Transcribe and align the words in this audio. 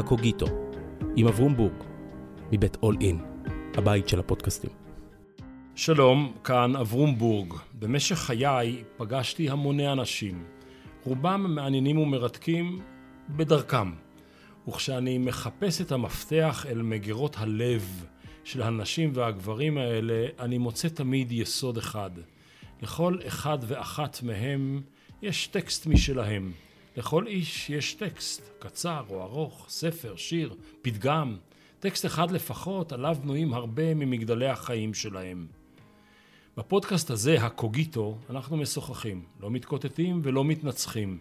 הקוגיטו, 0.00 0.46
עם 1.16 1.26
אברום 1.26 1.56
בורג, 1.56 1.72
מבית 2.52 2.76
אול 2.82 2.96
אין, 3.00 3.18
הבית 3.74 4.08
של 4.08 4.18
הפודקאסטים. 4.20 4.70
שלום, 5.74 6.32
כאן 6.44 6.76
אברום 6.76 7.18
בורג. 7.18 7.54
במשך 7.78 8.16
חיי 8.16 8.84
פגשתי 8.96 9.50
המוני 9.50 9.92
אנשים. 9.92 10.44
רובם 11.04 11.54
מעניינים 11.54 11.98
ומרתקים 11.98 12.80
בדרכם. 13.28 13.90
וכשאני 14.68 15.18
מחפש 15.18 15.80
את 15.80 15.92
המפתח 15.92 16.66
אל 16.68 16.82
מגירות 16.82 17.36
הלב 17.38 18.04
של 18.44 18.62
הנשים 18.62 19.10
והגברים 19.14 19.78
האלה, 19.78 20.26
אני 20.38 20.58
מוצא 20.58 20.88
תמיד 20.88 21.32
יסוד 21.32 21.76
אחד. 21.76 22.10
לכל 22.82 23.18
אחד 23.26 23.58
ואחת 23.62 24.22
מהם 24.22 24.82
יש 25.22 25.46
טקסט 25.46 25.86
משלהם. 25.86 26.52
לכל 26.96 27.26
איש 27.26 27.70
יש 27.70 27.94
טקסט, 27.94 28.50
קצר 28.58 29.04
או 29.10 29.22
ארוך, 29.22 29.66
ספר, 29.68 30.16
שיר, 30.16 30.54
פתגם, 30.82 31.36
טקסט 31.80 32.06
אחד 32.06 32.30
לפחות, 32.30 32.92
עליו 32.92 33.16
בנויים 33.22 33.54
הרבה 33.54 33.94
ממגדלי 33.94 34.48
החיים 34.48 34.94
שלהם. 34.94 35.46
בפודקאסט 36.56 37.10
הזה, 37.10 37.44
הקוגיטו, 37.44 38.18
אנחנו 38.30 38.56
משוחחים, 38.56 39.24
לא 39.40 39.50
מתקוטטים 39.50 40.20
ולא 40.24 40.44
מתנצחים, 40.44 41.18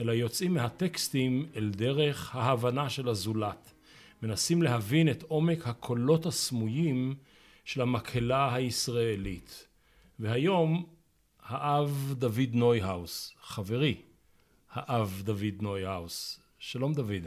אלא 0.00 0.12
יוצאים 0.12 0.54
מהטקסטים 0.54 1.46
אל 1.56 1.70
דרך 1.70 2.36
ההבנה 2.36 2.90
של 2.90 3.08
הזולת. 3.08 3.72
מנסים 4.22 4.62
להבין 4.62 5.10
את 5.10 5.22
עומק 5.22 5.66
הקולות 5.66 6.26
הסמויים 6.26 7.14
של 7.64 7.80
המקהלה 7.80 8.54
הישראלית. 8.54 9.66
והיום, 10.18 10.86
האב 11.42 12.14
דוד 12.18 12.48
נויהאוס, 12.52 13.34
חברי, 13.42 14.02
האב 14.72 15.22
דוד 15.24 15.42
נויהאוס. 15.60 16.40
שלום 16.58 16.94
דוד. 16.94 17.22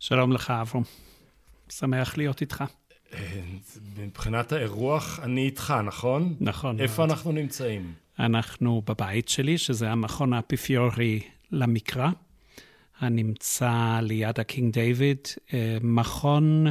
שלום 0.00 0.32
לך, 0.32 0.50
אברום. 0.50 0.84
שמח 1.68 2.16
להיות 2.16 2.40
איתך. 2.40 2.64
מבחינת 3.98 4.52
האירוח, 4.52 5.20
אני 5.22 5.46
איתך, 5.46 5.74
נכון? 5.86 6.36
נכון. 6.40 6.80
איפה 6.80 7.02
מאוד. 7.02 7.10
אנחנו 7.10 7.32
נמצאים? 7.32 7.92
אנחנו 8.18 8.82
בבית 8.86 9.28
שלי, 9.28 9.58
שזה 9.58 9.90
המכון 9.90 10.32
האפיפיורי 10.32 11.20
למקרא, 11.50 12.08
הנמצא 12.98 13.98
ליד 14.02 14.40
הקינג 14.40 14.72
דיוויד, 14.72 15.18
אה, 15.54 15.78
מכון 15.82 16.66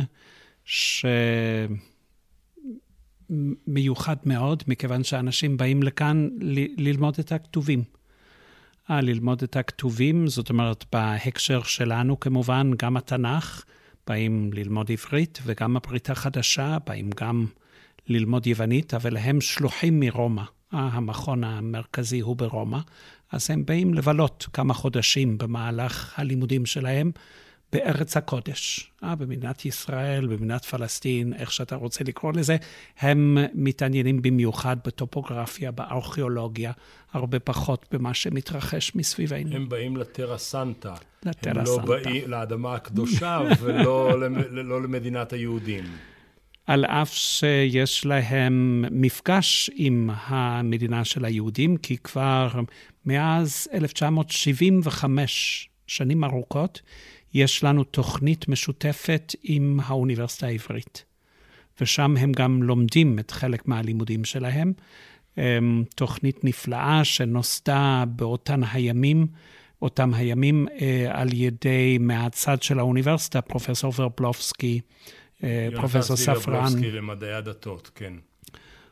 שמיוחד 3.30 4.16
מאוד, 4.26 4.64
מכיוון 4.68 5.04
שאנשים 5.04 5.58
באים 5.58 5.84
לכאן 5.84 6.30
ל- 6.42 6.88
ללמוד 6.88 7.16
את 7.20 7.32
הכתובים. 7.32 7.84
אה, 8.90 9.02
ללמוד 9.02 9.44
את 9.44 9.56
הכתובים, 9.56 10.28
זאת 10.28 10.50
אומרת, 10.50 10.86
בהקשר 10.92 11.64
שלנו 11.64 12.20
כמובן, 12.20 12.72
גם 12.78 12.98
התנ"ך, 12.98 13.64
באים 14.08 14.50
ללמוד 14.54 14.92
עברית, 14.92 15.40
וגם 15.46 15.78
הברית 15.78 16.10
החדשה, 16.10 16.78
באים 16.88 17.10
גם 17.20 17.46
ללמוד 18.08 18.48
יוונית, 18.48 18.94
אבל 18.94 19.18
הם 19.18 19.42
שלוחים 19.42 20.00
מרומא. 20.00 20.44
אה, 20.74 20.90
המכון 20.94 21.44
המרכזי 21.44 22.20
הוא 22.20 22.36
ברומא, 22.36 22.80
אז 23.32 23.52
הם 23.52 23.66
באים 23.66 23.94
לבלות 23.94 24.48
כמה 24.54 24.74
חודשים 24.74 25.38
במהלך 25.38 26.20
הלימודים 26.20 26.66
שלהם 26.66 27.12
בארץ 27.74 28.18
הקודש, 28.18 28.92
אה, 29.04 29.16
במדינת 29.16 29.66
ישראל, 29.66 30.28
במדינת 30.28 30.66
פלסטין, 30.66 31.34
איך 31.34 31.52
שאתה 31.52 31.76
רוצה 31.76 32.04
לקרוא 32.04 32.34
לזה, 32.34 32.58
הם 33.00 33.38
מתעניינים 33.54 34.22
במיוחד 34.22 34.78
בטופוגרפיה, 34.86 35.72
בארכיאולוגיה, 35.72 36.72
הרבה 37.14 37.40
פחות 37.40 37.86
במה 37.92 38.14
שמתרחש 38.14 38.96
מסביבנו. 38.96 39.56
הם 39.56 39.70
באים 39.70 39.98
לטרה 39.98 40.38
סנטה. 40.38 40.94
לטרה 41.26 41.54
הם 41.60 41.66
סנטה. 41.66 41.82
לא 41.82 41.88
באים 41.88 42.30
לאדמה 42.30 42.76
הקדושה 42.76 43.40
ולא 43.62 44.20
לא 44.52 44.84
למדינת 44.84 45.34
היהודים. 45.34 45.84
על 46.68 46.86
אף 46.86 47.14
שיש 47.14 48.06
להם 48.06 48.86
מפגש 48.92 49.70
עם 49.76 50.10
המדינה 50.14 51.06
של 51.06 51.26
היהודים, 51.26 51.78
כי 51.78 51.98
כבר 51.98 52.50
מאז 53.06 53.68
1975, 53.74 55.70
שנים 55.88 56.24
ארוכות, 56.24 56.82
יש 57.34 57.64
לנו 57.64 57.84
תוכנית 57.84 58.48
משותפת 58.48 59.36
עם 59.44 59.80
האוניברסיטה 59.86 60.48
העברית. 60.48 61.06
ושם 61.82 62.18
הם 62.18 62.32
גם 62.32 62.64
לומדים 62.64 63.20
את 63.20 63.32
חלק 63.32 63.68
מהלימודים 63.68 64.26
שלהם. 64.26 64.74
אמ, 65.38 65.84
תוכנית 65.96 66.44
נפלאה 66.44 67.04
שנוסדה 67.04 68.04
באותן 68.08 68.62
הימים, 68.72 69.28
אותם 69.82 70.14
הימים 70.14 70.68
אה, 70.82 71.08
על 71.12 71.34
ידי, 71.34 71.98
מהצד 72.00 72.62
של 72.62 72.80
האוניברסיטה, 72.80 73.42
פרופסור 73.42 73.94
ורבלובסקי, 73.96 74.82
אה, 75.44 75.68
פרופסור 75.76 76.16
ספרן. 76.16 76.36
יונתן 76.36 76.52
ורבלובסקי 76.52 76.92
למדעי 76.92 77.34
הדתות, 77.34 77.92
כן. 77.96 78.14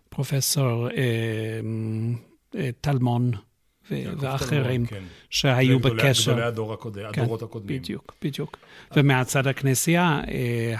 פרופסור 0.10 0.90
אה, 0.90 2.70
טלמון. 2.82 3.32
ואחרים 4.18 4.86
כן. 4.86 5.04
שהיו 5.30 5.80
בקשר. 5.80 6.32
גדולי 6.32 6.48
הדור 6.48 6.74
הקודם, 6.74 7.12
כן, 7.14 7.22
הדורות 7.22 7.42
הקודמים. 7.42 7.82
בדיוק, 7.82 8.16
בדיוק. 8.24 8.58
ומהצד 8.96 9.48
הכנסייה, 9.48 10.22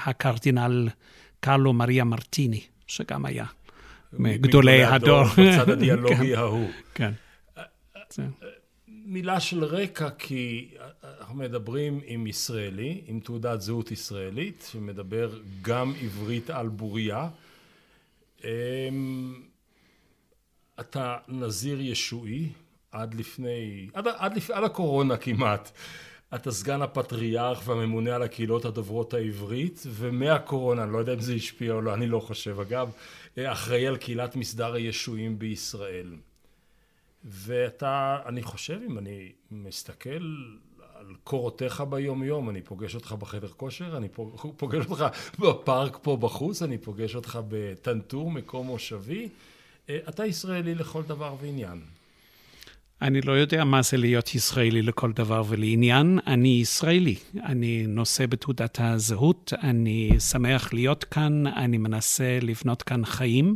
הקרדינל 0.06 0.90
קרלו 1.40 1.74
מריה 1.74 2.04
מרטיני, 2.04 2.62
שגם 2.88 3.26
היה 3.26 3.46
מגדולי 4.14 4.84
הדור. 4.84 5.24
בצד 5.38 5.70
הדיאלוגי 5.70 6.16
כן, 6.16 6.36
ההוא. 6.36 6.70
כן. 6.94 7.12
מילה 8.88 9.40
של 9.40 9.64
רקע, 9.64 10.10
כי 10.10 10.70
אנחנו 11.20 11.36
מדברים 11.36 12.02
עם 12.06 12.28
ישראלי, 12.28 13.02
עם 13.08 13.20
תעודת 13.20 13.62
זהות 13.62 13.92
ישראלית, 13.92 14.70
שמדבר 14.72 15.40
גם 15.62 15.94
עברית 16.02 16.50
על 16.50 16.68
בוריה. 16.68 17.30
אתה 20.80 21.18
נזיר 21.28 21.82
ישועי, 21.82 22.50
עד 22.92 23.14
לפני, 23.14 23.88
עד, 23.94 24.08
עד, 24.08 24.38
לפ, 24.38 24.52
עד 24.52 24.64
הקורונה 24.64 25.18
כמעט. 25.18 25.72
אתה 26.36 26.52
סגן 26.52 26.82
הפטריארך 26.82 27.62
והממונה 27.66 28.16
על 28.16 28.22
הקהילות 28.22 28.66
הדוברות 28.66 29.14
העברית, 29.14 29.84
ומהקורונה, 29.88 30.84
אני 30.84 30.94
לא 30.94 30.98
יודע 30.98 31.14
אם 31.14 31.20
זה 31.20 31.34
השפיע 31.34 31.74
או 31.74 31.82
לא, 31.82 31.94
אני 31.94 32.08
לא 32.08 32.20
חושב 32.20 32.60
אגב, 32.60 32.92
אחראי 33.40 33.88
על 33.88 33.98
קהילת 33.98 34.36
מסדר 34.36 34.74
הישועים 34.74 35.40
בישראל. 35.40 36.16
ואתה, 37.24 38.20
אני 38.26 38.44
חושב, 38.44 38.80
אם 38.86 38.98
אני 38.98 39.32
מסתכל 39.52 40.46
על 40.96 41.16
קורותיך 41.24 41.84
ביום 41.90 42.24
יום, 42.24 42.50
אני 42.50 42.62
פוגש 42.62 42.96
אותך 42.96 43.12
בחדר 43.12 43.48
כושר, 43.48 43.98
אני 43.98 44.08
פוגש 44.58 44.86
אותך 44.86 45.06
בפארק 45.40 45.98
פה 46.02 46.18
בחוץ, 46.18 46.62
אני 46.62 46.78
פוגש 46.78 47.16
אותך 47.16 47.40
בטנטור, 47.48 48.32
מקום 48.32 48.68
מושבי, 48.68 49.30
אתה 49.86 50.26
ישראלי 50.26 50.76
לכל 50.76 51.04
דבר 51.04 51.36
ועניין. 51.42 51.82
אני 53.02 53.22
לא 53.22 53.32
יודע 53.32 53.64
מה 53.64 53.82
זה 53.82 53.98
להיות 53.98 54.36
ישראלי 54.36 54.82
לכל 54.82 55.12
דבר 55.12 55.44
ולעניין. 55.48 56.20
אני 56.28 56.48
ישראלי. 56.62 57.16
אני 57.44 57.88
נושא 57.88 58.26
בתעודת 58.26 58.78
הזהות, 58.82 59.54
אני 59.64 60.20
שמח 60.20 60.74
להיות 60.74 61.04
כאן, 61.04 61.48
אני 61.48 61.78
מנסה 61.78 62.40
לבנות 62.42 62.82
כאן 62.82 63.06
חיים, 63.06 63.56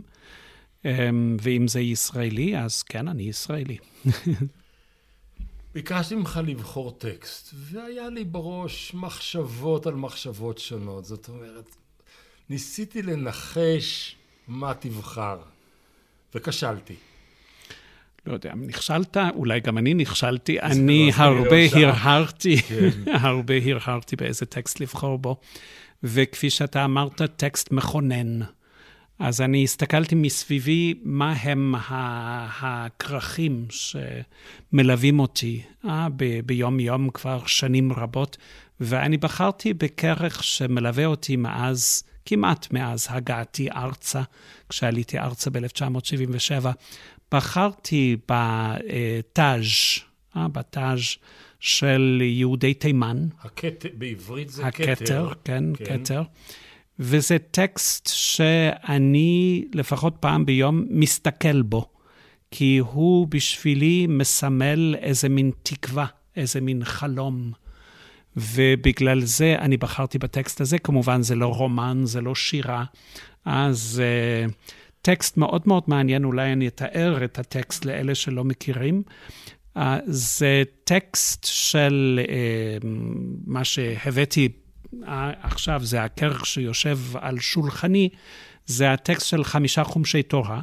אמ, 0.86 1.38
ואם 1.42 1.68
זה 1.68 1.80
ישראלי, 1.80 2.60
אז 2.60 2.84
כן, 2.84 3.08
אני 3.08 3.24
ישראלי. 3.24 3.78
ביקשתי 5.74 6.16
ממך 6.16 6.40
לבחור 6.48 6.92
טקסט, 6.92 7.54
והיה 7.54 8.10
לי 8.10 8.24
בראש 8.24 8.94
מחשבות 8.94 9.88
על 9.88 9.94
מחשבות 9.94 10.58
שונות. 10.58 11.06
זאת 11.06 11.30
אומרת, 11.30 11.76
ניסיתי 12.50 13.02
לנחש 13.02 14.16
מה 14.48 14.74
תבחר, 14.74 15.38
וכשלתי. 16.36 16.96
לא 18.28 18.34
יודע, 18.34 18.54
נכשלת, 18.56 19.18
אולי 19.36 19.60
גם 19.60 19.78
אני 19.78 19.94
נכשלתי, 19.94 20.60
אני 20.60 21.12
הרבה 21.16 21.58
הרהרתי, 21.74 22.58
כן. 22.58 22.90
הרבה 23.28 23.54
הרהרתי 23.66 24.16
באיזה 24.16 24.46
טקסט 24.46 24.80
לבחור 24.80 25.18
בו, 25.18 25.38
וכפי 26.04 26.50
שאתה 26.50 26.86
אמרת, 26.86 27.22
טקסט 27.22 27.72
מכונן. 27.72 28.40
אז 29.20 29.42
אני 29.42 29.64
הסתכלתי 29.64 30.16
מסביבי 30.16 30.94
מה 31.04 31.32
הם 31.32 31.76
הכרכים 32.62 33.66
שמלווים 33.70 35.20
אותי 35.20 35.62
אה, 35.86 36.08
ביום-יום 36.46 37.10
כבר 37.10 37.46
שנים 37.46 37.94
רבות, 37.94 38.38
ואני 38.80 39.18
בחרתי 39.18 39.74
בכרך 39.74 40.44
שמלווה 40.44 41.06
אותי 41.06 41.36
מאז, 41.36 42.04
כמעט 42.26 42.74
מאז 42.74 43.08
הגעתי 43.10 43.72
ארצה, 43.72 44.22
כשעליתי 44.70 45.20
ארצה 45.20 45.50
ב-1977. 45.50 46.66
בחרתי 47.36 48.18
בתאז', 48.30 49.64
אה, 50.38 50.48
בתאז' 50.48 51.02
של 51.60 52.22
יהודי 52.24 52.74
תימן. 52.74 53.28
הכתר, 53.42 53.90
בעברית 53.98 54.50
זה 54.50 54.66
הכתר. 54.66 54.92
הכתר, 54.92 55.30
כן, 55.44 55.64
כן, 55.74 55.86
כתר. 56.04 56.24
וזה 57.00 57.38
טקסט 57.52 58.10
שאני 58.14 59.66
לפחות 59.74 60.16
פעם 60.20 60.46
ביום 60.46 60.86
מסתכל 60.90 61.62
בו, 61.62 61.90
כי 62.52 62.78
הוא 62.78 63.28
בשבילי 63.28 64.08
מסמל 64.10 64.96
איזה 65.00 65.30
מין 65.30 65.52
תקווה, 65.64 66.06
איזה 66.36 66.62
מין 66.62 66.84
חלום. 66.84 67.52
ובגלל 68.38 69.22
זה 69.22 69.56
אני 69.60 69.78
בחרתי 69.78 70.18
בטקסט 70.18 70.62
הזה. 70.62 70.80
כמובן, 70.80 71.22
זה 71.22 71.36
לא 71.36 71.48
רומן, 71.48 72.02
זה 72.04 72.22
לא 72.22 72.36
שירה. 72.36 72.84
אז 73.46 74.02
uh, 74.02 74.52
טקסט 75.06 75.38
מאוד 75.38 75.62
מאוד 75.66 75.84
מעניין, 75.88 76.24
אולי 76.26 76.54
אני 76.54 76.68
אתאר 76.68 77.26
את 77.26 77.40
הטקסט 77.40 77.86
לאלה 77.86 78.16
שלא 78.16 78.44
מכירים. 78.44 79.04
Uh, 79.78 79.82
זה 80.06 80.64
טקסט 80.84 81.46
של 81.50 82.20
uh, 82.24 82.86
מה 83.46 83.64
שהבאתי 83.64 84.50
uh, 84.94 85.06
עכשיו, 85.42 85.82
זה 85.84 86.04
הכרך 86.04 86.46
שיושב 86.46 87.00
על 87.14 87.40
שולחני, 87.40 88.10
זה 88.66 88.94
הטקסט 88.94 89.28
של 89.28 89.44
חמישה 89.44 89.84
חומשי 89.84 90.24
תורה. 90.24 90.62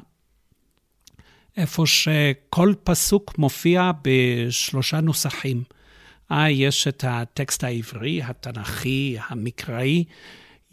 איפה 1.57 1.87
שכל 1.87 2.75
פסוק 2.85 3.39
מופיע 3.39 3.91
בשלושה 4.05 5.01
נוסחים. 5.01 5.63
אה, 6.33 6.51
יש 6.51 6.89
את 6.89 7.05
הטקסט 7.07 7.65
העברי, 7.65 8.23
התנ"כי, 8.23 9.17
המקראי, 9.29 10.05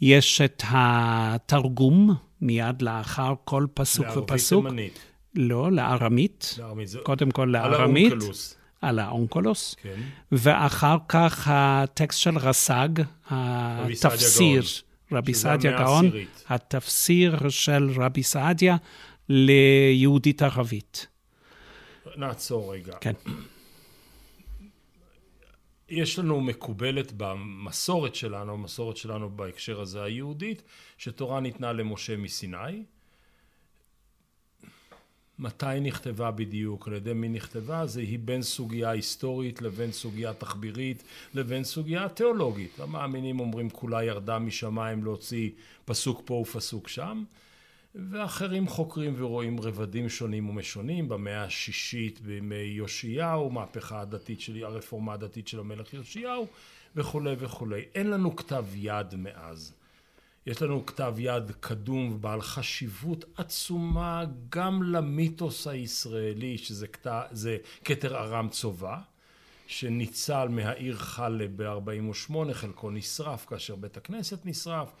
יש 0.00 0.40
את 0.40 0.62
התרגום 0.68 2.29
מיד 2.40 2.82
לאחר 2.82 3.34
כל 3.44 3.66
פסוק 3.74 4.06
ופסוק. 4.16 4.64
לערבית 4.64 4.70
תימנית. 4.70 4.98
לא, 5.34 5.72
לארמית. 5.72 6.54
לארמית. 6.58 6.88
קודם 7.02 7.30
כל 7.30 7.44
לארמית. 7.52 8.12
על 8.12 8.18
האונקלוס. 8.18 8.56
על 8.82 8.98
האונקלוס. 8.98 9.76
כן. 9.82 10.00
ואחר 10.32 10.96
כך 11.08 11.48
הטקסט 11.50 12.18
של 12.18 12.38
רס"ג, 12.38 12.88
התפסיר. 13.30 14.62
רבי 15.12 15.34
סעדיה 15.34 15.78
גאון, 15.78 16.10
התפסיר 16.48 17.48
של 17.48 17.90
רבי 17.96 18.22
סעדיה 18.22 18.76
ליהודית 19.28 20.42
ערבית. 20.42 21.06
נעצור 22.16 22.74
רגע. 22.74 22.92
כן. 23.00 23.12
יש 25.90 26.18
לנו 26.18 26.40
מקובלת 26.40 27.12
במסורת 27.16 28.14
שלנו, 28.14 28.52
המסורת 28.52 28.96
שלנו 28.96 29.30
בהקשר 29.30 29.80
הזה 29.80 30.02
היהודית, 30.02 30.62
שתורה 30.98 31.40
ניתנה 31.40 31.72
למשה 31.72 32.16
מסיני. 32.16 32.84
מתי 35.38 35.80
נכתבה 35.80 36.30
בדיוק, 36.30 36.88
על 36.88 36.94
ידי 36.94 37.12
מי 37.12 37.28
נכתבה, 37.28 37.86
זה 37.86 38.00
היא 38.00 38.18
בין 38.24 38.42
סוגיה 38.42 38.90
היסטורית 38.90 39.62
לבין 39.62 39.92
סוגיה 39.92 40.34
תחבירית 40.34 41.02
לבין 41.34 41.64
סוגיה 41.64 42.08
תיאולוגית. 42.08 42.80
המאמינים 42.80 43.40
אומרים 43.40 43.70
כולה 43.70 44.04
ירדה 44.04 44.38
משמיים 44.38 45.04
להוציא 45.04 45.50
פסוק 45.84 46.22
פה 46.24 46.34
ופסוק 46.34 46.88
שם. 46.88 47.24
ואחרים 47.94 48.68
חוקרים 48.68 49.14
ורואים 49.18 49.60
רבדים 49.60 50.08
שונים 50.08 50.48
ומשונים 50.48 51.08
במאה 51.08 51.44
השישית 51.44 52.20
בימי 52.20 52.56
יאשיהו, 52.56 53.50
מהפכה 53.50 54.00
הדתית 54.00 54.40
שלי, 54.40 54.64
הרפורמה 54.64 55.12
הדתית 55.12 55.48
של 55.48 55.60
המלך 55.60 55.94
יאשיהו 55.94 56.46
וכולי 56.96 57.34
וכולי. 57.38 57.82
אין 57.94 58.10
לנו 58.10 58.36
כתב 58.36 58.64
יד 58.74 59.14
מאז. 59.16 59.72
יש 60.46 60.62
לנו 60.62 60.86
כתב 60.86 61.14
יד 61.18 61.52
קדום 61.60 62.12
ובעל 62.12 62.40
חשיבות 62.40 63.24
עצומה 63.36 64.24
גם 64.48 64.82
למיתוס 64.82 65.66
הישראלי 65.66 66.58
שזה 66.58 66.86
כתר, 66.86 67.20
כתר 67.84 68.16
ארם 68.16 68.48
צובא 68.48 68.96
שניצל 69.66 70.48
מהעיר 70.48 70.96
חלה 70.96 71.46
ב-48 71.56 72.34
חלקו 72.52 72.90
נשרף 72.90 73.46
כאשר 73.46 73.76
בית 73.76 73.96
הכנסת 73.96 74.46
נשרף 74.46 74.92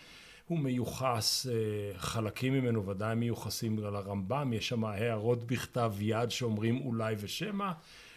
הוא 0.50 0.58
מיוחס, 0.58 1.46
אה, 1.46 1.52
חלקים 1.98 2.52
ממנו 2.52 2.86
ודאי 2.86 3.14
מיוחסים 3.14 3.78
על 3.78 3.96
הרמב"ם, 3.96 4.52
יש 4.52 4.68
שם 4.68 4.84
הערות 4.84 5.44
בכתב 5.44 5.94
יד 6.00 6.30
שאומרים 6.30 6.80
אולי 6.84 7.14
ושמא, 7.18 7.72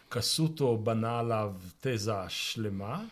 קסוטו 0.09 0.77
בנה 0.77 1.19
עליו 1.19 1.53
תזה 1.81 2.13
שלמה, 2.27 3.03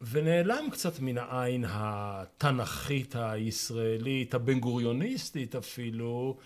ונעלם 0.00 0.70
קצת 0.72 1.00
מן 1.00 1.18
העין 1.18 1.64
התנ"כית 1.68 3.16
הישראלית, 3.16 4.34
הבן 4.34 4.60
גוריוניסטית 4.60 5.54
אפילו, 5.54 6.36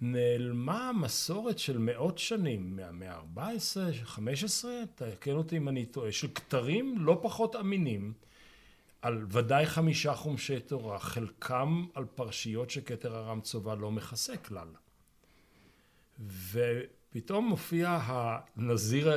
נעלמה 0.00 0.90
מסורת 1.00 1.58
של 1.58 1.78
מאות 1.78 2.18
שנים, 2.18 2.76
מהמאה 2.76 3.14
ה-14, 3.14 4.04
15, 4.04 4.72
תקן 4.94 5.32
אותי 5.32 5.56
אם 5.56 5.68
אני 5.68 5.86
טועה, 5.86 6.12
של 6.12 6.28
כתרים 6.34 6.94
לא 6.98 7.18
פחות 7.22 7.56
אמינים. 7.56 8.12
על 9.02 9.26
ודאי 9.30 9.66
חמישה 9.66 10.14
חומשי 10.14 10.60
תורה, 10.60 10.98
חלקם 10.98 11.86
על 11.94 12.04
פרשיות 12.14 12.70
שכתר 12.70 13.16
ארם 13.16 13.40
צובא 13.40 13.74
לא 13.74 13.90
מכסה 13.90 14.36
כלל. 14.36 14.68
ופתאום 16.52 17.48
מופיע 17.48 17.98
הנזיר 18.02 19.12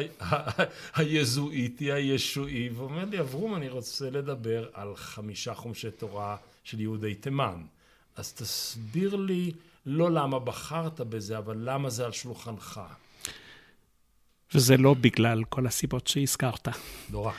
היזואיטי 0.95 1.91
הישועי 1.91 2.69
ואומר 2.69 3.05
לי, 3.05 3.19
אברום, 3.19 3.55
אני 3.55 3.69
רוצה 3.69 4.09
לדבר 4.09 4.69
על 4.73 4.95
חמישה 4.95 5.53
חומשי 5.53 5.91
תורה 5.91 6.37
של 6.63 6.79
יהודי 6.79 7.15
תימן. 7.15 7.63
אז 8.15 8.33
תסביר 8.33 9.15
לי 9.15 9.51
לא 9.85 10.11
למה 10.11 10.39
בחרת 10.39 11.01
בזה, 11.01 11.37
אבל 11.37 11.57
למה 11.59 11.89
זה 11.89 12.05
על 12.05 12.11
שולחנך. 12.11 12.81
וזה 14.53 14.77
לא 14.77 14.93
בגלל 14.93 15.43
כל 15.43 15.67
הסיבות 15.67 16.07
שהזכרת. 16.07 16.67
נורא. 17.09 17.31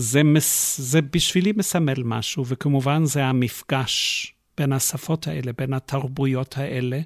זה, 0.00 0.22
מס, 0.22 0.80
זה 0.80 1.02
בשבילי 1.02 1.52
מסמל 1.56 2.02
משהו, 2.04 2.46
וכמובן 2.46 3.04
זה 3.04 3.24
המפגש 3.24 4.26
בין 4.56 4.72
השפות 4.72 5.26
האלה, 5.26 5.52
בין 5.58 5.72
התרבויות 5.72 6.58
האלה, 6.58 7.00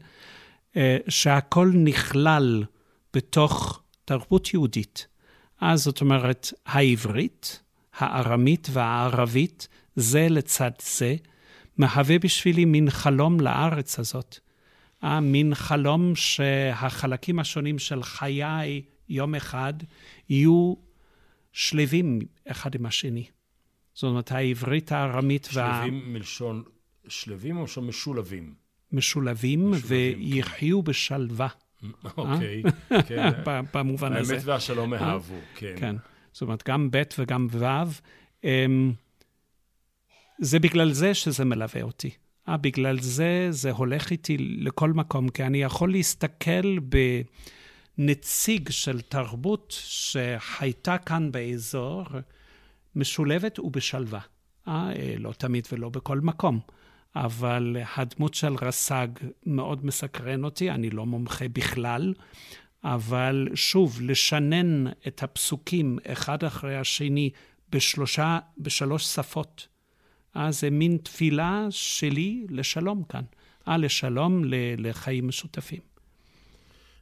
אה, 0.77 0.97
שהכל 1.09 1.73
נכלל 1.75 2.65
בתוך 3.15 3.83
תרבות 4.05 4.55
יהודית. 4.55 5.07
אז 5.61 5.83
זאת 5.83 6.01
אומרת, 6.01 6.53
העברית, 6.67 7.61
הארמית 7.99 8.69
והערבית, 8.73 9.69
זה 9.97 10.27
לצד 10.31 10.71
זה, 10.83 11.17
מהווה 11.79 12.19
בשבילי 12.19 12.65
מין 12.65 12.91
חלום 12.91 13.41
לארץ 13.41 13.99
הזאת. 13.99 14.39
אה, 15.05 15.21
מין 15.21 15.55
חלום 15.55 16.15
שהחלקים 16.15 17.39
השונים 17.39 17.79
של 17.79 18.03
חיי 18.03 18.83
יום 19.09 19.35
אחד 19.35 19.75
יהיו 20.29 20.75
שלבים 21.53 22.19
אחד 22.47 22.75
עם 22.75 22.87
השני. 22.87 23.27
זאת 23.95 24.03
אומרת, 24.03 24.33
העברית 24.33 24.93
הארמית 24.93 25.49
וה... 25.53 25.83
שלבים 25.83 26.13
מלשון 26.13 26.63
שלבים 27.09 27.57
או 27.57 27.61
מלשון 27.61 27.87
משולבים? 27.87 28.55
משולבים, 28.93 29.71
משולבים 29.71 30.17
ויחיו 30.19 30.85
כן. 30.85 30.91
בשלווה. 30.91 31.49
אוקיי, 32.17 32.63
כן. 33.09 33.31
במובן 33.75 34.13
הזה. 34.13 34.35
האמת 34.35 34.45
והשלום 34.47 34.95
אהבו, 34.95 35.39
כן. 35.55 35.75
כן. 35.79 35.97
זאת 36.33 36.43
אומרת, 36.43 36.69
גם 36.69 36.91
ב' 36.91 37.03
וגם 37.19 37.47
ו'. 37.51 37.65
אמ, 38.45 38.93
זה 40.39 40.59
בגלל 40.59 40.93
זה 40.93 41.15
שזה 41.15 41.45
מלווה 41.45 41.83
אותי. 41.83 42.11
אה, 42.49 42.57
בגלל 42.57 43.01
זה 43.01 43.47
זה 43.51 43.71
הולך 43.71 44.11
איתי 44.11 44.37
לכל 44.39 44.93
מקום, 44.93 45.29
כי 45.29 45.43
אני 45.43 45.63
יכול 45.63 45.93
להסתכל 45.93 46.79
ב... 46.89 46.97
נציג 47.99 48.71
של 48.71 49.01
תרבות 49.01 49.75
שחייתה 49.87 50.99
כאן 50.99 51.33
באזור, 51.33 52.05
משולבת 52.97 53.59
ובשלווה. 53.59 54.21
אה, 54.69 55.15
לא 55.19 55.33
תמיד 55.33 55.67
ולא 55.73 55.89
בכל 55.89 56.21
מקום. 56.21 56.61
אבל 57.17 57.77
הדמות 57.97 58.35
של 58.35 58.55
רס"ג 58.63 59.09
מאוד 59.47 59.87
מסקרן 59.87 60.45
אותי, 60.45 60.71
אני 60.71 60.91
לא 60.91 61.07
מומחה 61.07 61.49
בכלל, 61.49 62.15
אבל 62.85 63.49
שוב, 63.55 64.01
לשנן 64.01 64.87
את 65.07 65.23
הפסוקים 65.23 65.99
אחד 66.07 66.45
אחרי 66.45 66.77
השני 66.77 67.31
בשלושה, 67.71 68.39
בשלוש 68.59 69.05
שפות. 69.05 69.69
אה, 70.37 70.53
זה 70.53 70.71
מין 70.71 70.97
תפילה 71.03 71.67
שלי 71.71 72.47
לשלום 72.51 73.03
כאן. 73.09 73.23
אה, 73.69 73.77
לשלום, 73.77 74.43
לחיים 74.79 75.29
משותפים. 75.29 75.92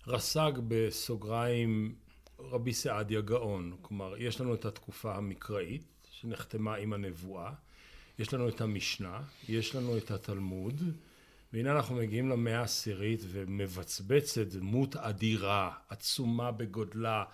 רס"ג 0.06 0.52
בסוגריים 0.68 1.94
רבי 2.38 2.72
סעדיה 2.72 3.20
גאון, 3.20 3.76
כלומר 3.82 4.14
יש 4.18 4.40
לנו 4.40 4.54
את 4.54 4.64
התקופה 4.64 5.14
המקראית 5.14 6.08
שנחתמה 6.10 6.74
עם 6.74 6.92
הנבואה, 6.92 7.52
יש 8.18 8.34
לנו 8.34 8.48
את 8.48 8.60
המשנה, 8.60 9.22
יש 9.48 9.74
לנו 9.74 9.96
את 9.96 10.10
התלמוד, 10.10 10.82
והנה 11.52 11.72
אנחנו 11.72 11.94
מגיעים 11.96 12.28
למאה 12.28 12.60
העשירית 12.60 13.20
ומבצבצת 13.28 14.46
דמות 14.46 14.96
אדירה, 14.96 15.72
עצומה 15.88 16.52
בגודלה, 16.52 17.24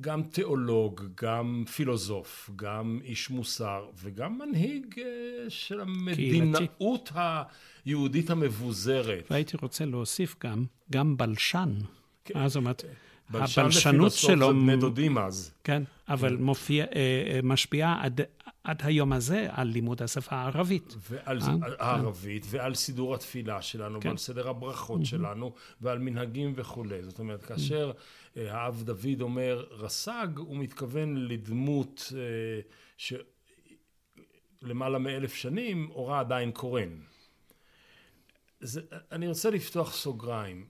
גם 0.00 0.22
תיאולוג, 0.22 1.02
גם 1.22 1.64
פילוסוף, 1.74 2.50
גם 2.56 2.98
איש 3.04 3.30
מוסר 3.30 3.86
וגם 3.94 4.38
מנהיג 4.38 4.94
אה, 4.98 5.04
של 5.48 5.80
המדינאות 5.80 7.12
היהודית 7.84 8.30
המבוזרת. 8.30 9.26
והייתי 9.30 9.56
רוצה 9.62 9.84
להוסיף 9.84 10.36
גם, 10.44 10.64
גם 10.92 11.16
בלשן. 11.16 11.74
כן. 12.24 12.38
אה, 12.38 12.48
זאת 12.48 12.56
אומרת, 12.56 12.84
הבלשנות 13.28 13.72
שלו... 13.72 14.02
בלשן 14.02 14.38
זה 14.38 14.52
בני 14.52 14.76
דודים 14.76 15.18
אז. 15.18 15.54
כן, 15.64 15.82
אבל 16.08 16.36
כן. 16.36 16.42
מופיע, 16.42 16.84
אה, 16.84 17.40
משפיעה 17.42 18.04
עד, 18.04 18.20
עד 18.66 18.82
היום 18.82 19.12
הזה 19.12 19.48
על 19.50 19.68
לימוד 19.68 20.02
השפה 20.02 20.36
הערבית. 20.36 20.94
ועל 21.10 21.40
אה? 21.42 21.56
הערבית, 21.78 22.44
כן. 22.44 22.56
ועל 22.56 22.74
סידור 22.74 23.14
התפילה 23.14 23.62
שלנו, 23.62 24.00
כן. 24.00 24.08
ועל 24.08 24.16
סדר 24.16 24.48
הברכות 24.48 25.00
mm-hmm. 25.00 25.04
שלנו, 25.04 25.54
ועל 25.80 25.98
מנהגים 25.98 26.52
וכולי. 26.56 27.02
זאת 27.02 27.18
אומרת, 27.18 27.44
כאשר 27.44 27.92
mm-hmm. 27.92 28.40
האב 28.40 28.82
דוד 28.82 29.20
אומר 29.20 29.66
רס"ג, 29.70 30.28
הוא 30.36 30.56
מתכוון 30.56 31.16
לדמות 31.16 32.12
ש... 32.96 33.14
למעלה 34.62 34.98
מאלף 34.98 35.34
שנים, 35.34 35.90
אורה 35.90 36.20
עדיין 36.20 36.52
קורן. 36.52 36.98
זה, 38.60 38.80
אני 39.12 39.28
רוצה 39.28 39.50
לפתוח 39.50 39.94
סוגריים. 39.94 40.66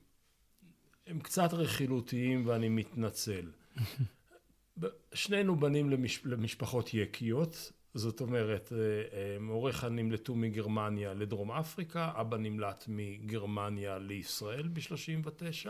הם 1.06 1.20
קצת 1.20 1.54
רכילותיים 1.54 2.46
ואני 2.46 2.68
מתנצל. 2.68 3.50
שנינו 5.14 5.60
בנים 5.60 5.90
למש, 5.90 6.20
למשפחות 6.24 6.94
יקיות, 6.94 7.72
זאת 7.96 8.20
אומרת, 8.20 8.72
אה, 8.72 8.78
אה, 8.78 9.36
הוריך 9.48 9.84
נמלטו 9.84 10.34
מגרמניה 10.34 11.14
לדרום 11.14 11.52
אפריקה, 11.52 12.12
אבא 12.14 12.36
נמלט 12.36 12.84
מגרמניה 12.88 13.98
לישראל 13.98 14.68
ב-39. 14.68 15.68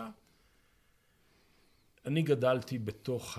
אני 2.07 2.23
גדלתי 2.23 2.79
בתוך 2.79 3.39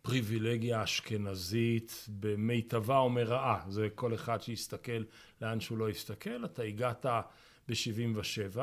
הפריבילגיה 0.00 0.80
האשכנזית 0.80 2.06
במיטבה 2.20 2.98
או 2.98 3.10
מרעה, 3.10 3.64
זה 3.68 3.88
כל 3.94 4.14
אחד 4.14 4.42
שיסתכל 4.42 5.02
לאן 5.40 5.60
שהוא 5.60 5.78
לא 5.78 5.90
יסתכל. 5.90 6.44
אתה 6.44 6.62
הגעת 6.62 7.06
ב-77, 7.68 8.58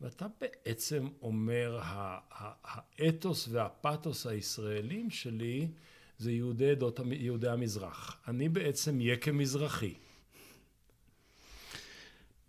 ואתה 0.00 0.26
בעצם 0.40 1.08
אומר, 1.22 1.80
האתוס 1.82 3.48
והפתוס 3.50 4.26
הישראלים 4.26 5.10
שלי 5.10 5.68
זה 6.18 6.32
יהודי 6.32 6.70
עדות, 6.70 7.00
יהודי 7.12 7.48
המזרח. 7.48 8.16
אני 8.28 8.48
בעצם 8.48 9.00
יקה 9.00 9.32
מזרחי. 9.32 9.94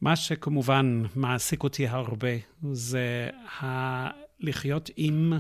מה 0.01 0.15
שכמובן 0.15 1.03
מעסיק 1.15 1.63
אותי 1.63 1.87
הרבה 1.87 2.29
זה 2.71 3.29
ה... 3.61 4.29
לחיות 4.39 4.89
עם 4.97 5.33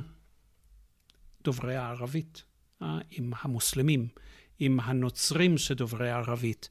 דוברי 1.43 1.75
הערבית, 1.75 2.43
אה, 2.81 2.97
עם 3.11 3.31
המוסלמים, 3.41 4.07
עם 4.59 4.79
הנוצרים 4.79 5.57
שדוברי 5.57 6.11
ערבית. 6.11 6.69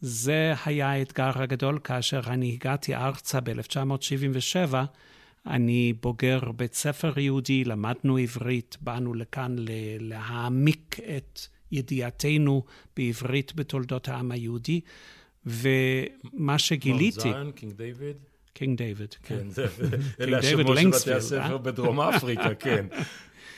זה 0.00 0.54
היה 0.64 0.90
האתגר 0.90 1.42
הגדול 1.42 1.78
כאשר 1.84 2.20
אני 2.26 2.52
הגעתי 2.52 2.94
ארצה 2.94 3.40
ב-1977. 3.40 4.74
אני 5.46 5.92
בוגר 5.92 6.40
בית 6.56 6.74
ספר 6.74 7.18
יהודי, 7.18 7.64
למדנו 7.64 8.16
עברית, 8.16 8.76
באנו 8.80 9.14
לכאן 9.14 9.56
להעמיק 10.00 10.96
את 11.16 11.40
ידיעתנו 11.72 12.64
בעברית 12.96 13.52
בתולדות 13.54 14.08
העם 14.08 14.32
היהודי, 14.32 14.80
ומה 15.46 16.58
שגיליתי... 16.58 17.20
זיון, 17.20 17.52
קינג 17.52 17.72
דיוויד? 17.72 18.16
קינג 18.54 18.78
דיוויד, 18.78 19.14
כן. 19.22 19.46
כן, 19.54 19.64
אלה 20.20 20.38
השמות 20.38 20.78
של 20.78 20.88
בתי 20.90 21.12
הספר 21.12 21.52
אה? 21.52 21.58
בדרום 21.58 22.00
אפריקה, 22.00 22.54
כן. 22.64 22.86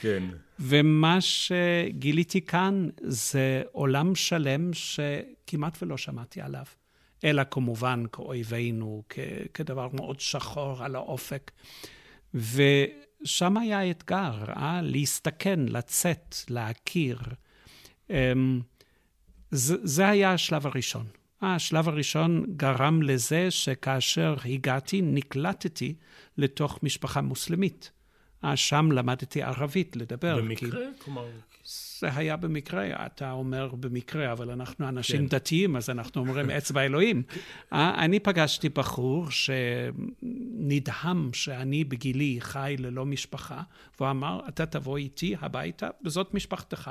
כן. 0.00 0.22
ומה 0.60 1.18
שגיליתי 1.20 2.40
כאן 2.40 2.88
זה 3.02 3.62
עולם 3.72 4.14
שלם 4.14 4.70
שכמעט 4.72 5.82
ולא 5.82 5.96
שמעתי 5.96 6.40
עליו, 6.40 6.64
אלא 7.24 7.42
כמובן 7.50 8.04
כאויבינו, 8.12 9.02
כ- 9.08 9.18
כדבר 9.54 9.88
מאוד 9.92 10.20
שחור 10.20 10.84
על 10.84 10.96
האופק. 10.96 11.50
ושם 12.34 13.56
היה 13.56 13.78
האתגר, 13.78 14.44
אה? 14.56 14.80
להסתכן, 14.82 15.60
לצאת, 15.68 16.36
להכיר. 16.50 17.18
אמ, 18.10 18.60
זה, 19.50 19.76
זה 19.82 20.08
היה 20.08 20.32
השלב 20.32 20.66
הראשון. 20.66 21.06
השלב 21.42 21.88
הראשון 21.88 22.44
גרם 22.56 23.02
לזה 23.02 23.50
שכאשר 23.50 24.36
הגעתי, 24.44 25.02
נקלטתי 25.02 25.94
לתוך 26.38 26.78
משפחה 26.82 27.20
מוסלמית. 27.20 27.90
אה, 28.44 28.56
שם 28.56 28.92
למדתי 28.92 29.42
ערבית 29.42 29.96
לדבר. 29.96 30.36
במקרה? 30.36 30.70
כי... 30.70 31.02
כלומר... 31.04 31.26
זה 31.64 32.16
היה 32.16 32.36
במקרה, 32.36 33.06
אתה 33.06 33.32
אומר 33.32 33.74
במקרה, 33.74 34.32
אבל 34.32 34.50
אנחנו 34.50 34.88
אנשים 34.88 35.20
כן. 35.20 35.26
דתיים, 35.26 35.76
אז 35.76 35.90
אנחנו 35.90 36.20
אומרים 36.20 36.50
אצבע 36.58 36.84
אלוהים. 36.84 37.22
אה, 37.72 38.04
אני 38.04 38.20
פגשתי 38.20 38.68
בחור 38.68 39.26
שנדהם 39.30 41.30
שאני 41.32 41.84
בגילי 41.84 42.36
חי 42.40 42.76
ללא 42.78 43.06
משפחה, 43.06 43.62
והוא 43.98 44.10
אמר, 44.10 44.40
אתה 44.48 44.66
תבוא 44.66 44.98
איתי 44.98 45.36
הביתה, 45.40 45.88
וזאת 46.04 46.34
משפחתך. 46.34 46.90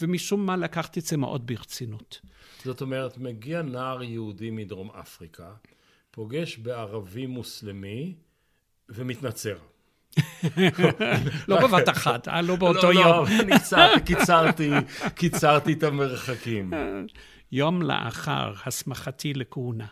ומשום 0.00 0.46
מה 0.46 0.56
לקחתי 0.56 1.00
את 1.00 1.04
זה 1.04 1.16
מאוד 1.16 1.46
ברצינות. 1.46 2.20
זאת 2.64 2.80
אומרת, 2.80 3.18
מגיע 3.18 3.62
נער 3.62 4.02
יהודי 4.02 4.50
מדרום 4.50 4.90
אפריקה, 4.90 5.54
פוגש 6.10 6.58
בערבי 6.58 7.26
מוסלמי 7.26 8.14
ומתנצר. 8.88 9.58
לא 11.48 11.60
בבת 11.60 11.88
אחת, 11.88 12.28
אה? 12.28 12.42
לא 12.42 12.56
באותו 12.56 12.92
לא, 12.92 13.00
יום. 13.00 13.26
לא, 13.72 13.98
קיצרתי, 14.04 14.70
קיצרתי 15.14 15.72
את 15.72 15.82
המרחקים. 15.82 16.70
יום 17.52 17.82
לאחר 17.82 18.52
הסמכתי 18.66 19.34
לכהונה. 19.34 19.86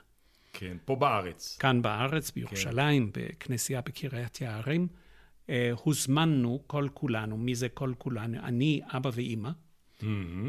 כן, 0.52 0.76
פה 0.85 0.97
בארץ. 0.97 1.57
כאן 1.61 1.83
בארץ, 1.83 2.31
בירושלים, 2.31 3.11
כן. 3.11 3.21
בכנסייה 3.21 3.81
בקריית 3.81 4.40
יערים. 4.40 4.88
אה, 5.50 5.71
הוזמנו 5.75 6.62
כל 6.66 6.88
כולנו, 6.95 7.37
מי 7.37 7.54
זה 7.54 7.69
כל 7.69 7.93
כולנו? 7.99 8.38
אני, 8.43 8.81
אבא 8.88 9.11
ואימא. 9.14 9.50
Mm-hmm. 10.00 10.04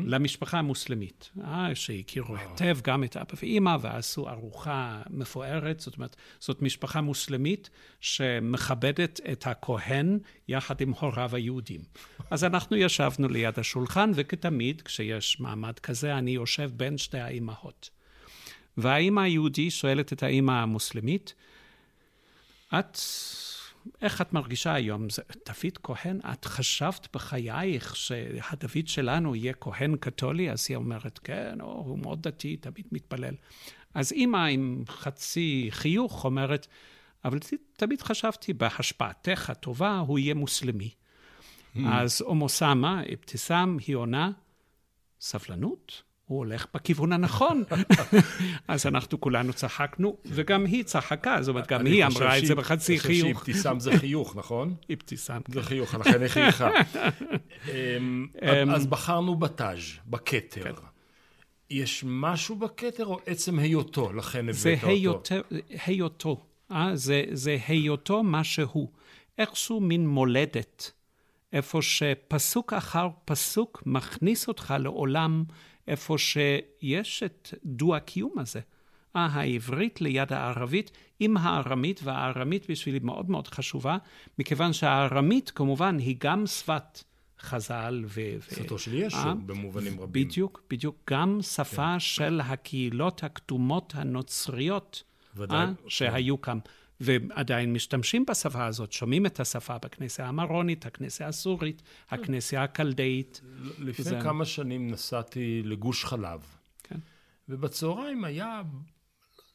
למשפחה 0.05 0.59
המוסלמית, 0.59 1.31
אה, 1.43 1.75
שהכירו 1.75 2.35
היטב 2.35 2.77
גם 2.83 3.03
את 3.03 3.17
אבא 3.17 3.33
ואימא 3.41 3.77
ועשו 3.81 4.29
ארוחה 4.29 5.01
מפוארת, 5.09 5.79
זאת 5.79 5.95
אומרת, 5.95 6.15
זאת 6.39 6.61
משפחה 6.61 7.01
מוסלמית 7.01 7.69
שמכבדת 8.01 9.19
את 9.31 9.47
הכהן 9.47 10.19
יחד 10.47 10.81
עם 10.81 10.91
הוריו 10.91 11.35
היהודים. 11.35 11.81
אז 12.31 12.43
אנחנו 12.43 12.77
ישבנו 12.77 13.27
ליד 13.27 13.59
השולחן, 13.59 14.11
וכתמיד, 14.15 14.81
כשיש 14.81 15.39
מעמד 15.39 15.79
כזה, 15.79 16.17
אני 16.17 16.31
יושב 16.31 16.71
בין 16.73 16.97
שתי 16.97 17.19
האימהות. 17.19 17.89
והאימא 18.77 19.21
היהודי 19.21 19.71
שואלת 19.71 20.13
את 20.13 20.23
האימא 20.23 20.51
המוסלמית, 20.51 21.33
את 22.79 22.97
איך 24.01 24.21
את 24.21 24.33
מרגישה 24.33 24.73
היום? 24.73 25.09
זה, 25.09 25.21
דוד 25.45 25.77
כהן, 25.83 26.19
את 26.33 26.45
חשבת 26.45 27.07
בחייך 27.13 27.95
שהדוד 27.95 28.87
שלנו 28.87 29.35
יהיה 29.35 29.53
כהן 29.53 29.95
קתולי? 29.95 30.51
אז 30.51 30.65
היא 30.69 30.77
אומרת, 30.77 31.19
כן, 31.19 31.61
או, 31.61 31.67
הוא 31.67 31.99
מאוד 31.99 32.21
דתי, 32.21 32.57
תמיד 32.57 32.85
מתפלל. 32.91 33.35
אז 33.93 34.11
אימא 34.11 34.45
עם 34.45 34.83
חצי 34.87 35.67
חיוך 35.69 36.25
אומרת, 36.25 36.67
אבל 37.25 37.39
תמיד 37.77 38.01
חשבתי 38.01 38.53
בהשפעתך 38.53 39.49
הטובה, 39.49 39.97
הוא 39.97 40.19
יהיה 40.19 40.33
מוסלמי. 40.33 40.89
Hmm. 40.89 41.79
אז 41.91 42.21
אום 42.21 42.41
אוסאמה, 42.41 43.01
אבתיסאם, 43.13 43.77
היא 43.87 43.95
עונה, 43.95 44.31
סבלנות? 45.21 46.03
הוא 46.25 46.37
הולך 46.37 46.65
בכיוון 46.73 47.13
הנכון. 47.13 47.63
אז 48.67 48.85
אנחנו 48.85 49.21
כולנו 49.21 49.53
צחקנו, 49.53 50.17
וגם 50.25 50.65
היא 50.65 50.83
צחקה, 50.83 51.37
זאת 51.41 51.49
אומרת, 51.49 51.67
גם 51.67 51.85
היא 51.85 52.05
אמרה 52.05 52.37
את 52.37 52.45
זה 52.45 52.55
בחצי 52.55 52.99
חיוך. 52.99 53.25
אני 53.25 53.33
חושב 53.33 53.45
שאבתיסאם 53.45 53.79
זה 53.79 53.97
חיוך, 53.97 54.35
נכון? 54.39 54.75
אבתיסאם. 54.93 55.41
זה 55.47 55.61
כן. 55.61 55.67
חיוך, 55.67 55.95
לכן 55.95 56.21
היא 56.21 56.27
חייכה. 56.27 56.69
אמ, 57.67 58.27
אמ, 58.41 58.69
אז 58.69 58.87
בחרנו 58.87 59.35
בתאז', 59.35 59.79
בכתר. 60.07 60.63
כן. 60.63 60.71
יש 61.69 62.03
משהו 62.07 62.55
בכתר, 62.55 63.05
או 63.05 63.19
עצם 63.25 63.59
היותו, 63.59 64.13
לכן 64.13 64.49
הבאת 64.49 65.05
אותו? 65.05 65.35
זה 65.49 65.59
היותו, 65.85 66.41
אה? 66.71 66.91
זה 67.31 67.57
היותו 67.67 68.23
מה 68.23 68.43
שהוא. 68.43 68.89
איכשהו 69.37 69.79
מין 69.79 70.07
מולדת, 70.07 70.91
איפה 71.53 71.81
שפסוק 71.81 72.73
אחר 72.73 73.07
פסוק 73.25 73.83
מכניס 73.85 74.47
אותך 74.47 74.73
לעולם 74.79 75.43
איפה 75.87 76.17
שיש 76.17 77.23
את 77.23 77.53
דו-הקיום 77.65 78.33
הזה. 78.39 78.59
אה, 79.15 79.25
העברית 79.31 80.01
ליד 80.01 80.33
הערבית, 80.33 80.91
עם 81.19 81.37
הארמית, 81.37 81.99
והארמית 82.03 82.69
בשבילי 82.69 82.99
מאוד 82.99 83.29
מאוד 83.29 83.47
חשובה, 83.47 83.97
מכיוון 84.39 84.73
שהארמית 84.73 85.49
כמובן 85.49 85.97
היא 85.99 86.15
גם 86.19 86.47
שפת 86.47 87.03
חז"ל 87.39 88.03
ו... 88.07 88.21
שפתו 88.49 88.79
של 88.79 88.93
ישו 88.93 89.17
אה, 89.17 89.33
במובנים 89.45 89.99
רבים. 89.99 90.27
בדיוק, 90.27 90.61
בדיוק. 90.69 90.95
גם 91.09 91.39
שפה 91.41 91.93
כן. 91.93 91.99
של 91.99 92.41
הקהילות 92.43 93.23
הכתומות 93.23 93.93
הנוצריות, 93.95 95.03
ודאי. 95.35 95.57
אה, 95.57 95.71
שהיו 95.87 96.41
כאן. 96.41 96.59
ועדיין 96.99 97.73
משתמשים 97.73 98.25
בשפה 98.25 98.65
הזאת, 98.65 98.91
שומעים 98.91 99.25
את 99.25 99.39
השפה 99.39 99.77
בכנסייה 99.77 100.27
המרונית, 100.27 100.85
הכנסייה 100.85 101.29
הסורית, 101.29 101.81
הכנסייה 102.09 102.63
הקלדאית. 102.63 103.41
לפני 103.79 104.05
זה... 104.05 104.19
כמה 104.23 104.45
שנים 104.45 104.91
נסעתי 104.91 105.61
לגוש 105.63 106.05
חלב, 106.05 106.45
כן. 106.83 106.99
ובצהריים 107.49 108.23
היה, 108.23 108.61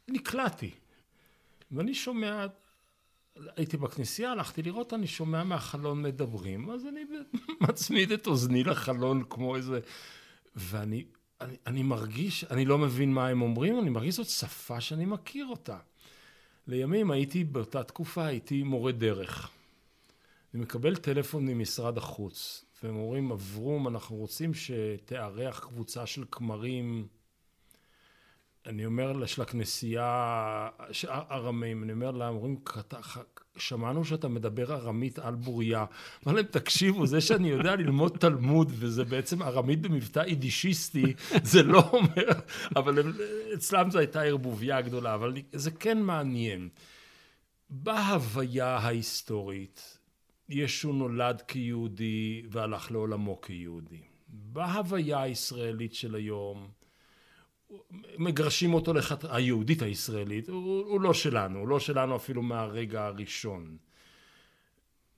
נקלעתי, 0.08 0.70
ואני 1.72 1.94
שומע, 1.94 2.46
הייתי 3.56 3.76
בכנסייה, 3.76 4.32
הלכתי 4.32 4.62
לראות, 4.62 4.94
אני 4.94 5.06
שומע 5.06 5.44
מהחלון 5.44 6.02
מדברים, 6.02 6.70
אז 6.70 6.86
אני 6.86 7.00
מצמיד 7.68 8.12
את 8.12 8.26
אוזני 8.26 8.64
לחלון 8.64 9.22
כמו 9.28 9.56
איזה, 9.56 9.80
ואני 10.56 11.04
אני, 11.40 11.56
אני 11.66 11.82
מרגיש, 11.82 12.44
אני 12.44 12.64
לא 12.64 12.78
מבין 12.78 13.12
מה 13.12 13.28
הם 13.28 13.42
אומרים, 13.42 13.78
אני 13.78 13.90
מרגיש 13.90 14.14
זאת 14.14 14.26
שפה 14.26 14.80
שאני 14.80 15.04
מכיר 15.04 15.46
אותה. 15.46 15.78
לימים 16.70 17.10
הייתי, 17.10 17.44
באותה 17.44 17.82
תקופה 17.82 18.26
הייתי 18.26 18.62
מורה 18.62 18.92
דרך. 18.92 19.50
אני 20.54 20.62
מקבל 20.62 20.96
טלפון 20.96 21.46
ממשרד 21.46 21.98
החוץ, 21.98 22.64
והם 22.82 22.96
אומרים, 22.96 23.30
אברום, 23.30 23.88
אנחנו 23.88 24.16
רוצים 24.16 24.54
שתארח 24.54 25.60
קבוצה 25.60 26.06
של 26.06 26.24
כמרים 26.30 27.08
אני 28.66 28.86
אומר 28.86 29.26
של 29.26 29.42
הכנסייה, 29.42 30.68
ארמים, 31.10 31.82
אני 31.82 31.92
אומר 31.92 32.10
להם, 32.10 32.34
אומרים, 32.34 32.56
שמענו 33.60 34.04
שאתה 34.04 34.28
מדבר 34.28 34.74
ארמית 34.74 35.18
על 35.18 35.34
בוריה. 35.34 35.84
אמר 36.26 36.34
להם, 36.34 36.44
תקשיבו, 36.44 37.06
זה 37.06 37.20
שאני 37.20 37.48
יודע 37.48 37.76
ללמוד 37.76 38.16
תלמוד, 38.18 38.72
וזה 38.74 39.04
בעצם 39.04 39.42
ארמית 39.42 39.80
במבטא 39.80 40.22
יידישיסטי, 40.26 41.14
זה 41.42 41.62
לא 41.62 41.82
אומר, 41.92 42.28
אבל 42.76 42.98
הם, 42.98 43.12
אצלם 43.54 43.90
זו 43.90 43.98
הייתה 43.98 44.22
ערבוביה 44.22 44.80
גדולה, 44.80 45.14
אבל 45.14 45.34
זה 45.52 45.70
כן 45.70 46.02
מעניין. 46.02 46.68
בהוויה 47.70 48.76
ההיסטורית, 48.76 49.98
ישו 50.48 50.92
נולד 50.92 51.40
כיהודי 51.40 52.42
והלך 52.50 52.90
לעולמו 52.90 53.40
כיהודי. 53.40 54.00
בהוויה 54.28 55.22
הישראלית 55.22 55.94
של 55.94 56.14
היום, 56.14 56.68
מגרשים 58.18 58.74
אותו 58.74 58.94
לחת... 58.94 59.24
היהודית 59.24 59.82
הישראלית, 59.82 60.48
הוא, 60.48 60.86
הוא 60.86 61.00
לא 61.00 61.14
שלנו, 61.14 61.58
הוא 61.58 61.68
לא 61.68 61.80
שלנו 61.80 62.16
אפילו 62.16 62.42
מהרגע 62.42 63.04
הראשון. 63.04 63.76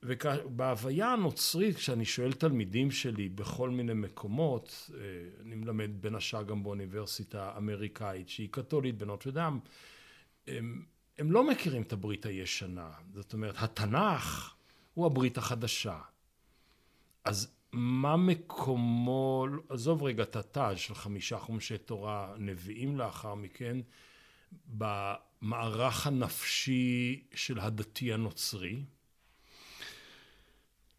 ובהוויה 0.03 1.09
הנוצרית, 1.09 1.77
כשאני 1.77 2.05
שואל 2.05 2.33
תלמידים 2.33 2.91
שלי 2.91 3.29
בכל 3.29 3.71
מיני 3.71 3.95
מקומות, 3.95 4.91
אה, 4.95 5.01
אני 5.43 5.55
מלמד 5.55 5.91
בין 6.01 6.15
השאר 6.15 6.43
גם 6.43 6.63
באוניברסיטה 6.63 7.51
האמריקאית, 7.55 8.29
שהיא 8.29 8.49
קתולית 8.51 8.99
בנוטרדם, 8.99 9.59
הם, 10.47 10.85
הם 11.19 11.33
לא 11.33 11.51
מכירים 11.51 11.83
את 11.83 11.93
הברית 11.93 12.27
הישנה. 12.27 12.91
זאת 13.15 13.33
אומרת, 13.33 13.55
התנ"ך 13.59 14.55
הוא 14.95 15.07
הברית 15.07 15.39
החדשה. 15.39 15.99
אז 17.25 17.53
מה 17.73 18.17
מקומו, 18.17 19.47
עזוב 19.69 20.03
רגע 20.03 20.23
את 20.23 20.37
התא 20.37 20.77
של 20.77 20.95
חמישה 20.95 21.39
חומשי 21.39 21.79
תורה 21.79 22.35
נביאים 22.39 22.99
לאחר 22.99 23.35
מכן, 23.35 23.79
במערך 24.67 26.07
הנפשי 26.07 27.23
של 27.35 27.59
הדתי 27.61 28.13
הנוצרי? 28.13 28.85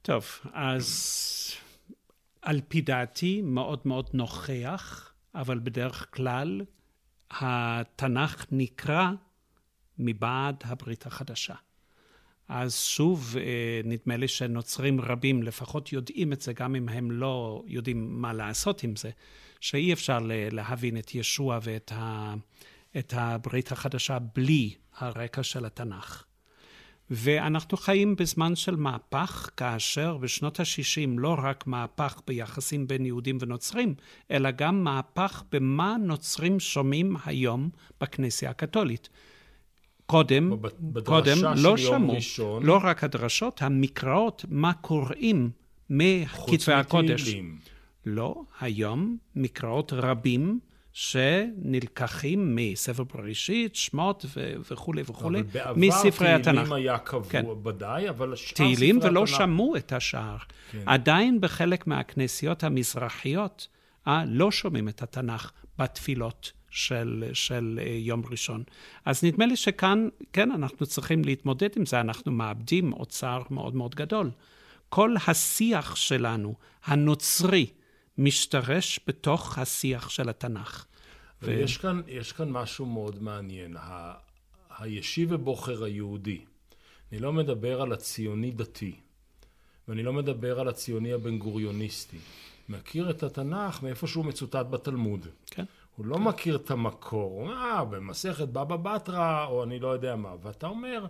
טוב, 0.02 0.26
אז 0.54 1.56
על 2.42 2.62
פי 2.68 2.82
דעתי 2.82 3.42
מאוד 3.42 3.80
מאוד 3.86 4.10
נוכח, 4.14 5.14
אבל 5.36 5.60
בדרך 5.60 6.16
כלל 6.16 6.62
התנ"ך 7.32 8.46
נקרא 8.52 9.10
מבעד 10.00 10.64
הברית 10.66 11.06
החדשה. 11.06 11.56
אז 12.56 12.76
שוב, 12.76 13.36
אה, 13.38 13.82
נדמה 13.84 14.18
לי 14.18 14.28
שנוצרים 14.28 15.02
רבים 15.02 15.44
לפחות 15.44 15.94
יודעים 15.94 16.34
את 16.34 16.42
זה, 16.42 16.54
גם 16.54 16.76
אם 16.76 16.90
הם 16.90 17.12
לא 17.12 17.64
יודעים 17.68 18.22
מה 18.22 18.34
לעשות 18.34 18.84
עם 18.84 18.96
זה, 18.96 19.10
שאי 19.60 19.94
אפשר 19.94 20.20
להבין 20.52 20.98
את 20.98 21.16
ישוע 21.16 21.60
ואת 21.64 21.92
ה, 21.96 22.34
את 22.98 23.14
הברית 23.18 23.72
החדשה 23.72 24.18
בלי 24.36 24.74
הרקע 24.98 25.44
של 25.44 25.66
התנ"ך. 25.66 26.24
ואנחנו 27.10 27.78
חיים 27.78 28.16
בזמן 28.16 28.56
של 28.56 28.76
מהפך, 28.76 29.50
כאשר 29.58 30.18
בשנות 30.18 30.60
ה-60 30.60 31.10
לא 31.18 31.36
רק 31.44 31.68
מהפך 31.68 32.22
ביחסים 32.28 32.88
בין 32.88 33.06
יהודים 33.06 33.38
ונוצרים, 33.42 33.96
אלא 34.32 34.52
גם 34.52 34.84
מהפך 34.84 35.44
במה 35.52 35.96
נוצרים 36.00 36.60
שומעים 36.60 37.16
היום 37.26 37.70
בכנסייה 38.02 38.52
הקתולית. 38.52 39.10
קודם, 40.06 40.52
קודם 41.06 41.38
לא 41.56 41.78
שמעו, 41.78 42.14
ראשון, 42.14 42.64
לא 42.66 42.80
רק 42.84 43.04
הדרשות, 43.04 43.62
המקראות, 43.62 44.46
מה 44.50 44.74
קוראים 44.74 45.50
מכתבי 45.90 46.74
הקודש. 46.74 47.36
לא, 48.06 48.44
היום 48.62 49.18
מקראות 49.36 49.94
רבים 49.94 50.60
שנלקחים 50.94 52.56
מספר 52.56 53.04
בראשית, 53.04 53.76
שמות 53.76 54.26
וכולי 54.72 55.02
וכולי, 55.06 55.44
מספרי 55.76 56.32
התנ"ך. 56.32 56.60
אבל 56.60 56.64
בעבר 56.64 56.64
תהילים 56.64 56.74
היה 56.74 56.98
קבוע 56.98 57.30
כן. 57.30 57.46
ודאי, 57.66 58.10
אבל 58.10 58.36
שאר 58.36 58.56
ספרי 58.56 58.66
התנ"ך... 58.66 58.78
תהילים 58.78 59.00
ולא 59.04 59.28
שמעו 59.28 59.76
את 59.76 59.94
השאר. 59.94 60.38
כן. 60.72 60.84
עדיין 60.86 61.42
בחלק 61.42 61.88
מהכנסיות 61.88 62.64
המזרחיות 62.64 63.68
אה, 64.08 64.24
לא 64.28 64.52
שומעים 64.52 64.90
את 64.90 65.02
התנ"ך 65.02 65.52
בתפילות. 65.80 66.52
של, 66.74 67.30
של 67.34 67.80
אה, 67.82 67.92
יום 67.92 68.24
ראשון. 68.32 68.64
אז 69.06 69.24
נדמה 69.24 69.46
לי 69.46 69.56
שכאן, 69.56 70.10
כן, 70.34 70.52
אנחנו 70.52 70.86
צריכים 70.86 71.26
להתמודד 71.26 71.70
עם 71.76 71.86
זה, 71.86 72.02
אנחנו 72.02 72.32
מאבדים 72.32 72.94
אוצר 72.94 73.42
מאוד 73.50 73.76
מאוד 73.76 73.96
גדול. 73.96 74.32
כל 74.90 75.16
השיח 75.28 75.96
שלנו, 75.96 76.56
הנוצרי, 76.86 77.66
משתרש 78.18 79.00
בתוך 79.08 79.58
השיח 79.58 80.10
של 80.10 80.30
התנ"ך. 80.30 80.86
ויש 81.42 81.78
ו... 81.78 81.80
כאן, 81.80 82.02
כאן 82.38 82.50
משהו 82.50 82.86
מאוד 82.86 83.24
מעניין. 83.24 83.78
ה... 83.80 84.14
הישיב 84.80 85.32
ובוחר 85.32 85.84
היהודי, 85.84 86.42
אני 87.12 87.20
לא 87.20 87.34
מדבר 87.34 87.82
על 87.82 87.92
הציוני 87.92 88.52
דתי, 88.52 88.96
ואני 89.88 90.04
לא 90.04 90.14
מדבר 90.14 90.60
על 90.60 90.68
הציוני 90.68 91.14
הבן 91.14 91.38
גוריוניסטי. 91.38 92.18
מכיר 92.70 93.10
את 93.10 93.24
התנ"ך 93.24 93.84
מאיפה 93.84 94.08
שהוא 94.08 94.26
מצוטט 94.26 94.66
בתלמוד. 94.70 95.28
כן. 95.46 95.66
הוא 95.98 96.06
לא 96.06 96.20
מכיר 96.20 96.56
את 96.56 96.72
המקור, 96.72 97.32
הוא 97.32 97.42
אומר, 97.42 97.56
אה, 97.56 97.86
במסכת 97.86 98.48
בבא 98.48 98.76
בתרא, 98.76 99.46
או 99.46 99.64
אני 99.64 99.80
לא 99.80 99.88
יודע 99.88 100.16
מה. 100.16 100.36
ואתה 100.42 100.68
אומר, 100.68 101.06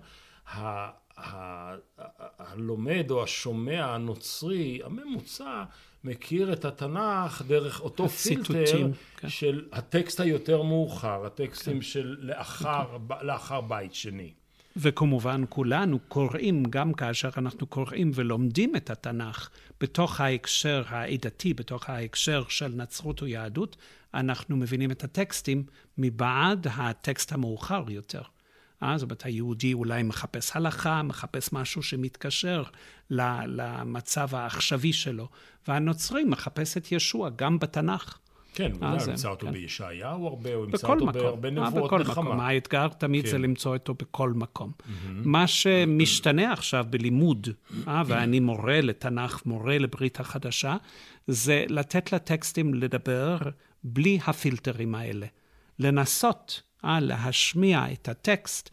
הלומד 2.37 3.11
או 3.11 3.23
השומע 3.23 3.85
הנוצרי, 3.85 4.79
הממוצע, 4.83 5.63
מכיר 6.03 6.53
את 6.53 6.65
התנ"ך 6.65 7.41
דרך 7.47 7.81
אותו 7.81 8.09
פילטר 8.09 8.91
כן. 9.17 9.29
של 9.29 9.65
הטקסט 9.71 10.19
היותר 10.19 10.61
מאוחר, 10.61 11.25
הטקסטים 11.25 11.75
כן. 11.75 11.81
של 11.81 12.15
לאחר, 12.19 12.97
לאחר 13.21 13.61
בית 13.61 13.93
שני. 13.93 14.31
וכמובן 14.75 15.43
כולנו 15.49 15.99
קוראים, 16.07 16.63
גם 16.69 16.93
כאשר 16.93 17.29
אנחנו 17.37 17.67
קוראים 17.67 18.11
ולומדים 18.15 18.75
את 18.75 18.89
התנ"ך 18.89 19.49
בתוך 19.81 20.21
ההקשר 20.21 20.83
העדתי, 20.87 21.53
בתוך 21.53 21.89
ההקשר 21.89 22.43
של 22.49 22.67
נצרות 22.67 23.21
או 23.21 23.27
יהדות, 23.27 23.77
אנחנו 24.13 24.57
מבינים 24.57 24.91
את 24.91 25.03
הטקסטים 25.03 25.63
מבעד 25.97 26.67
הטקסט 26.75 27.31
המאוחר 27.31 27.83
יותר. 27.89 28.21
אה, 28.83 28.97
זאת 28.97 29.03
אומרת, 29.03 29.25
היהודי 29.25 29.73
אולי 29.73 30.03
מחפש 30.03 30.55
הלכה, 30.55 31.03
מחפש 31.03 31.53
משהו 31.53 31.83
שמתקשר 31.83 32.63
למצב 33.09 34.35
העכשווי 34.35 34.93
שלו, 34.93 35.27
והנוצרי 35.67 36.23
מחפש 36.23 36.77
את 36.77 36.91
ישוע 36.91 37.29
גם 37.35 37.59
בתנ"ך. 37.59 38.17
כן, 38.55 38.71
הוא 38.71 38.83
אה, 38.83 38.97
ימצא 39.09 39.29
אותו 39.29 39.47
כן. 39.47 39.53
בישעיהו 39.53 40.27
הרבה, 40.27 40.53
הוא 40.53 40.65
ימצא 40.65 40.87
אותו 40.87 41.05
בהרבה 41.05 41.49
אה, 41.49 41.53
נבואות 41.53 41.85
בכל 41.85 41.99
נחמה. 41.99 42.23
מקום. 42.23 42.39
האתגר 42.39 42.87
תמיד 42.87 43.25
כן. 43.25 43.31
זה 43.31 43.37
למצוא 43.37 43.75
אותו 43.75 43.93
בכל 43.93 44.33
מקום. 44.33 44.71
מה 45.09 45.47
שמשתנה 45.47 46.53
עכשיו 46.53 46.85
בלימוד, 46.89 47.47
ואני 48.05 48.39
מורה 48.39 48.81
לתנ"ך, 48.81 49.45
מורה 49.45 49.77
לברית 49.77 50.19
החדשה, 50.19 50.77
זה 51.27 51.65
לתת 51.69 52.13
לטקסטים 52.13 52.73
לדבר 52.73 53.37
בלי 53.83 54.19
הפילטרים 54.27 54.95
האלה. 54.95 55.27
לנסות 55.79 56.61
להשמיע 56.83 57.85
את 57.93 58.09
הטקסט 58.09 58.69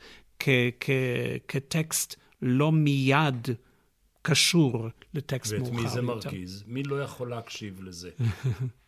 כטקסט 1.48 2.14
לא 2.42 2.72
מיד 2.72 3.48
קשור 4.22 4.88
לטקסט 5.14 5.52
מאוחר 5.52 5.64
יותר. 5.64 5.76
ואת 5.76 5.84
מי 5.84 5.90
זה 5.90 6.02
מרגיז? 6.02 6.64
מי 6.66 6.82
לא 6.82 7.02
יכול 7.02 7.30
להקשיב 7.30 7.82
לזה? 7.82 8.10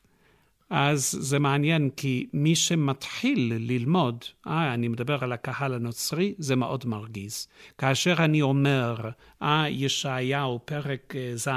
אז 0.75 1.17
זה 1.21 1.39
מעניין, 1.39 1.91
כי 1.97 2.27
מי 2.33 2.55
שמתחיל 2.55 3.53
ללמוד, 3.59 4.25
אה, 4.47 4.75
אני 4.75 4.89
מדבר 4.89 5.25
על 5.25 5.33
הקהל 5.33 5.75
הנוצרי, 5.75 6.35
זה 6.39 6.57
מאוד 6.57 6.87
מרגיז. 6.87 7.49
כאשר 7.79 8.15
אני 8.19 8.43
אומר, 8.43 8.97
אה, 9.43 9.65
ישעיהו, 9.69 10.61
פרק 10.65 11.15
אה, 11.17 11.33
ז', 11.37 11.49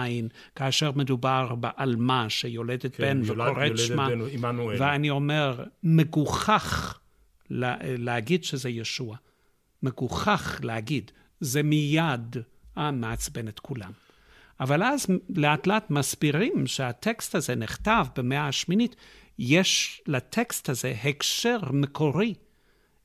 כאשר 0.56 0.92
מדובר 0.96 1.56
בעלמה 1.56 2.30
שיולדת 2.30 2.96
כן, 2.96 3.22
בן 3.24 3.32
וקוראת 3.32 3.78
שמה, 3.78 4.08
ואני 4.80 5.10
אומר, 5.10 5.64
מגוחך 5.84 7.00
לה, 7.50 7.76
להגיד 7.82 8.44
שזה 8.44 8.70
ישוע. 8.70 9.16
מגוחך 9.84 10.60
להגיד, 10.64 11.12
זה 11.40 11.64
מיד 11.64 12.38
אה, 12.78 12.92
מעצבן 12.92 13.48
את 13.48 13.60
כולם. 13.60 13.92
אבל 14.60 14.84
אז 14.84 15.08
לאט 15.36 15.68
לאט 15.68 15.90
מסבירים 15.90 16.68
שהטקסט 16.68 17.36
הזה 17.36 17.56
נכתב 17.56 18.06
במאה 18.16 18.48
השמינית, 18.48 18.96
יש 19.40 20.02
לטקסט 20.08 20.70
הזה 20.70 20.94
הקשר 21.04 21.60
מקורי. 21.72 22.34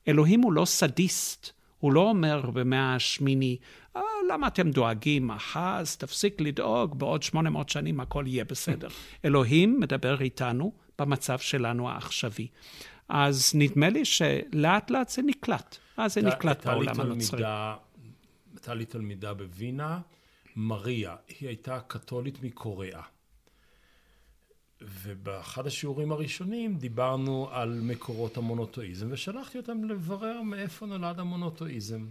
אלוהים 0.07 0.41
הוא 0.41 0.53
לא 0.53 0.65
סדיסט, 0.65 1.51
הוא 1.79 1.93
לא 1.93 2.09
אומר 2.09 2.49
במאה 2.49 2.95
השמיני, 2.95 3.57
אה, 3.95 4.01
למה 4.29 4.47
אתם 4.47 4.71
דואגים? 4.71 5.31
אחז, 5.31 5.97
תפסיק 5.97 6.41
לדאוג, 6.41 6.99
בעוד 6.99 7.23
800 7.23 7.69
שנים 7.69 7.99
הכל 7.99 8.23
יהיה 8.27 8.45
בסדר. 8.45 8.87
אלוהים 9.25 9.79
מדבר 9.79 10.21
איתנו 10.21 10.73
במצב 10.99 11.39
שלנו 11.39 11.89
העכשווי. 11.89 12.47
אז 13.09 13.51
נדמה 13.55 13.89
לי 13.89 14.05
שלאט 14.05 14.91
לאט 14.91 15.09
זה 15.09 15.21
נקלט. 15.21 15.77
אז 15.97 16.13
זה 16.13 16.21
נקלט 16.21 16.65
בעולם 16.65 17.01
הנוצרי. 17.01 17.43
הייתה 18.53 18.73
לי 18.73 18.85
תלמידה 18.85 19.33
בווינה, 19.33 19.99
מריה, 20.55 21.15
היא 21.27 21.47
הייתה 21.47 21.79
קתולית 21.79 22.43
מקוריאה. 22.43 23.01
ובאחד 24.81 25.67
השיעורים 25.67 26.11
הראשונים 26.11 26.77
דיברנו 26.77 27.49
על 27.51 27.79
מקורות 27.83 28.37
המונותואיזם, 28.37 29.07
ושלחתי 29.11 29.57
אותם 29.57 29.83
לברר 29.83 30.41
מאיפה 30.41 30.85
נולד 30.85 31.19
המונותואיזם. 31.19 32.07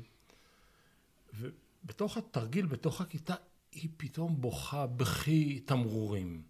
ובתוך 1.35 2.17
התרגיל, 2.17 2.67
בתוך 2.67 3.01
הכיתה, 3.01 3.35
היא 3.73 3.89
פתאום 3.97 4.41
בוכה 4.41 4.87
בכי 4.87 5.61
תמרורים. 5.61 6.43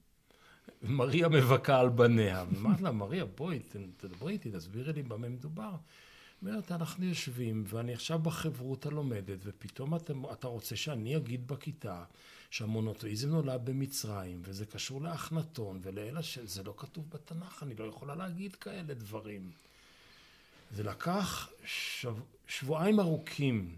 מריה 0.83 1.29
מבכה 1.29 1.81
על 1.81 1.88
בניה. 1.88 2.44
אמרתי 2.59 2.83
לה, 2.83 2.92
מריה, 2.92 3.24
בואי, 3.24 3.59
תדברי 3.96 4.33
איתי, 4.33 4.50
תסבירי 4.50 4.92
לי 4.92 5.03
במה 5.03 5.29
מדובר. 5.29 5.70
אומרת, 6.42 6.72
אנחנו 6.72 7.05
יושבים, 7.05 7.64
ואני 7.66 7.94
עכשיו 7.94 8.18
בחברותה 8.18 8.90
לומדת, 8.90 9.38
ופתאום 9.44 9.94
אתה, 9.94 10.12
אתה 10.33 10.48
רוצה 10.48 10.76
שאני 10.76 11.16
אגיד 11.16 11.48
בכיתה 11.48 12.05
שהמונותואיזם 12.50 13.29
נולד 13.29 13.61
במצרים, 13.64 14.42
וזה 14.44 14.66
קשור 14.66 15.03
לאחנתון 15.03 15.81
ולאל 15.83 16.16
השם, 16.16 16.46
זה 16.46 16.62
לא 16.62 16.74
כתוב 16.76 17.11
בתנ"ך, 17.11 17.62
אני 17.62 17.74
לא 17.74 17.85
יכולה 17.85 18.14
להגיד 18.14 18.57
כאלה 18.57 18.94
דברים. 18.94 19.50
זה 20.74 20.83
לקח 20.83 21.48
שב, 21.64 22.14
שבועיים 22.46 23.00
ארוכים 23.00 23.76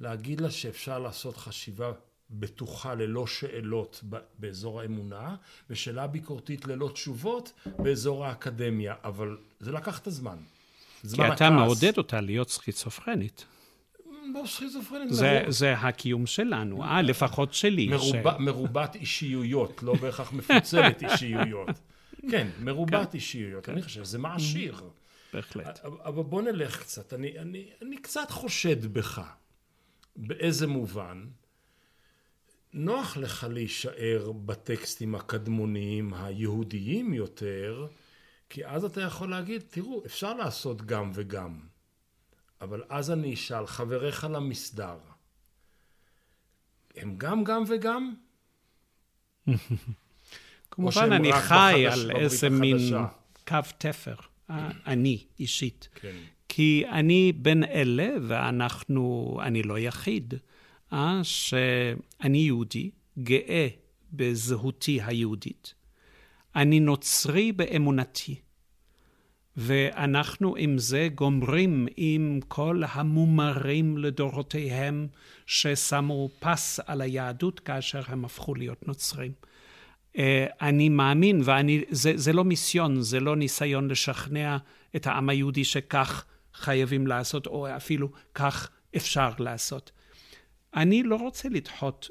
להגיד 0.00 0.40
לה 0.40 0.50
שאפשר 0.50 0.98
לעשות 0.98 1.36
חשיבה 1.36 1.92
בטוחה 2.30 2.94
ללא 2.94 3.26
שאלות 3.26 4.04
באזור 4.38 4.80
האמונה, 4.80 5.36
ושאלה 5.70 6.06
ביקורתית 6.06 6.66
ללא 6.66 6.90
תשובות 6.94 7.52
באזור 7.66 8.26
האקדמיה, 8.26 8.94
אבל 9.04 9.38
זה 9.60 9.72
לקח 9.72 9.98
את 9.98 10.06
הזמן. 10.06 10.36
כי 11.02 11.14
אתה 11.14 11.26
הכעס. 11.26 11.52
מעודד 11.52 11.98
אותה 11.98 12.20
להיות 12.20 12.50
סכיזופרנית. 12.50 13.44
לא 14.34 14.42
סכיזופרנית. 14.46 15.12
זה, 15.12 15.38
מרוב... 15.40 15.50
זה 15.50 15.72
הקיום 15.72 16.26
שלנו, 16.26 16.84
אה, 16.84 17.02
לפחות 17.02 17.54
שלי. 17.54 17.88
מרוב, 17.88 18.16
ש... 18.16 18.26
מרובת 18.38 18.94
אישיויות, 18.94 19.82
לא 19.82 19.94
בהכרח 19.94 20.32
מפוצלת 20.32 21.02
אישיויות. 21.02 21.68
כן, 22.30 22.48
מרובת 22.60 23.10
כן. 23.10 23.14
אישיויות. 23.14 23.66
כן. 23.66 23.72
אני 23.72 23.82
חושב 23.82 24.04
שזה 24.04 24.18
מעשיר. 24.18 24.80
בהחלט. 25.34 25.80
אבל 25.84 26.22
בוא 26.22 26.42
נלך 26.42 26.80
קצת. 26.80 27.14
אני, 27.14 27.38
אני, 27.38 27.70
אני 27.82 27.96
קצת 27.96 28.30
חושד 28.30 28.92
בך. 28.92 29.22
באיזה 30.16 30.66
מובן? 30.66 31.24
נוח 32.72 33.16
לך 33.16 33.46
להישאר 33.50 34.32
בטקסטים 34.32 35.14
הקדמוניים 35.14 36.14
היהודיים 36.14 37.14
יותר, 37.14 37.86
כי 38.52 38.66
אז 38.66 38.84
אתה 38.84 39.00
יכול 39.00 39.30
להגיד, 39.30 39.62
תראו, 39.70 40.02
אפשר 40.06 40.34
לעשות 40.34 40.82
גם 40.82 41.10
וגם. 41.14 41.60
אבל 42.60 42.82
אז 42.88 43.10
אני 43.10 43.34
אשאל, 43.34 43.66
חבריך 43.66 44.26
למסדר, 44.30 44.98
הם 46.96 47.14
גם 47.18 47.44
גם 47.44 47.62
וגם? 47.68 48.14
כמובן, 50.70 51.12
אני 51.12 51.32
חי 51.32 51.84
בחדש, 51.86 51.98
על 51.98 52.10
איזה 52.16 52.50
מין 52.50 52.76
קו 53.48 53.58
תפר, 53.78 54.14
אה, 54.50 54.70
אני 54.86 55.24
אישית. 55.38 55.88
כן. 55.94 56.16
כי 56.48 56.84
אני 56.88 57.32
בין 57.36 57.64
אלה, 57.64 58.08
ואנחנו, 58.22 59.36
אני 59.42 59.62
לא 59.62 59.78
יחיד, 59.78 60.34
אה, 60.92 61.20
שאני 61.22 62.38
יהודי, 62.38 62.90
גאה 63.18 63.68
בזהותי 64.12 65.00
היהודית. 65.02 65.74
אני 66.56 66.80
נוצרי 66.80 67.52
באמונתי. 67.52 68.40
ואנחנו 69.56 70.56
עם 70.56 70.78
זה 70.78 71.08
גומרים 71.14 71.86
עם 71.96 72.40
כל 72.48 72.82
המומרים 72.88 73.98
לדורותיהם 73.98 75.06
ששמו 75.46 76.28
פס 76.40 76.80
על 76.86 77.00
היהדות 77.00 77.60
כאשר 77.60 78.02
הם 78.06 78.24
הפכו 78.24 78.54
להיות 78.54 78.88
נוצרים. 78.88 79.32
אה, 80.18 80.46
אני 80.60 80.88
מאמין, 80.88 81.42
וזה 81.44 82.32
לא 82.32 82.44
מיסיון, 82.44 83.02
זה 83.02 83.20
לא 83.20 83.36
ניסיון 83.36 83.88
לשכנע 83.88 84.56
את 84.96 85.06
העם 85.06 85.28
היהודי 85.28 85.64
שכך 85.64 86.24
חייבים 86.54 87.06
לעשות, 87.06 87.46
או 87.46 87.76
אפילו 87.76 88.08
כך 88.34 88.70
אפשר 88.96 89.30
לעשות. 89.38 89.90
אני 90.74 91.02
לא 91.02 91.16
רוצה 91.16 91.48
לדחות 91.48 92.08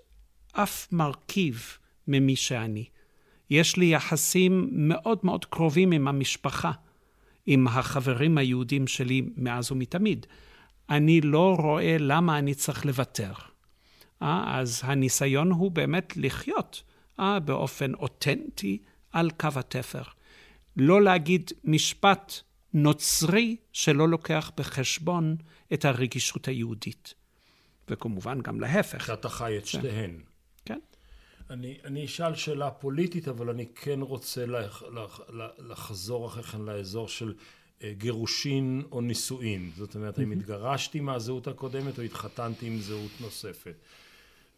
אף 0.52 0.88
מרכיב 0.92 1.78
ממי 2.08 2.36
שאני. 2.36 2.86
יש 3.52 3.78
לי 3.78 3.86
יחסים 3.86 4.70
מאוד 4.72 5.20
מאוד 5.24 5.46
קרובים 5.46 5.92
עם 5.92 6.08
המשפחה, 6.08 6.72
עם 7.46 7.68
החברים 7.68 8.38
היהודים 8.38 8.88
שלי 8.88 9.22
מאז 9.38 9.72
ומתמיד. 9.72 10.26
אני 10.90 11.22
לא 11.22 11.56
רואה 11.60 11.98
למה 12.00 12.40
אני 12.40 12.54
צריך 12.54 12.86
לוותר. 12.86 13.34
אה, 14.22 14.60
אז 14.60 14.82
הניסיון 14.84 15.52
הוא 15.52 15.72
באמת 15.72 16.18
לחיות 16.18 16.84
אה, 17.20 17.40
באופן 17.40 17.94
אותנטי 17.94 18.78
על 19.12 19.32
קו 19.32 19.50
התפר. 19.56 20.04
לא 20.78 21.02
להגיד 21.02 21.52
משפט 21.64 22.34
נוצרי 22.74 23.56
שלא 23.74 24.10
לוקח 24.10 24.52
בחשבון 24.58 25.36
את 25.74 25.86
הרגישות 25.86 26.48
היהודית. 26.48 27.14
וכמובן 27.90 28.42
גם 28.42 28.62
להפך. 28.62 29.06
שאתה 29.06 29.30
חי 29.30 29.58
את 29.58 29.68
שתיהן. 29.68 30.31
אני, 31.52 31.78
אני 31.84 32.06
אשאל 32.06 32.36
שאלה 32.36 32.72
פוליטית, 32.72 33.28
אבל 33.28 33.50
אני 33.50 33.66
כן 33.76 34.02
רוצה 34.02 34.46
לח, 34.46 34.84
לח, 34.84 35.20
לחזור 35.60 36.28
אחרי 36.28 36.44
כן 36.44 36.62
לאזור 36.62 37.08
של 37.08 37.34
אה, 37.84 37.94
גירושין 37.98 38.84
או 38.92 39.02
נישואין. 39.02 39.72
זאת 39.76 39.96
אומרת, 39.96 40.20
האם 40.20 40.32
התגרשתי 40.32 41.00
מהזהות 41.00 41.48
הקודמת 41.48 41.98
או 41.98 42.04
התחתנתי 42.04 42.68
עם 42.68 42.78
זהות 42.78 43.12
נוספת. 43.22 43.76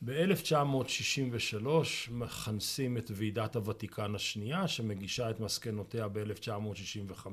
ב-1963 0.06 1.68
מכנסים 2.12 2.98
את 2.98 3.12
ועידת 3.14 3.56
הוותיקן 3.56 4.16
השנייה 4.16 4.68
שמגישה 4.68 5.30
את 5.30 5.40
מסקנותיה 5.40 6.08
ב-1965, 6.08 7.28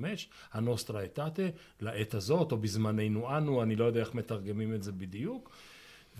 הנוסטרה 0.52 1.04
אטאטה, 1.04 1.42
לעת 1.80 2.14
הזאת 2.14 2.52
או 2.52 2.56
בזמננו 2.56 3.36
אנו, 3.36 3.62
אני 3.62 3.76
לא 3.76 3.84
יודע 3.84 4.00
איך 4.00 4.14
מתרגמים 4.14 4.74
את 4.74 4.82
זה 4.82 4.92
בדיוק, 4.92 5.50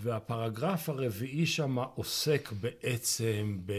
והפרגרף 0.01 0.89
הרביעי 0.89 1.45
שם 1.45 1.77
עוסק 1.79 2.51
בעצם 2.51 3.59
ב... 3.65 3.73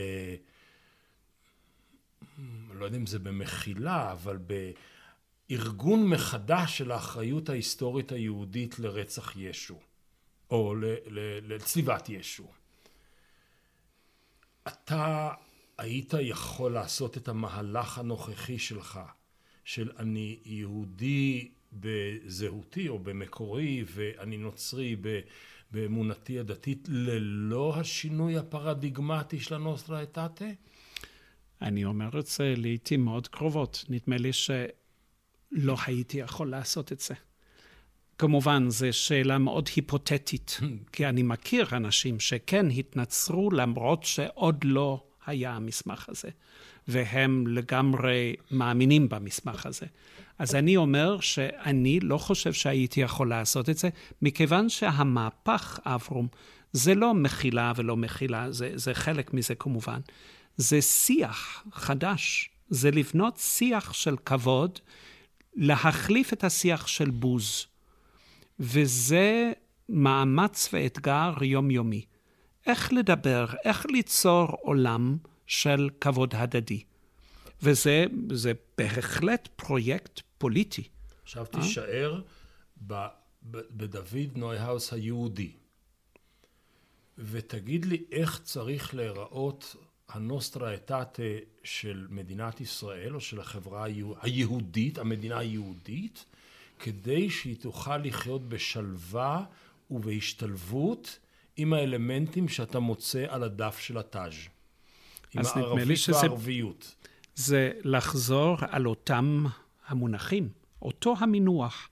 לא 2.74 2.84
יודע 2.84 2.96
אם 2.96 3.06
זה 3.06 3.18
במחילה, 3.18 4.12
אבל 4.12 4.38
בארגון 5.50 6.06
מחדש 6.06 6.78
של 6.78 6.90
האחריות 6.90 7.48
ההיסטורית 7.48 8.12
היהודית 8.12 8.78
לרצח 8.78 9.36
ישו, 9.36 9.78
או 10.50 10.74
לצליבת 11.42 12.08
ישו. 12.08 12.46
אתה 14.68 15.30
היית 15.78 16.14
יכול 16.20 16.72
לעשות 16.72 17.16
את 17.16 17.28
המהלך 17.28 17.98
הנוכחי 17.98 18.58
שלך, 18.58 19.00
של 19.64 19.90
אני 19.98 20.38
יהודי 20.44 21.50
בזהותי 21.72 22.88
או 22.88 22.98
במקורי 22.98 23.84
ואני 23.86 24.36
נוצרי 24.36 24.96
באמונתי 25.72 26.38
הדתית, 26.38 26.88
ללא 26.90 27.74
השינוי 27.76 28.38
הפרדיגמטי 28.38 29.40
של 29.40 29.54
הנוסטרה 29.54 30.02
אטאטה? 30.02 30.44
אני 31.62 31.84
אומר 31.84 32.18
את 32.18 32.26
זה 32.26 32.54
לעיתים 32.56 33.04
מאוד 33.04 33.28
קרובות. 33.28 33.84
נדמה 33.88 34.16
לי 34.16 34.32
שלא 34.32 35.76
הייתי 35.86 36.18
יכול 36.18 36.50
לעשות 36.50 36.92
את 36.92 37.00
זה. 37.00 37.14
כמובן, 38.18 38.70
זו 38.70 38.86
שאלה 38.92 39.38
מאוד 39.38 39.68
היפותטית, 39.76 40.60
כי 40.92 41.06
אני 41.06 41.22
מכיר 41.22 41.66
אנשים 41.72 42.20
שכן 42.20 42.66
התנצרו 42.70 43.50
למרות 43.50 44.04
שעוד 44.04 44.64
לא 44.64 45.04
היה 45.26 45.52
המסמך 45.52 46.08
הזה, 46.08 46.28
והם 46.88 47.46
לגמרי 47.46 48.34
מאמינים 48.50 49.08
במסמך 49.08 49.66
הזה. 49.66 49.86
אז 50.38 50.54
אני 50.54 50.76
אומר 50.76 51.20
שאני 51.20 52.00
לא 52.00 52.18
חושב 52.18 52.52
שהייתי 52.52 53.00
יכול 53.00 53.28
לעשות 53.28 53.70
את 53.70 53.78
זה, 53.78 53.88
מכיוון 54.22 54.68
שהמהפך, 54.68 55.80
אברום, 55.84 56.28
זה 56.72 56.94
לא 56.94 57.14
מחילה 57.14 57.72
ולא 57.76 57.96
מחילה, 57.96 58.52
זה, 58.52 58.72
זה 58.74 58.94
חלק 58.94 59.34
מזה 59.34 59.54
כמובן. 59.54 60.00
זה 60.56 60.82
שיח 60.82 61.64
חדש, 61.72 62.50
זה 62.68 62.90
לבנות 62.90 63.36
שיח 63.36 63.92
של 63.92 64.16
כבוד, 64.16 64.78
להחליף 65.54 66.32
את 66.32 66.44
השיח 66.44 66.86
של 66.86 67.10
בוז. 67.10 67.66
וזה 68.60 69.52
מאמץ 69.88 70.68
ואתגר 70.72 71.32
יומיומי. 71.42 72.04
איך 72.66 72.92
לדבר, 72.92 73.46
איך 73.64 73.86
ליצור 73.86 74.46
עולם 74.60 75.16
של 75.46 75.90
כבוד 76.00 76.34
הדדי. 76.34 76.82
וזה 77.62 78.52
בהחלט 78.78 79.48
פרויקט 79.56 80.20
פוליטי. 80.38 80.88
עכשיו 81.22 81.46
אה? 81.54 81.60
תישאר 81.60 82.20
בדוד 83.42 84.36
נויהאוס 84.36 84.92
היהודי, 84.92 85.50
ותגיד 87.18 87.84
לי 87.84 88.02
איך 88.12 88.40
צריך 88.44 88.94
להיראות 88.94 89.76
הנוסטרה 90.08 90.74
אטאטה 90.74 91.22
של 91.64 92.06
מדינת 92.10 92.60
ישראל, 92.60 93.14
או 93.14 93.20
של 93.20 93.40
החברה 93.40 93.86
היהודית, 94.22 94.98
המדינה 94.98 95.38
היהודית, 95.38 96.24
כדי 96.78 97.30
שהיא 97.30 97.56
תוכל 97.60 97.98
לחיות 97.98 98.48
בשלווה 98.48 99.44
ובהשתלבות 99.90 101.18
עם 101.56 101.72
האלמנטים 101.72 102.48
שאתה 102.48 102.78
מוצא 102.78 103.24
על 103.28 103.42
הדף 103.42 103.78
של 103.78 103.98
התאז'. 103.98 104.34
עם 105.34 105.42
הערבית 105.54 105.98
והערביות. 106.08 106.94
זה 107.34 107.72
לחזור 107.84 108.56
על 108.60 108.86
אותם 108.86 109.44
המונחים, 109.86 110.48
אותו 110.82 111.14
המינוח, 111.18 111.88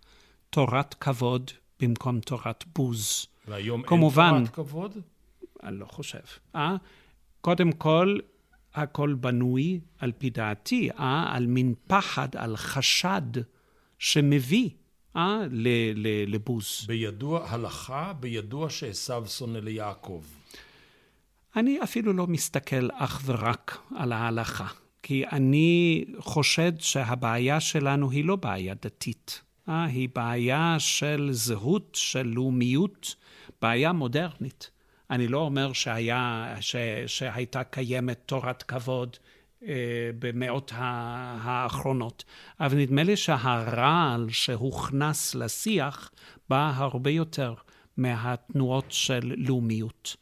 תורת 0.50 0.94
כבוד 0.94 1.50
במקום 1.80 2.20
תורת 2.20 2.64
בוז. 2.74 3.26
והיום 3.48 3.82
כמובן, 3.82 4.32
אין 4.34 4.46
תורת 4.46 4.54
כבוד? 4.54 4.96
אני 5.62 5.78
לא 5.78 5.86
חושב. 5.86 6.18
אה? 6.54 6.76
קודם 7.40 7.72
כל, 7.72 8.18
הכל 8.74 9.14
בנוי, 9.14 9.80
על 9.98 10.12
פי 10.18 10.30
דעתי, 10.30 10.90
אה? 10.90 11.36
על 11.36 11.46
מין 11.46 11.74
פחד, 11.86 12.36
על 12.36 12.56
חשד 12.56 13.22
שמביא 13.98 14.70
אה? 15.16 15.38
לבוז. 16.26 16.84
בידוע 16.86 17.50
הלכה, 17.50 18.12
בידוע 18.12 18.70
שעשו 18.70 19.26
שונא 19.26 19.58
ליעקב. 19.58 20.24
אני 21.56 21.82
אפילו 21.82 22.12
לא 22.12 22.26
מסתכל 22.26 22.88
אך 22.92 23.22
ורק 23.24 23.78
על 23.96 24.12
ההלכה, 24.12 24.66
כי 25.02 25.24
אני 25.26 26.04
חושד 26.18 26.72
שהבעיה 26.80 27.60
שלנו 27.60 28.10
היא 28.10 28.24
לא 28.24 28.36
בעיה 28.36 28.74
דתית, 28.74 29.42
אה? 29.68 29.84
היא 29.84 30.08
בעיה 30.14 30.76
של 30.78 31.28
זהות, 31.32 31.90
של 31.94 32.26
לאומיות, 32.26 33.14
בעיה 33.62 33.92
מודרנית. 33.92 34.70
אני 35.10 35.28
לא 35.28 35.38
אומר 35.38 35.72
שהיה, 35.72 36.54
ש, 36.60 36.76
שהייתה 37.06 37.64
קיימת 37.64 38.20
תורת 38.26 38.62
כבוד 38.62 39.16
אה, 39.66 39.74
במאות 40.18 40.72
האחרונות, 40.74 42.24
אבל 42.60 42.78
נדמה 42.78 43.02
לי 43.02 43.16
שהרעל 43.16 44.26
שהוכנס 44.30 45.34
לשיח 45.34 46.10
בא 46.48 46.72
הרבה 46.74 47.10
יותר 47.10 47.54
מהתנועות 47.96 48.86
של 48.88 49.34
לאומיות. 49.36 50.16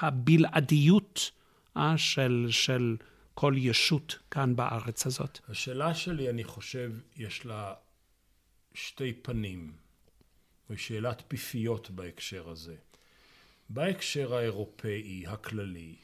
הבלעדיות 0.00 1.30
אה, 1.76 1.98
של, 1.98 2.46
של 2.50 2.96
כל 3.34 3.54
ישות 3.56 4.18
כאן 4.30 4.56
בארץ 4.56 5.06
הזאת. 5.06 5.38
השאלה 5.48 5.94
שלי, 5.94 6.30
אני 6.30 6.44
חושב, 6.44 6.92
יש 7.16 7.46
לה 7.46 7.74
שתי 8.74 9.12
פנים. 9.12 9.72
ושאלת 10.72 11.22
פיפיות 11.28 11.90
בהקשר 11.90 12.48
הזה. 12.48 12.76
בהקשר 13.68 14.34
האירופאי 14.34 15.24
הכללי, 15.26 15.96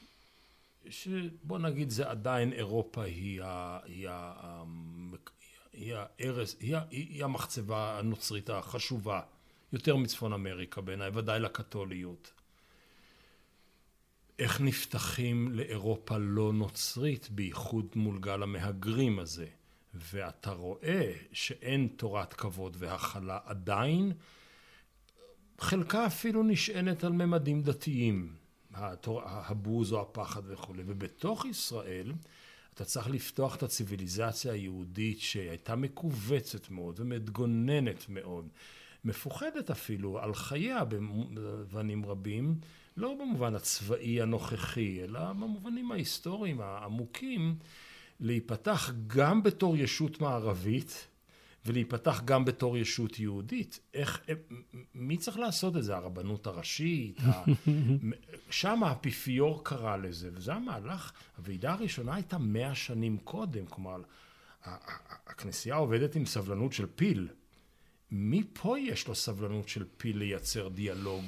שבוא 0.89 1.59
נגיד 1.59 1.89
זה 1.89 2.09
עדיין 2.09 2.53
אירופה 2.53 3.03
היא, 3.03 3.41
ה, 3.43 3.79
היא, 3.85 4.09
ה, 4.09 4.63
היא, 5.73 5.95
הארז, 5.95 6.55
היא, 6.59 6.75
היא 6.89 7.23
המחצבה 7.23 7.99
הנוצרית 7.99 8.49
החשובה 8.49 9.21
יותר 9.73 9.95
מצפון 9.95 10.33
אמריקה 10.33 10.81
בעיניי, 10.81 11.09
ודאי 11.13 11.39
לקתוליות. 11.39 12.33
איך 14.39 14.61
נפתחים 14.61 15.51
לאירופה 15.51 16.17
לא 16.17 16.53
נוצרית, 16.53 17.29
בייחוד 17.29 17.85
מול 17.95 18.19
גל 18.19 18.43
המהגרים 18.43 19.19
הזה? 19.19 19.47
ואתה 19.93 20.51
רואה 20.51 21.13
שאין 21.31 21.87
תורת 21.95 22.33
כבוד 22.33 22.77
והכלה 22.79 23.39
עדיין, 23.45 24.11
חלקה 25.59 26.05
אפילו 26.05 26.43
נשענת 26.43 27.03
על 27.03 27.11
ממדים 27.11 27.61
דתיים, 27.61 28.33
הבוז 28.73 29.93
או 29.93 30.01
הפחד 30.01 30.41
וכולי. 30.45 30.83
ובתוך 30.85 31.45
ישראל 31.45 32.13
אתה 32.73 32.85
צריך 32.85 33.09
לפתוח 33.09 33.55
את 33.55 33.63
הציוויליזציה 33.63 34.53
היהודית 34.53 35.19
שהייתה 35.19 35.75
מכווצת 35.75 36.69
מאוד 36.69 36.99
ומתגוננת 36.99 38.09
מאוד, 38.09 38.47
מפוחדת 39.03 39.71
אפילו 39.71 40.19
על 40.19 40.33
חייה 40.33 40.85
במובנים 40.85 42.05
רבים, 42.05 42.55
לא 42.97 43.15
במובן 43.19 43.55
הצבאי 43.55 44.21
הנוכחי, 44.21 45.03
אלא 45.03 45.33
במובנים 45.33 45.91
ההיסטוריים 45.91 46.61
העמוקים, 46.61 47.55
להיפתח 48.19 48.91
גם 49.07 49.43
בתור 49.43 49.77
ישות 49.77 50.21
מערבית, 50.21 51.07
ולהיפתח 51.65 52.21
גם 52.25 52.45
בתור 52.45 52.77
ישות 52.77 53.19
יהודית. 53.19 53.79
איך, 53.93 54.21
מי 54.95 55.17
צריך 55.17 55.39
לעשות 55.39 55.77
את 55.77 55.83
זה? 55.83 55.95
הרבנות 55.95 56.47
הראשית? 56.47 57.19
שם 58.49 58.83
האפיפיור 58.83 59.63
קרא 59.63 59.97
לזה, 59.97 60.29
וזה 60.33 60.53
המהלך, 60.53 61.11
הוועידה 61.37 61.73
הראשונה 61.73 62.15
הייתה 62.15 62.37
מאה 62.37 62.75
שנים 62.75 63.17
קודם, 63.17 63.65
כלומר, 63.65 64.01
הכנסייה 65.27 65.75
עובדת 65.75 66.15
עם 66.15 66.25
סבלנות 66.25 66.73
של 66.73 66.85
פיל. 66.95 67.27
מי 68.11 68.43
פה 68.53 68.79
יש 68.79 69.07
לו 69.07 69.15
סבלנות 69.15 69.69
של 69.69 69.85
פיל 69.97 70.17
לייצר 70.17 70.67
דיאלוג 70.67 71.25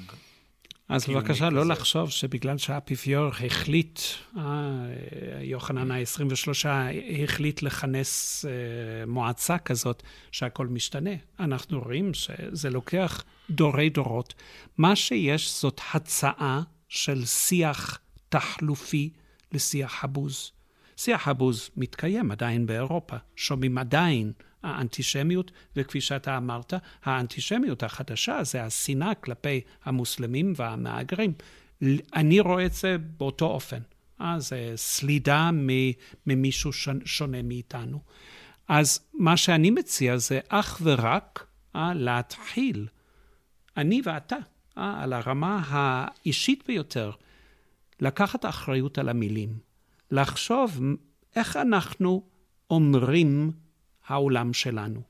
אז 0.88 1.06
בבקשה 1.06 1.50
לא 1.50 1.66
לחשוב 1.66 2.10
שבגלל 2.10 2.58
שהאפיפיור 2.58 3.28
החליט, 3.46 4.00
אה, 4.36 4.42
יוחנן 5.42 5.90
ה-23 5.90 6.68
החליט 7.24 7.62
לכנס 7.62 8.44
אה, 8.44 9.06
מועצה 9.06 9.58
כזאת, 9.58 10.02
שהכל 10.32 10.66
משתנה. 10.66 11.10
אנחנו 11.40 11.80
רואים 11.80 12.14
שזה 12.14 12.70
לוקח 12.70 13.24
דורי 13.50 13.90
דורות. 13.90 14.34
מה 14.78 14.96
שיש 14.96 15.60
זאת 15.60 15.80
הצעה 15.94 16.62
של 16.88 17.24
שיח 17.24 17.98
תחלופי 18.28 19.10
לשיח 19.52 20.04
הבוז. 20.04 20.52
שיח 20.96 21.28
הבוז 21.28 21.70
מתקיים 21.76 22.30
עדיין 22.30 22.66
באירופה, 22.66 23.16
שומעים 23.36 23.78
עדיין 23.78 24.32
האנטישמיות, 24.62 25.50
וכפי 25.76 26.00
שאתה 26.00 26.36
אמרת, 26.36 26.74
האנטישמיות 27.04 27.82
החדשה 27.82 28.44
זה 28.44 28.62
השנאה 28.64 29.14
כלפי 29.14 29.60
המוסלמים 29.84 30.52
והמהגרים. 30.56 31.32
אני 32.14 32.40
רואה 32.40 32.66
את 32.66 32.72
זה 32.72 32.96
באותו 32.98 33.46
אופן. 33.46 33.80
אה, 34.20 34.40
זה 34.40 34.72
סלידה 34.76 35.50
ממישהו 36.26 36.70
שונה 37.04 37.42
מאיתנו. 37.42 38.00
אז 38.68 39.00
מה 39.14 39.36
שאני 39.36 39.70
מציע 39.70 40.16
זה 40.16 40.40
אך 40.48 40.80
ורק 40.82 41.46
אה, 41.76 41.94
להתחיל, 41.94 42.86
אני 43.76 44.02
ואתה, 44.04 44.36
אה, 44.78 45.02
על 45.02 45.12
הרמה 45.12 45.62
האישית 45.66 46.64
ביותר, 46.66 47.10
לקחת 48.00 48.44
אחריות 48.44 48.98
על 48.98 49.08
המילים, 49.08 49.58
לחשוב 50.10 50.80
איך 51.36 51.56
אנחנו 51.56 52.22
אומרים 52.70 53.50
העולם 54.06 54.52
שלנו. 54.52 55.02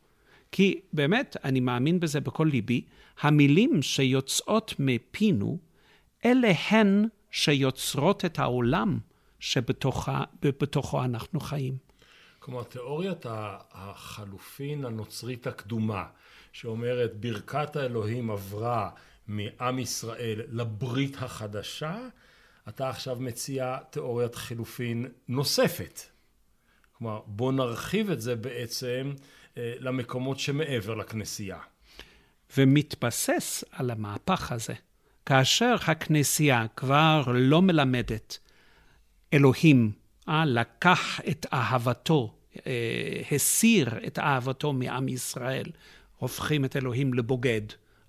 כי 0.53 0.81
באמת, 0.93 1.37
אני 1.45 1.61
מאמין 1.61 2.01
בזה 2.01 2.21
בכל 2.21 2.49
ליבי, 2.53 2.85
המילים 3.21 3.83
שיוצאות 3.83 4.75
מפינו, 4.79 5.59
אלה 6.25 6.53
הן 6.69 7.05
שיוצרות 7.31 8.25
את 8.25 8.39
העולם 8.39 8.99
שבתוכו 9.41 11.05
אנחנו 11.05 11.41
חיים. 11.41 11.77
כלומר, 12.39 12.63
תיאוריית 12.63 13.27
החלופין 13.73 14.85
הנוצרית 14.85 15.47
הקדומה, 15.47 16.05
שאומרת 16.53 17.21
ברכת 17.21 17.77
האלוהים 17.77 18.31
עברה 18.31 18.91
מעם 19.29 19.79
ישראל 19.79 20.43
לברית 20.49 21.17
החדשה, 21.17 21.99
אתה 22.69 22.89
עכשיו 22.89 23.17
מציע 23.21 23.77
תיאוריית 23.91 24.35
חילופין 24.35 25.09
נוספת. 25.29 26.01
כלומר, 27.03 27.21
בואו 27.27 27.53
נרחיב 27.53 28.11
את 28.11 28.21
זה 28.21 28.37
בעצם 28.37 29.13
אה, 29.57 29.75
למקומות 29.79 30.39
שמעבר 30.39 30.95
לכנסייה. 30.95 31.59
ומתבסס 32.57 33.65
על 33.71 33.91
המהפך 33.91 34.53
הזה. 34.53 34.75
כאשר 35.27 35.75
הכנסייה 35.87 36.67
כבר 36.77 37.23
לא 37.35 37.63
מלמדת 37.63 38.39
אלוהים, 39.35 39.93
אה, 40.29 40.45
לקח 40.45 41.21
את 41.29 41.47
אהבתו, 41.53 42.35
אה, 42.67 43.23
הסיר 43.33 44.07
את 44.07 44.19
אהבתו 44.19 44.73
מעם 44.73 45.09
ישראל, 45.09 45.67
הופכים 46.17 46.65
את 46.65 46.77
אלוהים 46.77 47.15
לבוגד, 47.15 47.63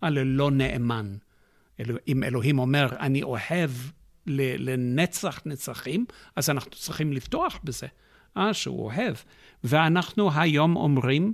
אה, 0.04 0.10
ללא 0.10 0.52
נאמן. 0.52 1.16
אלוה, 1.80 2.00
אם 2.08 2.24
אלוהים 2.24 2.60
אומר, 2.60 2.88
אני 3.00 3.24
אוהב 3.24 3.72
לנצח 4.28 5.42
נצחים, 5.46 6.06
אז 6.36 6.50
אנחנו 6.50 6.72
צריכים 6.72 7.14
לפתוח 7.14 7.60
בזה. 7.64 7.88
אה, 8.38 8.54
שהוא 8.54 8.86
אוהב. 8.86 9.16
ואנחנו 9.64 10.32
היום 10.36 10.76
אומרים, 10.76 11.34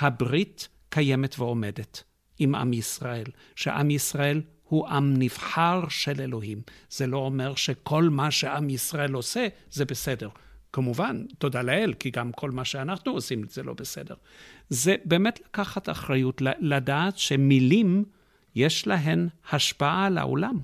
הברית 0.00 0.68
קיימת 0.88 1.38
ועומדת 1.38 2.02
עם 2.38 2.54
עם 2.54 2.72
ישראל, 2.72 3.26
שעם 3.56 3.90
ישראל 3.90 4.42
הוא 4.64 4.88
עם 4.88 5.14
נבחר 5.18 5.88
של 5.88 6.20
אלוהים. 6.20 6.62
זה 6.90 7.06
לא 7.06 7.16
אומר 7.16 7.54
שכל 7.54 8.08
מה 8.10 8.30
שעם 8.30 8.70
ישראל 8.70 9.12
עושה 9.12 9.48
זה 9.70 9.84
בסדר. 9.84 10.28
כמובן, 10.72 11.24
תודה 11.38 11.62
לאל, 11.62 11.94
כי 11.94 12.10
גם 12.10 12.32
כל 12.32 12.50
מה 12.50 12.64
שאנחנו 12.64 13.12
עושים 13.12 13.44
זה 13.50 13.62
לא 13.62 13.74
בסדר. 13.74 14.14
זה 14.70 14.96
באמת 15.04 15.40
לקחת 15.44 15.88
אחריות, 15.88 16.42
לדעת 16.60 17.18
שמילים, 17.18 18.04
יש 18.54 18.86
להן 18.86 19.28
השפעה 19.52 20.06
על 20.06 20.18
העולם. 20.18 20.58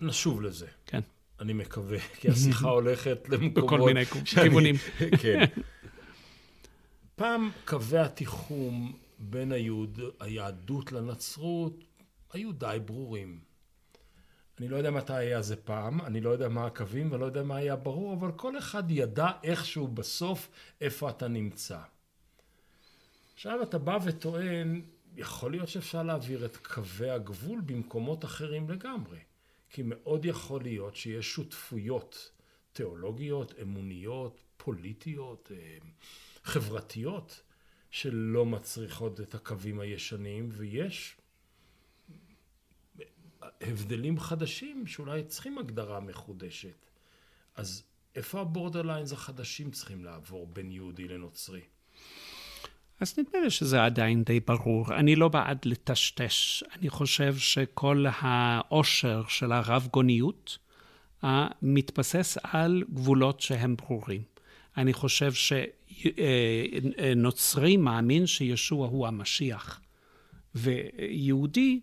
נשוב 0.00 0.42
לזה. 0.42 0.66
אני 1.40 1.52
מקווה, 1.52 1.98
כי 1.98 2.28
השיחה 2.28 2.68
הולכת 2.80 3.28
למקומות... 3.28 3.64
בכל 3.64 3.80
מיני 3.80 4.06
כיוונים. 4.06 4.74
כן. 5.22 5.44
פעם 7.16 7.50
קווי 7.64 7.98
התיחום 7.98 8.98
בין 9.18 9.52
היהוד, 9.52 10.00
היהדות 10.20 10.92
לנצרות 10.92 11.84
היו 12.32 12.52
די 12.52 12.78
ברורים. 12.84 13.38
אני 14.58 14.68
לא 14.68 14.76
יודע 14.76 14.90
מתי 14.90 15.12
היה 15.12 15.42
זה 15.42 15.56
פעם, 15.56 16.00
אני 16.00 16.20
לא 16.20 16.30
יודע 16.30 16.48
מה 16.48 16.66
הקווים 16.66 17.12
ולא 17.12 17.26
יודע 17.26 17.42
מה 17.42 17.56
היה 17.56 17.76
ברור, 17.76 18.14
אבל 18.14 18.32
כל 18.32 18.58
אחד 18.58 18.90
ידע 18.90 19.28
איכשהו 19.42 19.88
בסוף 19.88 20.48
איפה 20.80 21.10
אתה 21.10 21.28
נמצא. 21.28 21.78
עכשיו 23.34 23.62
אתה 23.62 23.78
בא 23.78 23.98
וטוען, 24.04 24.82
יכול 25.16 25.50
להיות 25.50 25.68
שאפשר 25.68 26.02
להעביר 26.02 26.44
את 26.44 26.56
קווי 26.56 27.10
הגבול 27.10 27.60
במקומות 27.60 28.24
אחרים 28.24 28.70
לגמרי. 28.70 29.18
כי 29.70 29.82
מאוד 29.84 30.24
יכול 30.24 30.62
להיות 30.62 30.96
שיש 30.96 31.32
שותפויות 31.32 32.32
תיאולוגיות, 32.72 33.54
אמוניות, 33.62 34.42
פוליטיות, 34.56 35.52
אה, 35.54 35.78
חברתיות, 36.44 37.42
שלא 37.90 38.46
מצריכות 38.46 39.20
את 39.20 39.34
הקווים 39.34 39.80
הישנים, 39.80 40.48
ויש 40.52 41.16
הבדלים 43.60 44.20
חדשים 44.20 44.86
שאולי 44.86 45.24
צריכים 45.24 45.58
הגדרה 45.58 46.00
מחודשת. 46.00 46.86
אז 47.54 47.82
איפה 48.14 48.40
הבורדרליינס 48.40 49.12
החדשים 49.12 49.70
צריכים 49.70 50.04
לעבור 50.04 50.46
בין 50.46 50.72
יהודי 50.72 51.08
לנוצרי? 51.08 51.60
אז 53.00 53.18
נדמה 53.18 53.40
לי 53.40 53.50
שזה 53.50 53.84
עדיין 53.84 54.24
די 54.24 54.40
ברור. 54.40 54.94
אני 54.94 55.16
לא 55.16 55.28
בעד 55.28 55.58
לטשטש. 55.64 56.62
אני 56.78 56.90
חושב 56.90 57.36
שכל 57.36 58.04
העושר 58.20 59.22
של 59.28 59.52
הרב-גוניות 59.52 60.58
אה, 61.24 61.48
מתבסס 61.62 62.38
על 62.42 62.82
גבולות 62.92 63.40
שהם 63.40 63.76
ברורים. 63.76 64.22
אני 64.76 64.92
חושב 64.92 65.32
שנוצרי 65.92 67.76
מאמין 67.76 68.26
שישוע 68.26 68.86
הוא 68.86 69.06
המשיח, 69.06 69.80
ויהודי 70.54 71.80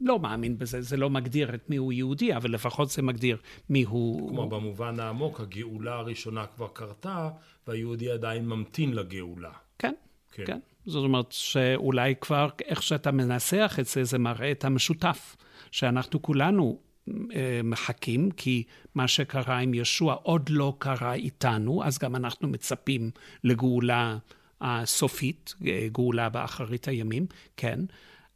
לא 0.00 0.18
מאמין 0.18 0.58
בזה, 0.58 0.82
זה 0.82 0.96
לא 0.96 1.10
מגדיר 1.10 1.54
את 1.54 1.70
מי 1.70 1.76
הוא 1.76 1.92
יהודי, 1.92 2.36
אבל 2.36 2.50
לפחות 2.50 2.90
זה 2.90 3.02
מגדיר 3.02 3.36
מי 3.70 3.82
הוא... 3.82 4.28
כלומר, 4.28 4.46
במובן 4.46 5.00
העמוק, 5.00 5.40
הגאולה 5.40 5.94
הראשונה 5.94 6.46
כבר 6.46 6.68
קרתה, 6.68 7.30
והיהודי 7.66 8.10
עדיין 8.10 8.48
ממתין 8.48 8.92
לגאולה. 8.92 9.52
כן, 9.78 9.94
כן. 10.36 10.44
כן. 10.46 10.58
זאת 10.86 11.04
אומרת 11.04 11.32
שאולי 11.32 12.14
כבר 12.20 12.48
איך 12.64 12.82
שאתה 12.82 13.10
מנסח 13.10 13.76
את 13.80 13.86
זה, 13.86 14.04
זה 14.04 14.18
מראה 14.18 14.50
את 14.50 14.64
המשותף, 14.64 15.36
שאנחנו 15.70 16.22
כולנו 16.22 16.78
אה, 17.08 17.60
מחכים, 17.64 18.30
כי 18.30 18.62
מה 18.94 19.08
שקרה 19.08 19.58
עם 19.58 19.74
ישוע 19.74 20.14
עוד 20.14 20.48
לא 20.48 20.74
קרה 20.78 21.14
איתנו, 21.14 21.84
אז 21.84 21.98
גם 21.98 22.16
אנחנו 22.16 22.48
מצפים 22.48 23.10
לגאולה 23.44 24.18
הסופית, 24.60 25.54
אה, 25.66 25.88
גאולה 25.92 26.28
באחרית 26.28 26.88
הימים, 26.88 27.26
כן. 27.56 27.80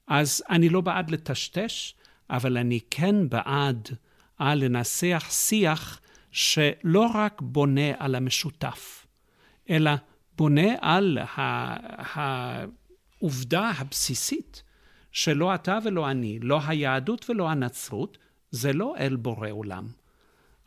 אז 0.07 0.43
אני 0.51 0.69
לא 0.69 0.81
בעד 0.81 1.11
לטשטש, 1.11 1.95
אבל 2.31 2.57
אני 2.57 2.81
כן 2.91 3.29
בעד 3.29 3.89
אה, 4.41 4.55
לנסח 4.55 5.27
שיח 5.31 6.01
שלא 6.31 7.07
רק 7.15 7.41
בונה 7.41 7.91
על 7.99 8.15
המשותף, 8.15 9.07
אלא 9.71 9.91
בונה 10.41 10.75
על 10.81 11.19
העובדה 13.21 13.71
הבסיסית 13.79 14.63
שלא 15.13 15.55
אתה 15.55 15.79
ולא 15.85 16.11
אני, 16.11 16.39
לא 16.43 16.61
היהדות 16.67 17.31
ולא 17.31 17.51
הנצרות, 17.51 18.19
זה 18.51 18.73
לא 18.73 18.95
אל 18.99 19.17
בורא 19.17 19.51
עולם. 19.51 19.87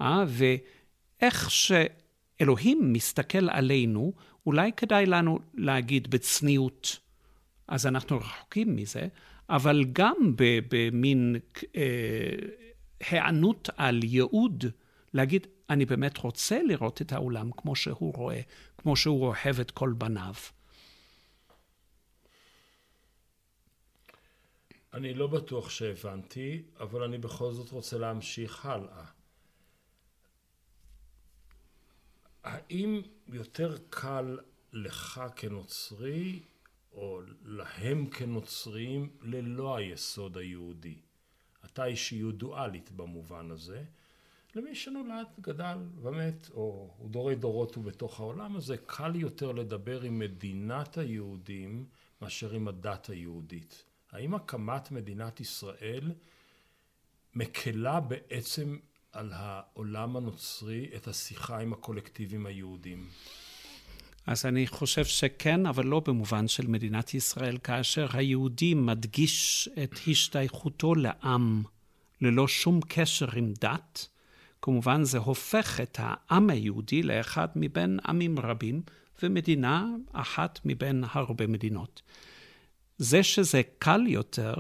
אה? 0.01 0.23
ואיך 0.27 1.51
שאלוהים 1.51 2.93
מסתכל 2.93 3.49
עלינו, 3.49 4.13
אולי 4.45 4.71
כדאי 4.77 5.05
לנו 5.05 5.39
להגיד 5.53 6.09
בצניעות, 6.09 6.99
אז 7.67 7.87
אנחנו 7.87 8.17
רחוקים 8.17 8.75
מזה, 8.75 9.07
אבל 9.49 9.85
גם 9.93 10.15
במין 10.69 11.35
אה, 11.75 11.81
היענות 13.09 13.69
על 13.77 13.99
ייעוד, 14.03 14.65
להגיד, 15.13 15.47
אני 15.69 15.85
באמת 15.85 16.17
רוצה 16.17 16.63
לראות 16.63 17.01
את 17.01 17.13
העולם 17.13 17.49
כמו 17.57 17.75
שהוא 17.75 18.13
רואה, 18.15 18.41
כמו 18.83 18.95
שהוא 18.95 19.25
אוהב 19.27 19.59
את 19.61 19.71
כל 19.71 19.93
בניו. 19.97 20.33
אני 24.93 25.13
לא 25.13 25.27
בטוח 25.27 25.69
שהבנתי, 25.69 26.63
אבל 26.79 27.03
אני 27.03 27.17
בכל 27.17 27.53
זאת 27.53 27.71
רוצה 27.71 27.97
להמשיך 27.97 28.65
הלאה. 28.65 29.05
האם 32.43 33.01
יותר 33.27 33.77
קל 33.89 34.39
לך 34.73 35.21
כנוצרי, 35.35 36.39
או 36.91 37.21
להם 37.43 38.09
כנוצרים, 38.09 39.17
ללא 39.21 39.75
היסוד 39.75 40.37
היהודי? 40.37 41.01
אתה 41.65 41.85
אישיות 41.85 42.37
דואלית 42.37 42.91
במובן 42.91 43.51
הזה. 43.51 43.83
למי 44.55 44.75
שנולד, 44.75 45.27
גדל 45.41 45.77
ומת, 46.01 46.49
או 46.53 46.89
הוא 46.97 47.09
דורי 47.09 47.35
דורות 47.35 47.75
הוא 47.75 47.83
בתוך 47.83 48.19
העולם 48.19 48.55
הזה, 48.55 48.77
קל 48.85 49.15
יותר 49.15 49.51
לדבר 49.51 50.01
עם 50.01 50.19
מדינת 50.19 50.97
היהודים 50.97 51.85
מאשר 52.21 52.53
עם 52.53 52.67
הדת 52.67 53.09
היהודית. 53.09 53.83
האם 54.11 54.35
הקמת 54.35 54.91
מדינת 54.91 55.39
ישראל 55.39 56.11
מקלה 57.35 57.99
בעצם 57.99 58.77
על 59.11 59.31
העולם 59.33 60.15
הנוצרי 60.15 60.89
את 60.95 61.07
השיחה 61.07 61.59
עם 61.59 61.73
הקולקטיבים 61.73 62.45
היהודים? 62.45 63.09
אז 64.27 64.45
אני 64.45 64.67
חושב 64.67 65.05
שכן, 65.05 65.65
אבל 65.65 65.85
לא 65.85 65.99
במובן 65.99 66.47
של 66.47 66.67
מדינת 66.67 67.13
ישראל, 67.13 67.57
כאשר 67.57 68.07
היהודי 68.13 68.73
מדגיש 68.73 69.69
את 69.83 69.99
השתייכותו 70.07 70.95
לעם 70.95 71.63
ללא 72.21 72.47
שום 72.47 72.79
קשר 72.87 73.27
עם 73.35 73.53
דת, 73.59 74.07
כמובן 74.63 75.03
זה 75.03 75.17
הופך 75.17 75.79
את 75.81 75.97
העם 76.01 76.49
היהודי 76.49 77.03
לאחד 77.03 77.47
מבין 77.55 77.99
עמים 78.07 78.39
רבים 78.39 78.81
ומדינה 79.23 79.87
אחת 80.11 80.59
מבין 80.65 81.03
הרבה 81.11 81.47
מדינות. 81.47 82.01
זה 82.97 83.23
שזה 83.23 83.61
קל 83.79 84.07
יותר 84.07 84.53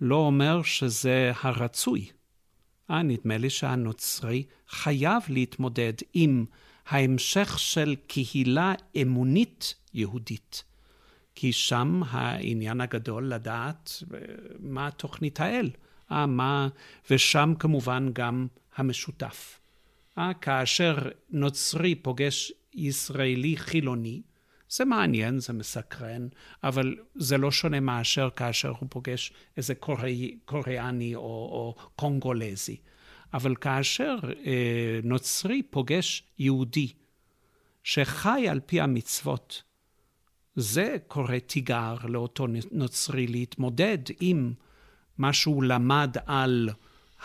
לא 0.00 0.16
אומר 0.16 0.62
שזה 0.62 1.32
הרצוי. 1.42 2.10
אה, 2.90 3.02
נדמה 3.02 3.38
לי 3.38 3.50
שהנוצרי 3.50 4.44
חייב 4.68 5.22
להתמודד 5.28 5.92
עם 6.14 6.44
ההמשך 6.86 7.58
של 7.58 7.94
קהילה 8.06 8.74
אמונית 9.02 9.74
יהודית. 9.94 10.64
כי 11.34 11.52
שם 11.52 12.02
העניין 12.10 12.80
הגדול 12.80 13.28
לדעת 13.32 14.02
אה, 14.14 14.18
מה 14.60 14.90
תוכנית 14.90 15.40
האל. 15.40 15.70
אה, 16.10 16.26
מה, 16.26 16.68
ושם 17.10 17.54
כמובן 17.58 18.08
גם 18.12 18.46
המשותף. 18.76 19.60
אה, 20.18 20.34
כאשר 20.34 20.98
נוצרי 21.30 21.94
פוגש 21.94 22.52
ישראלי 22.74 23.56
חילוני, 23.56 24.22
זה 24.68 24.84
מעניין, 24.84 25.38
זה 25.38 25.52
מסקרן, 25.52 26.28
אבל 26.64 26.96
זה 27.14 27.38
לא 27.38 27.50
שונה 27.50 27.80
מאשר 27.80 28.28
כאשר 28.36 28.68
הוא 28.68 28.88
פוגש 28.90 29.32
איזה 29.56 29.74
קוראי, 29.74 30.38
קוריאני 30.44 31.14
או, 31.14 31.22
או 31.22 31.74
קונגולזי. 31.96 32.76
אבל 33.34 33.56
כאשר 33.56 34.16
אה, 34.46 35.00
נוצרי 35.04 35.62
פוגש 35.62 36.22
יהודי 36.38 36.92
שחי 37.84 38.48
על 38.48 38.60
פי 38.66 38.80
המצוות, 38.80 39.62
זה 40.54 40.96
קורא 41.06 41.38
תיגר 41.38 41.96
לאותו 42.04 42.46
נוצרי 42.72 43.26
להתמודד 43.26 43.98
עם 44.20 44.52
מה 45.18 45.32
שהוא 45.32 45.62
למד 45.62 46.16
על 46.26 46.70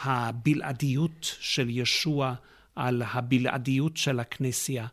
הבלעדיות 0.02 1.36
של 1.40 1.70
ישוע, 1.70 2.34
על 2.76 3.02
הבלעדיות 3.06 3.98
של 3.98 4.20
הכנסייה. 4.20 4.88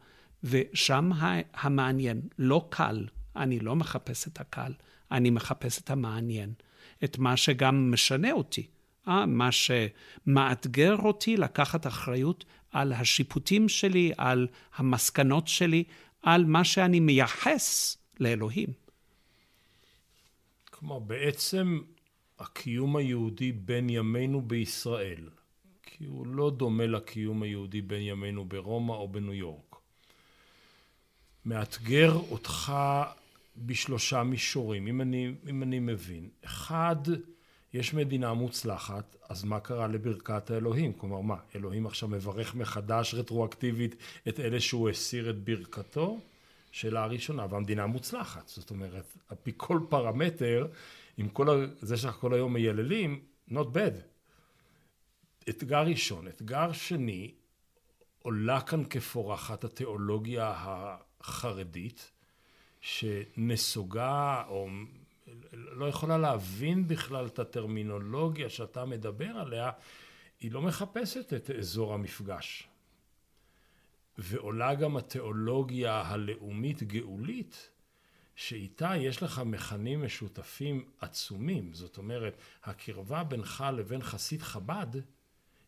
ושם 0.44 1.10
המעניין, 1.54 2.20
לא 2.38 2.66
קל, 2.68 3.06
אני 3.36 3.58
לא 3.60 3.76
מחפש 3.76 4.28
את 4.28 4.40
הקל, 4.40 4.72
אני 5.10 5.30
מחפש 5.30 5.78
את 5.78 5.90
המעניין, 5.90 6.52
את 7.04 7.18
מה 7.18 7.36
שגם 7.36 7.92
משנה 7.92 8.32
אותי, 8.32 8.66
אה? 9.08 9.26
מה 9.26 9.48
שמאתגר 9.52 10.96
אותי 10.96 11.36
לקחת 11.36 11.86
אחריות 11.86 12.44
על 12.70 12.92
השיפוטים 12.92 13.68
שלי, 13.68 14.12
על 14.18 14.46
המסקנות 14.76 15.48
שלי, 15.48 15.84
על 16.22 16.44
מה 16.44 16.64
שאני 16.64 17.00
מייחס 17.00 17.96
לאלוהים. 18.20 18.68
כלומר, 20.70 20.98
בעצם 20.98 21.80
הקיום 22.44 22.96
היהודי 22.96 23.52
בין 23.52 23.90
ימינו 23.90 24.42
בישראל, 24.42 25.28
כי 25.82 26.04
הוא 26.04 26.26
לא 26.26 26.50
דומה 26.50 26.86
לקיום 26.86 27.42
היהודי 27.42 27.80
בין 27.80 28.02
ימינו 28.02 28.44
ברומא 28.44 28.92
או 28.92 29.08
בניו 29.08 29.34
יורק. 29.34 29.76
מאתגר 31.44 32.12
אותך 32.30 32.72
בשלושה 33.56 34.22
מישורים, 34.22 34.86
אם 34.86 35.00
אני, 35.00 35.34
אם 35.48 35.62
אני 35.62 35.78
מבין. 35.78 36.28
אחד, 36.44 36.96
יש 37.74 37.94
מדינה 37.94 38.34
מוצלחת, 38.34 39.16
אז 39.28 39.44
מה 39.44 39.60
קרה 39.60 39.86
לברכת 39.86 40.50
האלוהים? 40.50 40.92
כלומר, 40.92 41.20
מה, 41.20 41.36
אלוהים 41.56 41.86
עכשיו 41.86 42.08
מברך 42.08 42.54
מחדש 42.54 43.14
רטרואקטיבית 43.14 43.96
את 44.28 44.40
אלה 44.40 44.60
שהוא 44.60 44.90
הסיר 44.90 45.30
את 45.30 45.44
ברכתו? 45.44 46.20
שאלה 46.72 47.04
הראשונה, 47.04 47.46
והמדינה 47.50 47.86
מוצלחת. 47.86 48.48
זאת 48.48 48.70
אומרת, 48.70 49.04
על 49.28 49.36
פי 49.42 49.52
כל 49.56 49.80
פרמטר, 49.88 50.66
עם 51.16 51.28
כל 51.28 51.66
זה 51.80 51.96
שאנחנו 51.96 52.20
כל 52.20 52.34
היום 52.34 52.52
מייללים, 52.52 53.24
not 53.50 53.66
bad. 53.74 53.94
אתגר 55.48 55.82
ראשון. 55.82 56.28
אתגר 56.28 56.72
שני, 56.72 57.34
עולה 58.22 58.60
כאן 58.60 58.84
כפורחת 58.84 59.64
התיאולוגיה 59.64 60.54
החרדית, 60.56 62.10
שנסוגה 62.80 64.44
או 64.48 64.68
לא 65.52 65.88
יכולה 65.88 66.18
להבין 66.18 66.88
בכלל 66.88 67.26
את 67.26 67.38
הטרמינולוגיה 67.38 68.50
שאתה 68.50 68.84
מדבר 68.84 69.28
עליה, 69.36 69.70
היא 70.40 70.52
לא 70.52 70.62
מחפשת 70.62 71.32
את 71.32 71.50
אזור 71.50 71.94
המפגש. 71.94 72.68
ועולה 74.18 74.74
גם 74.74 74.96
התיאולוגיה 74.96 76.00
הלאומית 76.00 76.82
גאולית, 76.82 77.70
שאיתה 78.36 78.96
יש 78.96 79.22
לך 79.22 79.38
מכנים 79.38 80.04
משותפים 80.04 80.84
עצומים. 81.00 81.74
זאת 81.74 81.98
אומרת, 81.98 82.36
הקרבה 82.64 83.24
בינך 83.24 83.64
לבין 83.76 84.02
חסיד 84.02 84.42
חב"ד 84.42 84.86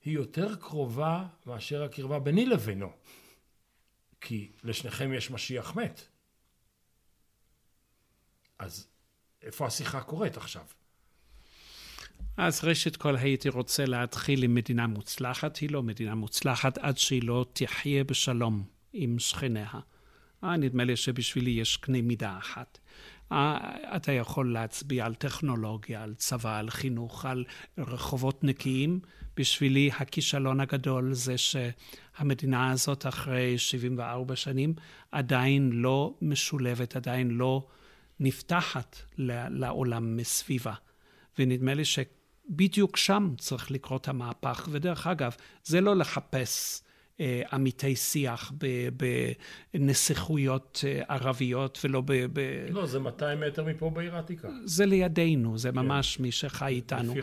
היא 0.05 0.15
יותר 0.15 0.57
קרובה 0.57 1.27
מאשר 1.47 1.83
הקרבה 1.83 2.19
ביני 2.19 2.47
לבינו. 2.47 2.93
כי 4.21 4.53
לשניכם 4.65 5.13
יש 5.13 5.31
משיח 5.31 5.77
מת. 5.77 6.09
אז 8.59 8.87
איפה 9.43 9.67
השיחה 9.67 10.01
קורית 10.01 10.37
עכשיו? 10.37 10.65
אז 12.37 12.65
ראשית 12.65 12.97
כל 12.97 13.17
הייתי 13.17 13.49
רוצה 13.49 13.85
להתחיל 13.85 14.43
עם 14.43 14.55
מדינה 14.55 14.87
מוצלחת. 14.87 15.57
היא 15.57 15.71
לא 15.71 15.83
מדינה 15.83 16.15
מוצלחת 16.15 16.79
עד 16.79 16.99
שהיא 16.99 17.23
לא 17.23 17.47
תחיה 17.53 18.05
בשלום 18.05 18.65
עם 18.93 19.19
שכניה. 19.19 19.71
אה, 20.45 20.57
נדמה 20.57 20.85
לי 20.85 20.97
שבשבילי 20.97 21.51
יש 21.51 21.77
קנה 21.77 22.03
מידה 22.03 22.39
אחת. 22.39 22.79
אה, 23.33 23.59
אתה 23.97 24.13
יכול 24.13 24.53
להצביע 24.53 25.07
על 25.07 25.15
טכנולוגיה, 25.15 26.03
על 26.03 26.15
צבא, 26.15 26.59
על 26.59 26.71
חינוך, 26.71 27.25
על 27.25 27.45
רחובות 27.79 28.45
נקיים. 28.45 29.01
בשבילי 29.37 29.91
הכישלון 29.99 30.61
הגדול 30.61 31.13
זה 31.13 31.35
שהמדינה 31.39 32.71
הזאת 32.71 33.07
אחרי 33.07 33.59
74 33.59 34.37
שנים 34.37 34.75
עדיין 35.13 35.71
לא 35.73 36.15
משולבת, 36.23 36.97
עדיין 36.97 37.31
לא 37.31 37.67
נפתחת 38.21 38.97
לעולם 39.19 40.17
מסביבה. 40.17 40.75
ונדמה 41.39 41.75
לי 41.75 41.85
שבדיוק 41.85 42.97
שם 42.97 43.35
צריך 43.39 43.71
לקרות 43.71 44.09
המהפך. 44.09 44.69
ודרך 44.71 45.07
אגב, 45.07 45.35
זה 45.65 45.81
לא 45.81 45.97
לחפש 45.97 46.83
עמיתי 47.53 47.97
שיח 47.97 48.53
בנסיכויות 49.75 50.85
אה, 50.87 51.03
ערביות 51.09 51.79
ולא 51.85 52.01
ב... 52.01 52.13
ב... 52.33 52.41
לא, 52.71 52.87
זה 52.87 52.99
200 52.99 53.41
מטר 53.41 53.65
מפה 53.65 53.91
בעיר 53.91 54.17
העתיקה. 54.17 54.49
זה 54.65 54.87
לידינו, 54.87 55.59
זה 55.59 55.71
כן. 55.71 55.79
ממש 55.79 56.21
מי 56.21 56.33
שחי 56.33 56.67
איתנו. 56.67 57.15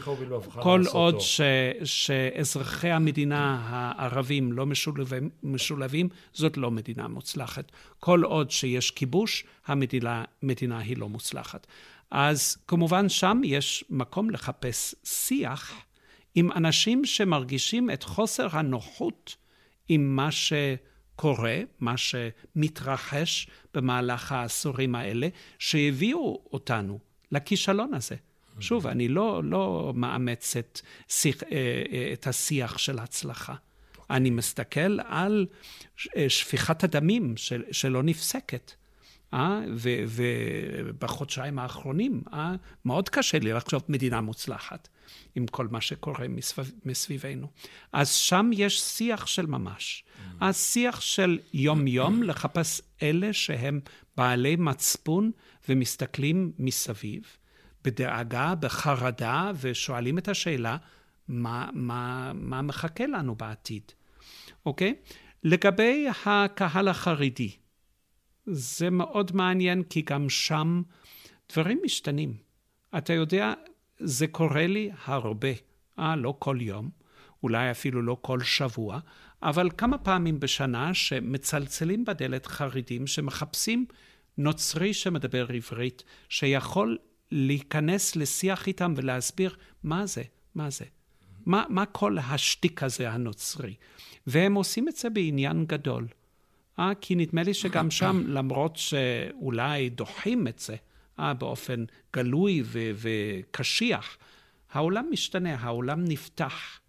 כל 0.62 0.84
עוד 0.92 1.20
ש, 1.22 1.42
שאזרחי 1.84 2.90
המדינה 2.90 3.60
הערבים 3.64 4.52
לא 4.52 4.66
משולבים, 4.66 5.30
משולבים, 5.44 6.10
זאת 6.34 6.58
לא 6.58 6.72
מדינה 6.72 7.08
מוצלחת. 7.08 7.72
כל 8.00 8.24
עוד 8.24 8.52
שיש 8.52 8.92
כיבוש, 8.92 9.46
המדינה 9.66 10.24
מדינה 10.44 10.80
היא 10.80 10.98
לא 10.98 11.10
מוצלחת. 11.10 11.68
אז 12.12 12.58
כמובן 12.68 13.10
שם 13.10 13.42
יש 13.44 13.84
מקום 13.90 14.30
לחפש 14.30 14.96
שיח 15.04 15.74
עם 16.36 16.52
אנשים 16.52 17.06
שמרגישים 17.06 17.90
את 17.90 18.04
חוסר 18.04 18.48
הנוחות 18.52 19.36
עם 19.90 20.16
מה 20.16 20.30
שקורה, 20.32 21.60
מה 21.80 21.96
שמתרחש 21.98 23.48
במהלך 23.74 24.32
העשורים 24.32 24.96
האלה, 24.96 25.28
שהביאו 25.60 26.42
אותנו 26.54 27.00
לכישלון 27.32 27.94
הזה. 27.94 28.16
שוב, 28.60 28.88
אני 28.88 29.08
לא, 29.08 29.42
לא 29.44 29.94
מאמץ 29.96 30.58
את, 30.58 30.82
שיח, 31.08 31.44
אה, 31.44 31.84
אה, 31.92 32.10
את 32.14 32.28
השיח 32.28 32.78
של 32.78 33.00
הצלחה. 33.00 33.56
אני 34.10 34.30
מסתכל 34.30 35.00
על 35.06 35.46
אה, 36.18 36.30
שפיכת 36.30 36.84
הדמים 36.84 37.38
של, 37.38 37.64
שלא 37.72 38.04
נפסקת. 38.04 38.72
אה? 39.34 39.62
ובחודשיים 40.08 41.60
האחרונים, 41.60 42.22
אה? 42.34 42.56
מאוד 42.86 43.10
קשה 43.10 43.40
לי 43.40 43.54
לחשוב 43.54 43.84
מדינה 43.90 44.22
מוצלחת. 44.22 44.88
עם 45.36 45.48
כל 45.48 45.68
מה 45.72 45.82
שקורה 45.82 46.28
מסביב, 46.28 46.72
מסביבנו. 46.86 47.48
אז 47.94 48.12
שם 48.12 48.50
יש 48.54 48.82
שיח 48.82 49.28
של 49.28 49.46
ממש. 49.46 50.04
Mm. 50.04 50.46
השיח 50.46 51.02
של 51.02 51.40
יום-יום, 51.54 52.24
לחפש 52.24 52.82
אלה 53.02 53.34
שהם 53.34 53.80
בעלי 54.18 54.56
מצפון 54.56 55.32
ומסתכלים 55.70 56.52
מסביב, 56.60 57.24
בדאגה, 57.84 58.56
בחרדה, 58.56 59.52
ושואלים 59.62 60.18
את 60.18 60.28
השאלה, 60.28 60.78
מה, 61.28 61.70
מה, 61.74 62.32
מה 62.36 62.62
מחכה 62.62 63.06
לנו 63.06 63.36
בעתיד, 63.36 63.84
אוקיי? 64.66 64.96
לגבי 65.44 66.08
הקהל 66.26 66.88
החרדי, 66.88 67.52
זה 68.46 68.90
מאוד 68.90 69.36
מעניין, 69.36 69.84
כי 69.84 70.02
גם 70.02 70.30
שם 70.30 70.82
דברים 71.52 71.80
משתנים. 71.84 72.34
אתה 72.98 73.14
יודע, 73.14 73.54
זה 74.00 74.28
קורה 74.28 74.68
לי 74.68 74.92
הרבה. 75.06 75.50
אה, 76.00 76.16
לא 76.16 76.36
כל 76.40 76.58
יום, 76.62 76.90
אולי 77.44 77.72
אפילו 77.72 78.02
לא 78.02 78.18
כל 78.22 78.42
שבוע, 78.42 79.00
אבל 79.42 79.70
כמה 79.78 79.98
פעמים 79.98 80.40
בשנה 80.40 80.94
שמצלצלים 80.94 82.06
בדלת 82.06 82.46
חרדים 82.46 83.08
שמחפשים 83.08 83.86
נוצרי 84.38 84.94
שמדבר 84.94 85.48
עברית, 85.50 86.04
שיכול 86.30 86.98
להיכנס 87.32 88.16
לשיח 88.16 88.68
איתם 88.68 88.94
ולהסביר 88.98 89.56
מה 89.84 90.06
זה, 90.06 90.24
מה 90.56 90.70
זה. 90.70 90.86
מה, 91.46 91.64
מה 91.70 91.86
כל 91.86 92.18
השטיק 92.18 92.84
הזה 92.84 93.12
הנוצרי? 93.12 93.76
והם 94.28 94.54
עושים 94.54 94.88
את 94.88 94.96
זה 94.96 95.10
בעניין 95.10 95.66
גדול. 95.66 96.08
אה, 96.80 96.92
כי 97.02 97.16
נדמה 97.16 97.44
לי 97.44 97.54
שגם 97.54 97.92
שם, 97.92 98.24
למרות 98.28 98.76
שאולי 98.76 99.90
דוחים 99.90 100.48
את 100.48 100.60
זה, 100.60 100.76
אה, 101.20 101.34
באופן 101.34 101.86
גלוי 102.14 102.62
ו- 102.66 102.92
וקשיח. 102.96 104.18
העולם 104.72 105.06
משתנה, 105.12 105.56
העולם 105.56 106.04
נפתח. 106.04 106.80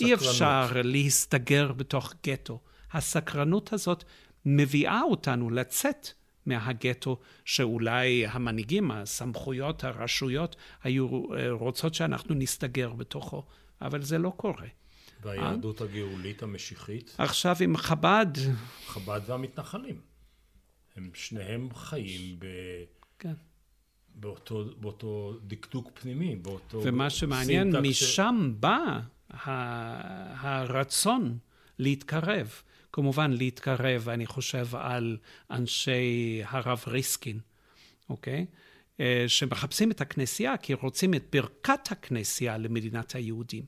אי 0.00 0.14
אפשר 0.14 0.70
להסתגר 0.84 1.72
בתוך 1.72 2.14
גטו. 2.26 2.60
הסקרנות 2.92 3.72
הזאת 3.72 4.04
מביאה 4.46 5.02
אותנו 5.02 5.50
לצאת 5.50 6.08
מהגטו, 6.46 7.18
שאולי 7.44 8.26
המנהיגים, 8.26 8.90
הסמכויות, 8.90 9.84
הרשויות, 9.84 10.56
היו 10.82 11.34
אה, 11.34 11.50
רוצות 11.50 11.94
שאנחנו 11.94 12.34
נסתגר 12.34 12.92
בתוכו, 12.92 13.44
אבל 13.82 14.02
זה 14.02 14.18
לא 14.18 14.32
קורה. 14.36 14.66
והיהדות 15.22 15.80
הגאולית 15.80 16.42
המשיחית? 16.42 17.14
עכשיו 17.18 17.56
עם 17.60 17.76
חב"ד. 17.76 18.26
חב"ד 18.86 19.20
והמתנחלים. 19.26 20.00
הם 20.96 21.10
שניהם 21.14 21.68
חיים 21.74 22.36
ב... 22.38 22.46
כן. 23.18 23.32
באותו, 24.14 24.64
באותו 24.80 25.34
דקדוק 25.46 25.90
פנימי, 25.94 26.36
באותו... 26.36 26.80
ומה 26.84 27.10
שמעניין, 27.10 27.76
משם 27.76 28.52
ש... 28.52 28.60
בא 28.60 29.00
הרצון 30.40 31.38
להתקרב. 31.78 32.62
כמובן, 32.92 33.30
להתקרב, 33.30 34.08
אני 34.08 34.26
חושב 34.26 34.66
על 34.72 35.16
אנשי 35.50 36.42
הרב 36.44 36.82
ריסקין, 36.86 37.38
אוקיי? 38.08 38.46
אה, 39.00 39.24
שמחפשים 39.28 39.90
את 39.90 40.00
הכנסייה 40.00 40.56
כי 40.56 40.74
רוצים 40.74 41.14
את 41.14 41.24
ברכת 41.32 41.92
הכנסייה 41.92 42.58
למדינת 42.58 43.14
היהודים. 43.14 43.64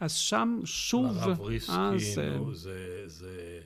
אז 0.00 0.14
שם 0.14 0.60
שוב... 0.64 1.18
הרב 1.18 1.40
ריסקין, 1.40 1.76
אז... 1.76 2.18
הוא, 2.38 2.54
זה, 2.54 3.02
זה 3.06 3.60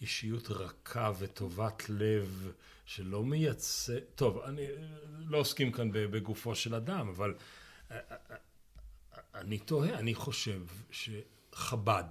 אישיות 0.00 0.50
רכה 0.50 1.12
וטובת 1.18 1.82
לב. 1.88 2.52
שלא 2.84 3.24
מייצא, 3.24 3.98
טוב, 4.14 4.38
אני 4.38 4.66
לא 5.28 5.38
עוסקים 5.38 5.72
כאן 5.72 5.90
בגופו 5.92 6.54
של 6.54 6.74
אדם, 6.74 7.08
אבל 7.08 7.34
אה, 7.90 7.96
אה, 7.96 8.16
אה, 8.30 8.36
אני 9.34 9.58
תוהה, 9.58 9.98
אני 9.98 10.14
חושב 10.14 10.60
שחב"ד 10.90 12.04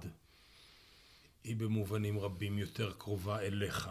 היא 1.44 1.56
במובנים 1.56 2.18
רבים 2.18 2.58
יותר 2.58 2.92
קרובה 2.98 3.40
אליך 3.40 3.90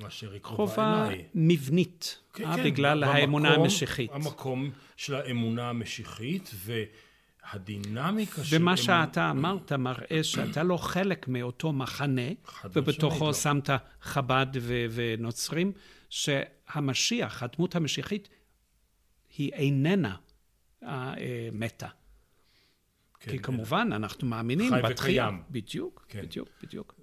מאשר 0.00 0.32
היא 0.32 0.40
קרובה 0.40 1.04
אליי. 1.06 1.16
קרובה 1.16 1.30
מבנית, 1.34 2.18
כן, 2.32 2.56
כן, 2.56 2.64
בגלל 2.64 3.00
במקום, 3.00 3.16
האמונה 3.16 3.54
המשיחית. 3.54 4.10
המקום 4.12 4.70
של 4.96 5.14
האמונה 5.14 5.68
המשיחית, 5.68 6.50
ו... 6.54 6.82
הדינמיקה 7.50 8.44
של... 8.44 8.56
ומה 8.56 8.76
שאתה 8.76 9.30
אמרת 9.30 9.72
מראה 9.72 10.24
שאתה 10.24 10.62
לא 10.62 10.76
חלק 10.76 11.28
מאותו 11.28 11.72
מחנה, 11.72 12.28
ובתוכו 12.64 13.26
לא. 13.26 13.32
שמת 13.32 13.70
חב"ד 14.02 14.46
ו- 14.60 14.86
ונוצרים, 14.90 15.72
שהמשיח, 16.08 17.42
הדמות 17.42 17.76
המשיחית, 17.76 18.28
היא 19.36 19.52
איננה 19.52 20.16
uh, 20.82 20.86
מתה. 21.52 21.88
כן, 23.20 23.30
כי 23.30 23.38
כן. 23.38 23.42
כמובן, 23.42 23.88
אנחנו 23.92 24.28
מאמינים 24.28 24.72
בתחייה. 24.82 25.24
חי 25.24 25.28
וקיים. 25.28 25.42
בדיוק, 25.50 26.06
כן. 26.08 26.22
בדיוק, 26.22 26.48
בדיוק. 26.62 26.94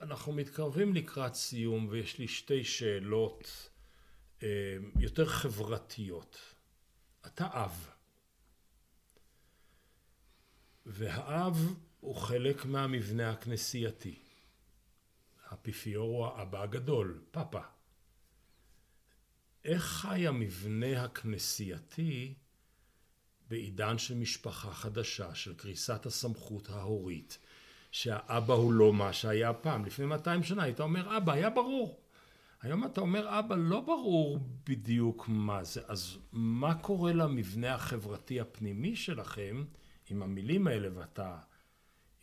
אנחנו 0.00 0.32
מתקרבים 0.32 0.94
לקראת 0.94 1.34
סיום, 1.34 1.86
ויש 1.90 2.18
לי 2.18 2.28
שתי 2.28 2.64
שאלות 2.64 3.70
אה, 4.42 4.48
יותר 5.00 5.26
חברתיות. 5.26 6.38
אתה 7.26 7.46
אב. 7.52 7.91
והאב 10.86 11.74
הוא 12.00 12.16
חלק 12.16 12.64
מהמבנה 12.64 13.30
הכנסייתי. 13.30 14.18
האפיפיור 15.48 16.08
הוא 16.08 16.26
האבא 16.26 16.62
הגדול, 16.62 17.20
פאפה. 17.30 17.60
איך 19.64 19.84
חי 19.84 20.26
המבנה 20.26 21.04
הכנסייתי 21.04 22.34
בעידן 23.48 23.98
של 23.98 24.14
משפחה 24.14 24.72
חדשה, 24.72 25.34
של 25.34 25.54
קריסת 25.54 26.06
הסמכות 26.06 26.70
ההורית, 26.70 27.38
שהאבא 27.90 28.54
הוא 28.54 28.72
לא 28.72 28.92
מה 28.92 29.12
שהיה 29.12 29.52
פעם. 29.52 29.84
לפני 29.84 30.06
200 30.06 30.42
שנה 30.42 30.62
היית 30.62 30.80
אומר 30.80 31.16
אבא, 31.16 31.32
היה 31.32 31.50
ברור. 31.50 32.00
היום 32.62 32.84
אתה 32.84 33.00
אומר 33.00 33.38
אבא, 33.38 33.56
לא 33.58 33.80
ברור 33.80 34.38
בדיוק 34.66 35.24
מה 35.28 35.64
זה. 35.64 35.80
אז 35.86 36.18
מה 36.32 36.74
קורה 36.74 37.12
למבנה 37.12 37.74
החברתי 37.74 38.40
הפנימי 38.40 38.96
שלכם 38.96 39.64
עם 40.10 40.22
המילים 40.22 40.66
האלה, 40.66 40.88
ואתה 40.98 41.36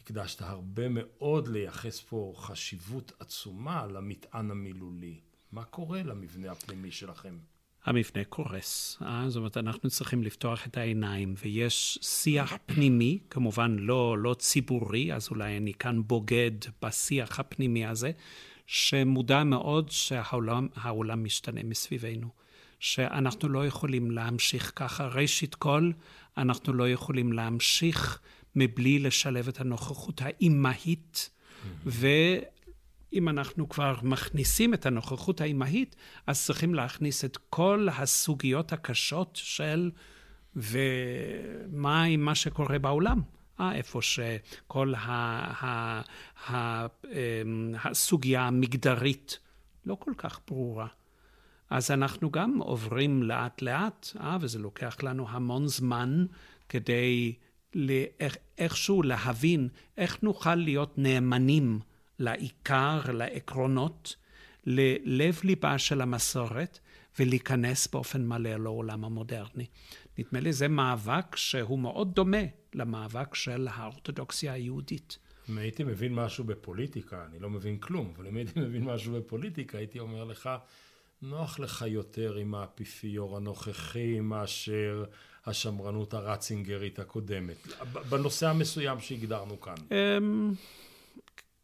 הקדשת 0.01 0.41
הרבה 0.41 0.83
מאוד 0.89 1.47
לייחס 1.47 1.99
פה 1.99 2.33
חשיבות 2.37 3.11
עצומה 3.19 3.85
למטען 3.85 4.51
המילולי. 4.51 5.19
מה 5.51 5.63
קורה 5.63 6.03
למבנה 6.03 6.51
הפנימי 6.51 6.91
שלכם? 6.91 7.37
המבנה 7.85 8.23
קורס. 8.23 8.97
אה? 9.01 9.25
זאת 9.27 9.37
אומרת, 9.37 9.57
אנחנו 9.57 9.89
צריכים 9.89 10.23
לפתוח 10.23 10.67
את 10.67 10.77
העיניים, 10.77 11.33
ויש 11.43 11.99
שיח 12.01 12.57
פנימי, 12.65 13.19
כמובן 13.29 13.75
לא, 13.79 14.17
לא 14.17 14.33
ציבורי, 14.33 15.13
אז 15.13 15.29
אולי 15.29 15.57
אני 15.57 15.73
כאן 15.73 16.01
בוגד 16.07 16.51
בשיח 16.81 17.39
הפנימי 17.39 17.85
הזה, 17.85 18.11
שמודע 18.65 19.43
מאוד 19.43 19.91
שהעולם 19.91 21.23
משתנה 21.23 21.63
מסביבנו. 21.63 22.29
שאנחנו 22.79 23.49
לא 23.49 23.67
יכולים 23.67 24.11
להמשיך 24.11 24.71
ככה. 24.75 25.07
ראשית 25.07 25.55
כל, 25.55 25.91
אנחנו 26.41 26.73
לא 26.73 26.89
יכולים 26.89 27.33
להמשיך 27.33 28.19
מבלי 28.55 28.99
לשלב 28.99 29.47
את 29.47 29.61
הנוכחות 29.61 30.21
האימהית, 30.21 31.29
mm-hmm. 31.29 31.89
ואם 33.13 33.29
אנחנו 33.29 33.69
כבר 33.69 33.95
מכניסים 34.03 34.73
את 34.73 34.85
הנוכחות 34.85 35.41
האימהית, 35.41 35.95
אז 36.27 36.45
צריכים 36.45 36.75
להכניס 36.75 37.25
את 37.25 37.37
כל 37.49 37.87
הסוגיות 37.97 38.73
הקשות 38.73 39.39
של 39.43 39.91
ומה 40.55 42.03
עם 42.03 42.25
מה 42.25 42.35
שקורה 42.35 42.79
בעולם. 42.79 43.21
אה, 43.59 43.75
איפה 43.75 44.01
שכל 44.01 44.93
ה, 44.97 45.05
ה, 45.65 46.01
ה, 46.49 46.85
אמ, 46.85 47.73
הסוגיה 47.83 48.41
המגדרית 48.41 49.39
לא 49.85 49.97
כל 49.99 50.11
כך 50.17 50.39
ברורה. 50.47 50.87
אז 51.69 51.91
אנחנו 51.91 52.31
גם 52.31 52.57
עוברים 52.57 53.23
לאט 53.23 53.61
לאט, 53.61 54.07
אה, 54.19 54.37
וזה 54.41 54.59
לוקח 54.59 54.97
לנו 55.03 55.29
המון 55.29 55.67
זמן 55.67 56.25
כדי 56.69 57.33
איכשהו 58.57 59.03
להבין 59.03 59.67
איך 59.97 60.23
נוכל 60.23 60.55
להיות 60.55 60.97
נאמנים 60.97 61.79
לעיקר, 62.19 63.01
לעקרונות, 63.13 64.15
ללב 64.65 65.39
ליבה 65.43 65.77
של 65.77 66.01
המסורת, 66.01 66.79
ולהיכנס 67.19 67.87
באופן 67.87 68.27
מלא 68.27 68.55
לעולם 68.55 69.05
המודרני. 69.05 69.65
נדמה 70.17 70.39
לי 70.39 70.53
זה 70.53 70.67
מאבק 70.67 71.35
שהוא 71.35 71.79
מאוד 71.79 72.15
דומה 72.15 72.43
למאבק 72.73 73.35
של 73.35 73.67
האורתודוקסיה 73.71 74.53
היהודית. 74.53 75.17
אם 75.49 75.57
הייתי 75.57 75.83
מבין 75.83 76.13
משהו 76.13 76.43
בפוליטיקה, 76.43 77.25
אני 77.25 77.39
לא 77.39 77.49
מבין 77.49 77.77
כלום, 77.77 78.13
אבל 78.15 78.27
אם 78.27 78.35
הייתי 78.35 78.59
מבין 78.59 78.83
משהו 78.83 79.13
בפוליטיקה, 79.13 79.77
הייתי 79.77 79.99
אומר 79.99 80.23
לך, 80.23 80.49
נוח 81.21 81.59
לך 81.59 81.85
יותר 81.87 82.35
עם 82.35 82.55
האפיפיור 82.55 83.37
הנוכחי 83.37 84.19
מאשר 84.19 85.03
השמרנות 85.45 86.13
הרצינגרית 86.13 86.99
הקודמת, 86.99 87.67
בנושא 88.09 88.47
המסוים 88.47 88.99
שהגדרנו 88.99 89.61
כאן. 89.61 89.75
אמ, 89.91 90.53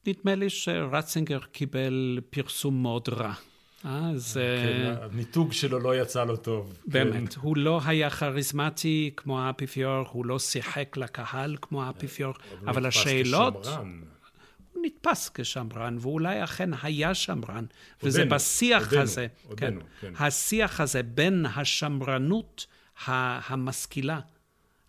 נדמה 0.08 0.36
לי 0.36 0.50
שרצינגר 0.50 1.40
קיבל 1.52 2.20
פרסום 2.30 2.82
מאוד 2.82 3.10
רע. 3.10 3.34
אז... 3.84 4.40
כן, 4.64 4.94
המיתוג 5.02 5.54
שלו 5.54 5.80
לא 5.80 6.02
יצא 6.02 6.24
לו 6.24 6.38
טוב. 6.38 6.74
באמת, 6.86 7.34
כן. 7.34 7.42
הוא 7.42 7.58
לא 7.58 7.80
היה 7.86 8.10
כריזמטי 8.10 9.12
כמו 9.18 9.42
האפיפיור, 9.42 10.08
הוא 10.12 10.26
לא 10.26 10.40
שיחק 10.40 10.98
לקהל 10.98 11.56
כמו 11.62 11.84
האפיפיור, 11.84 12.34
אבל 12.68 12.86
השאלות... 12.86 13.54
הוא 13.54 13.62
נתפס 13.62 13.72
כשמרן, 13.72 14.02
ואולי 16.00 16.44
אכן 16.44 16.70
היה 16.82 17.14
שמרן, 17.14 17.66
וזה 18.04 18.20
עודנו, 18.20 18.36
בשיח 18.36 18.84
עודנו, 18.84 19.02
הזה, 19.02 19.28
עודנו, 19.48 19.82
כן, 19.82 19.88
כן. 20.02 20.26
השיח 20.26 20.80
הזה 20.80 21.04
בין 21.04 21.46
השמרנות 21.46 22.66
המשכילה, 23.06 24.20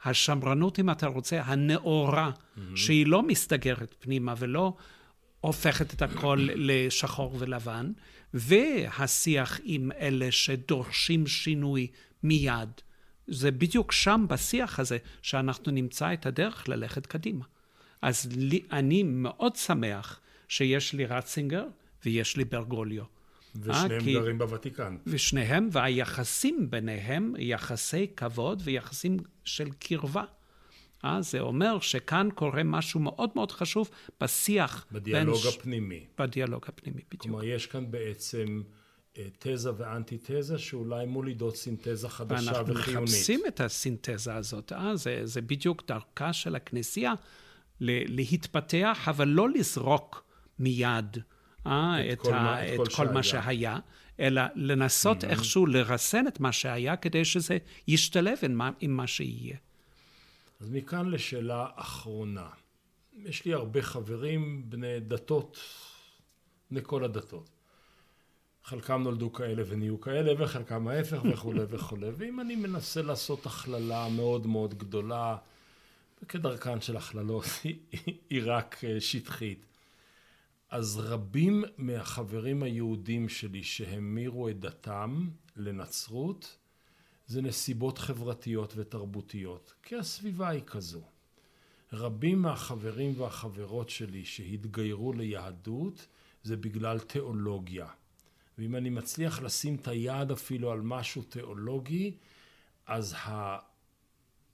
השמרנות, 0.05 0.79
אם 0.79 0.91
אתה 0.91 1.07
רוצה, 1.07 1.43
הנאורה, 1.45 2.31
mm-hmm. 2.31 2.61
שהיא 2.77 3.07
לא 3.07 3.23
מסתגרת 3.23 3.95
פנימה 3.99 4.35
ולא 4.39 4.77
הופכת 5.41 5.95
את 5.95 6.03
הכל 6.03 6.49
לשחור 6.69 7.37
ולבן, 7.39 7.93
והשיח 8.35 9.61
עם 9.65 9.93
אלה 10.01 10.33
שדורשים 10.33 11.27
שינוי 11.27 11.87
מיד. 12.23 12.71
זה 13.27 13.51
בדיוק 13.51 13.93
שם, 13.93 14.27
בשיח 14.29 14.79
הזה, 14.79 14.99
שאנחנו 15.23 15.73
נמצא 15.73 16.13
את 16.13 16.27
הדרך 16.27 16.69
ללכת 16.69 17.07
קדימה. 17.07 17.45
אז 18.03 18.29
לי, 18.37 18.63
אני 18.73 19.03
מאוד 19.03 19.57
שמח 19.57 20.21
שיש 20.49 20.93
לי 20.93 21.07
רצינגר 21.07 21.65
ויש 22.05 22.37
לי 22.37 22.45
ברגוליו. 22.45 23.05
ושניהם 23.63 24.01
כי... 24.01 24.15
גרים 24.15 24.39
בוותיקן. 24.39 24.97
ושניהם, 25.07 25.69
והיחסים 25.73 26.71
ביניהם, 26.71 27.35
יחסי 27.39 28.07
כבוד 28.17 28.63
ויחסים 28.65 29.17
של 29.45 29.69
קרבה. 29.79 30.25
אה? 31.05 31.23
זה 31.23 31.41
אומר 31.41 31.81
שכאן 31.81 32.29
קורה 32.35 32.63
משהו 32.63 33.01
מאוד 33.01 33.31
מאוד 33.35 33.53
חשוב 33.53 33.91
בשיח. 34.21 34.87
בדיאלוג 34.93 35.41
בין... 35.43 35.53
הפנימי. 35.59 36.07
בדיאלוג 36.19 36.63
הפנימי, 36.69 37.01
בדיוק. 37.09 37.23
כלומר, 37.23 37.45
יש 37.45 37.67
כאן 37.67 37.91
בעצם 37.91 38.63
אה, 39.19 39.27
תזה 39.39 39.71
ואנטיתזה 39.77 40.59
שאולי 40.59 41.07
מולידות 41.07 41.57
סינתזה 41.57 42.09
חדשה 42.09 42.35
ואנחנו 42.35 42.75
וחיונית. 42.75 42.87
ואנחנו 42.87 43.03
מחפשים 43.03 43.41
את 43.49 43.61
הסינתזה 43.61 44.35
הזאת. 44.35 44.73
אה? 44.73 44.97
זה, 44.97 45.21
זה 45.25 45.41
בדיוק 45.41 45.83
דרכה 45.87 46.33
של 46.33 46.55
הכנסייה 46.55 47.15
להתפתח, 47.81 49.07
אבל 49.09 49.29
לא 49.29 49.51
לזרוק 49.51 50.25
מיד. 50.59 51.19
אה, 51.67 52.13
את, 52.13 52.13
את, 52.13 52.21
כל, 52.21 52.35
ה, 52.35 52.43
מה, 52.43 52.67
את, 52.67 52.77
כל, 52.77 52.85
כל 52.97 53.09
מה 53.09 53.23
שהיה, 53.23 53.79
אלא 54.21 54.43
לנסות 54.55 55.25
mm-hmm. 55.25 55.29
איכשהו 55.29 55.67
לרסן 55.67 56.29
את 56.29 56.41
מה 56.41 56.53
שהיה 56.53 56.97
כדי 56.97 57.25
שזה 57.25 57.59
ישתלב 57.89 58.39
עם 58.43 58.55
מה, 58.55 58.71
עם 58.81 58.91
מה 58.91 59.07
שיהיה. 59.07 59.57
אז 60.61 60.71
מכאן 60.71 61.11
לשאלה 61.11 61.67
אחרונה. 61.75 62.49
יש 63.17 63.45
לי 63.45 63.55
הרבה 63.55 63.83
חברים 63.83 64.63
בני 64.69 65.01
דתות, 65.01 65.59
בני 66.71 66.81
כל 66.83 67.05
הדתות. 67.05 67.51
חלקם 68.65 69.03
נולדו 69.03 69.33
כאלה 69.33 69.63
ונהיו 69.69 70.01
כאלה, 70.01 70.43
וחלקם 70.43 70.89
ההפך 70.89 71.19
וכולי 71.33 71.63
וכולי. 71.69 72.09
ואם 72.17 72.41
אני 72.41 72.57
מנסה 72.57 73.03
לעשות 73.03 73.47
הכללה 73.47 74.09
מאוד 74.09 74.47
מאוד 74.47 74.75
גדולה, 74.75 75.37
וכדרכן 76.27 76.81
של 76.81 76.97
הכללות, 76.97 77.45
היא 78.31 78.43
רק 78.45 78.85
אה, 78.85 79.01
שטחית. 79.01 79.67
אז 80.71 80.99
רבים 80.99 81.65
מהחברים 81.79 82.63
היהודים 82.63 83.29
שלי 83.29 83.63
שהמירו 83.63 84.49
את 84.49 84.61
דתם 84.61 85.29
לנצרות, 85.57 86.57
זה 87.27 87.43
נסיבות 87.43 87.99
חברתיות 87.99 88.73
ותרבותיות, 88.77 89.75
כי 89.83 89.97
הסביבה 89.97 90.49
היא 90.49 90.63
כזו. 90.67 91.03
רבים 91.93 92.43
מהחברים 92.43 93.21
והחברות 93.21 93.91
שלי 93.91 94.25
שהתגיירו 94.25 95.13
ליהדות, 95.13 96.07
זה 96.43 96.57
בגלל 96.57 96.99
תיאולוגיה. 96.99 97.87
ואם 98.59 98.77
אני 98.77 98.91
מצליח 98.91 99.43
לשים 99.43 99.75
את 99.75 99.89
היד 99.89 100.31
אפילו 100.31 100.73
על 100.73 100.81
משהו 100.81 101.23
תיאולוגי, 101.23 102.17
אז 102.87 103.15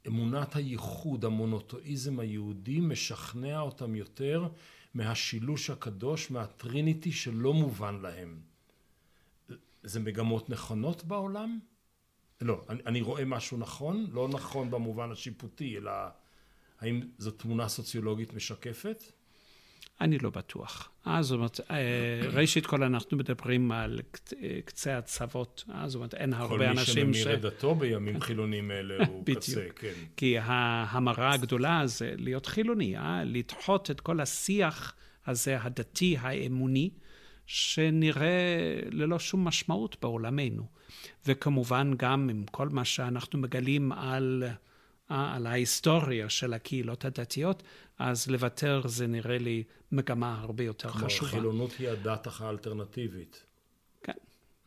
אמונת 0.07 0.57
הייחוד, 0.57 1.24
המונותואיזם 1.24 2.20
היהודי, 2.20 2.80
משכנע 2.80 3.61
אותם 3.61 3.94
יותר 3.94 4.48
מהשילוש 4.94 5.70
הקדוש, 5.70 6.30
מהטריניטי 6.30 7.12
שלא 7.12 7.55
מובן 7.55 8.00
להם. 8.03 8.40
זה 9.82 10.00
מגמות 10.00 10.50
נכונות 10.50 11.05
בעולם? 11.05 11.59
לא, 12.40 12.64
אני, 12.68 12.80
אני 12.86 13.00
רואה 13.00 13.24
משהו 13.24 13.59
נכון, 13.59 14.07
לא 14.12 14.28
נכון 14.28 14.70
במובן 14.70 15.12
השיפוטי, 15.12 15.76
אלא 15.78 15.92
האם 16.80 17.00
זו 17.18 17.30
תמונה 17.30 17.68
סוציולוגית 17.68 18.34
משקפת? 18.34 19.05
אני 20.01 20.18
לא 20.18 20.30
בטוח. 20.30 20.90
אה, 21.07 21.22
זאת 21.22 21.36
אומרת, 21.36 21.61
אה, 21.70 22.20
ראשית 22.40 22.66
כל 22.66 22.82
אנחנו 22.82 23.16
מדברים 23.16 23.72
על 23.72 24.01
קצה 24.64 24.99
הצוות, 24.99 25.64
אה, 25.74 25.88
זאת 25.88 25.97
אומרת, 25.97 26.14
אין 26.14 26.32
הרבה 26.32 26.70
אנשים 26.70 26.84
ש... 26.95 26.99
כל 26.99 27.05
מי 27.05 27.14
שממיר 27.14 27.34
את 27.34 27.40
דתו 27.40 27.74
בימים 27.74 28.20
חילונים 28.20 28.70
אלה 28.70 29.05
הוא 29.09 29.24
קצה, 29.34 29.66
כן. 29.76 29.93
כי 30.16 30.38
ההמרה 30.38 31.34
הגדולה 31.34 31.82
זה 31.86 32.14
להיות 32.16 32.47
חילוני, 32.47 32.97
אה? 32.97 33.24
לדחות 33.24 33.90
את 33.90 34.01
כל 34.01 34.20
השיח 34.20 34.95
הזה, 35.26 35.62
הדתי, 35.62 36.16
האמוני, 36.20 36.90
שנראה 37.47 38.80
ללא 38.90 39.18
שום 39.18 39.45
משמעות 39.45 39.97
בעולמנו. 40.03 40.66
וכמובן 41.26 41.93
גם 41.97 42.28
עם 42.30 42.45
כל 42.51 42.68
מה 42.68 42.84
שאנחנו 42.84 43.38
מגלים 43.38 43.93
על... 43.93 44.45
על 45.12 45.46
ההיסטוריה 45.46 46.28
של 46.28 46.52
הקהילות 46.52 47.04
הדתיות, 47.04 47.62
אז 47.98 48.30
לוותר 48.30 48.82
זה 48.86 49.06
נראה 49.06 49.38
לי 49.38 49.62
מגמה 49.92 50.40
הרבה 50.40 50.64
יותר 50.64 50.88
כלומר, 50.88 51.06
חשובה. 51.06 51.30
כלומר, 51.30 51.42
חילונות 51.42 51.72
היא 51.78 51.88
הדת 51.88 52.28
האלטרנטיבית. 52.40 53.42
כן, 54.02 54.12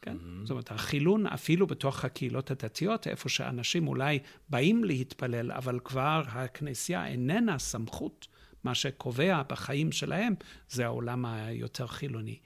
כן. 0.02 0.18
Mm-hmm. 0.18 0.42
זאת 0.42 0.52
אומרת, 0.52 0.72
החילון 0.72 1.28
אפילו 1.28 1.68
בתוך 1.68 2.06
הקהילות 2.06 2.52
הדתיות, 2.52 3.08
איפה 3.08 3.30
שאנשים 3.30 3.88
אולי 3.88 4.20
באים 4.50 4.84
להתפלל, 4.84 5.52
אבל 5.52 5.80
כבר 5.84 6.22
הכנסייה 6.28 7.08
איננה 7.08 7.60
סמכות. 7.60 8.28
מה 8.64 8.76
שקובע 8.76 9.42
בחיים 9.44 9.92
שלהם 9.92 10.34
זה 10.70 10.86
העולם 10.86 11.26
היותר 11.26 11.88
חילוני. 11.88 12.40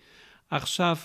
עכשיו, 0.49 0.97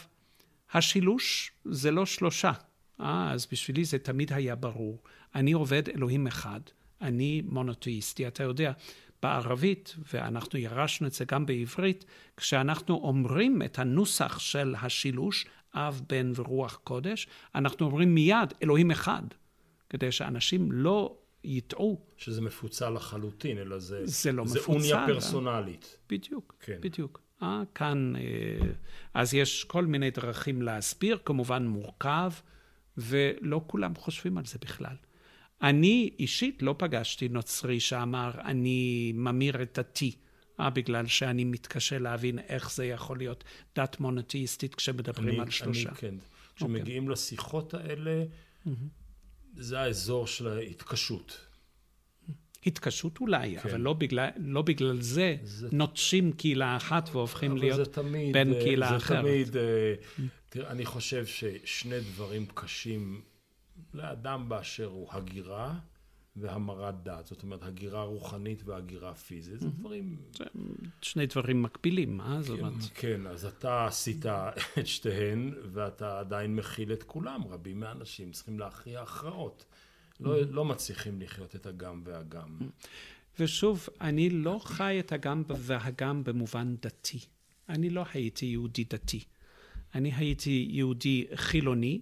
השילוש 0.72 1.52
זה 1.64 1.90
לא 1.90 2.06
שלושה. 2.06 2.52
אה, 3.00 3.32
אז 3.32 3.46
בשבילי 3.52 3.84
זה 3.84 3.98
תמיד 3.98 4.32
היה 4.32 4.54
ברור. 4.54 5.02
אני 5.34 5.52
עובד 5.52 5.88
אלוהים 5.88 6.26
אחד. 6.26 6.60
אני 7.00 7.42
מונותאיסטי. 7.44 8.26
אתה 8.26 8.42
יודע, 8.42 8.72
בערבית, 9.22 9.96
ואנחנו 10.12 10.58
ירשנו 10.58 11.06
את 11.06 11.12
זה 11.12 11.24
גם 11.24 11.46
בעברית, 11.46 12.04
כשאנחנו 12.36 12.94
אומרים 12.94 13.62
את 13.62 13.78
הנוסח 13.78 14.38
של 14.38 14.74
השילוש, 14.82 15.46
אב, 15.74 16.00
בן 16.08 16.32
ורוח 16.34 16.80
קודש, 16.84 17.26
אנחנו 17.54 17.86
אומרים 17.86 18.14
מיד 18.14 18.54
אלוהים 18.62 18.90
אחד, 18.90 19.22
כדי 19.90 20.12
שאנשים 20.12 20.72
לא 20.72 21.16
יטעו. 21.44 22.00
שזה 22.16 22.40
מפוצל 22.40 22.90
לחלוטין, 22.90 23.58
אלא 23.58 23.78
זה... 23.78 24.00
זה 24.04 24.32
לא 24.32 24.46
זה 24.46 24.58
מפוצל. 24.58 24.80
זה 24.80 24.94
אוניה 24.94 25.06
פרסונלית. 25.06 25.98
בדיוק, 26.10 26.54
כן. 26.60 26.78
בדיוק. 26.80 27.20
אה, 27.42 27.62
כאן, 27.74 28.12
אה, 28.16 28.66
אז 29.14 29.34
יש 29.34 29.64
כל 29.64 29.86
מיני 29.86 30.10
דרכים 30.10 30.62
להסביר, 30.62 31.18
כמובן 31.24 31.66
מורכב, 31.66 32.32
ולא 32.96 33.60
כולם 33.66 33.94
חושבים 33.94 34.38
על 34.38 34.44
זה 34.44 34.58
בכלל. 34.60 34.96
אני 35.62 36.10
אישית 36.18 36.62
לא 36.62 36.74
פגשתי 36.78 37.28
נוצרי 37.28 37.80
שאמר, 37.80 38.30
אני 38.44 39.12
ממיר 39.14 39.62
את 39.62 39.78
דתי. 39.78 40.16
אה, 40.60 40.70
בגלל 40.70 41.06
שאני 41.06 41.44
מתקשה 41.44 41.98
להבין 41.98 42.38
איך 42.38 42.72
זה 42.72 42.86
יכול 42.86 43.18
להיות 43.18 43.44
דת 43.76 44.00
מונותאיסטית 44.00 44.74
כשמדברים 44.74 45.28
אני, 45.34 45.40
על 45.40 45.50
שלושה. 45.50 45.88
אני 45.88 45.96
כן. 45.96 46.14
כשמגיעים 46.56 47.08
okay. 47.08 47.12
לשיחות 47.12 47.74
האלה, 47.74 48.24
mm-hmm. 48.66 48.70
זה 49.56 49.80
האזור 49.80 50.26
של 50.26 50.48
ההתקשות. 50.48 51.46
התקשות 52.66 53.20
אולי, 53.20 53.56
כן. 53.62 53.68
אבל 53.68 53.80
לא 53.80 53.92
בגלל, 53.92 54.28
לא 54.36 54.62
בגלל 54.62 55.00
זה, 55.00 55.36
זה 55.42 55.68
נוטשים 55.72 56.32
קהילה 56.32 56.76
אחת 56.76 57.08
והופכים 57.12 57.56
להיות 57.56 57.92
תמיד, 57.92 58.32
בין 58.32 58.54
קהילה 58.54 58.88
זה 58.88 58.96
אחרת. 58.96 59.24
זה 59.24 59.30
תמיד, 59.30 59.56
אה, 59.56 59.94
תראה, 60.48 60.70
אני 60.70 60.84
חושב 60.84 61.26
ששני 61.26 62.00
דברים 62.00 62.46
קשים 62.54 63.20
לאדם 63.94 64.48
באשר 64.48 64.86
הוא 64.86 65.08
הגירה 65.12 65.78
והמרת 66.36 67.02
דת. 67.02 67.26
זאת 67.26 67.42
אומרת, 67.42 67.62
הגירה 67.62 68.02
רוחנית 68.02 68.62
והגירה 68.64 69.14
פיזית. 69.14 69.60
זה 69.60 69.68
דברים... 69.68 70.16
שני 71.02 71.26
דברים 71.26 71.62
מקבילים, 71.62 72.20
אה? 72.20 72.42
זאת 72.42 72.58
אומרת... 72.58 72.74
כן, 72.94 73.26
אז 73.26 73.44
אתה 73.44 73.86
עשית 73.86 74.26
את 74.78 74.86
שתיהן, 74.86 75.54
ואתה 75.72 76.20
עדיין 76.20 76.56
מכיל 76.56 76.92
את 76.92 77.02
כולם. 77.02 77.40
רבים 77.50 77.80
מהאנשים 77.80 78.32
צריכים 78.32 78.58
להכריע 78.58 79.02
הכרעות. 79.02 79.64
לא, 80.20 80.40
לא 80.50 80.64
מצליחים 80.64 81.20
לחיות 81.20 81.56
את 81.56 81.66
הגם 81.66 82.02
והגם. 82.04 82.58
ושוב, 83.38 83.88
אני 84.00 84.30
לא 84.30 84.60
חי 84.64 85.00
את 85.00 85.12
הגם 85.12 85.42
והגם 85.48 86.24
במובן 86.24 86.76
דתי. 86.82 87.18
אני 87.68 87.90
לא 87.90 88.04
הייתי 88.14 88.46
יהודי 88.46 88.84
דתי. 88.84 89.24
אני 89.94 90.12
הייתי 90.14 90.66
יהודי 90.70 91.26
חילוני, 91.34 92.00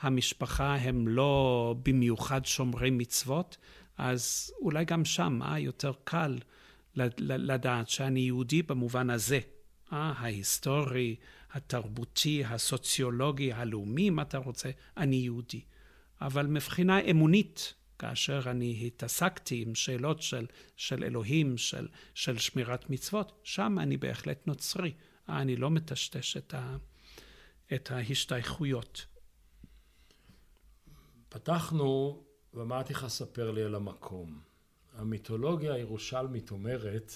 המשפחה 0.00 0.74
הם 0.74 1.08
לא 1.08 1.74
במיוחד 1.82 2.46
שומרי 2.46 2.90
מצוות, 2.90 3.56
אז 3.98 4.52
אולי 4.60 4.84
גם 4.84 5.04
שם 5.04 5.42
אה, 5.42 5.58
יותר 5.58 5.92
קל 6.04 6.38
לדעת 7.28 7.88
שאני 7.88 8.20
יהודי 8.20 8.62
במובן 8.62 9.10
הזה, 9.10 9.40
אה, 9.92 10.12
ההיסטורי, 10.16 11.16
התרבותי, 11.52 12.44
הסוציולוגי, 12.44 13.52
הלאומי, 13.52 14.08
אם 14.08 14.20
אתה 14.20 14.38
רוצה, 14.38 14.70
אני 14.96 15.16
יהודי. 15.16 15.60
אבל 16.20 16.46
מבחינה 16.46 17.00
אמונית, 17.00 17.74
כאשר 17.98 18.42
אני 18.46 18.86
התעסקתי 18.86 19.62
עם 19.62 19.74
שאלות 19.74 20.22
של, 20.22 20.46
של 20.76 21.04
אלוהים, 21.04 21.56
של, 21.56 21.88
של 22.14 22.38
שמירת 22.38 22.90
מצוות, 22.90 23.40
שם 23.44 23.78
אני 23.78 23.96
בהחלט 23.96 24.46
נוצרי. 24.46 24.92
אה, 25.28 25.40
אני 25.40 25.56
לא 25.56 25.70
מטשטש 25.70 26.36
את, 26.36 26.54
ה, 26.54 26.76
את 27.74 27.90
ההשתייכויות. 27.90 29.06
פתחנו 31.34 32.22
ואמרתי 32.54 32.92
לך, 32.92 33.06
ספר 33.06 33.50
לי 33.50 33.62
על 33.62 33.74
המקום. 33.74 34.40
המיתולוגיה 34.92 35.74
הירושלמית 35.74 36.50
אומרת 36.50 37.12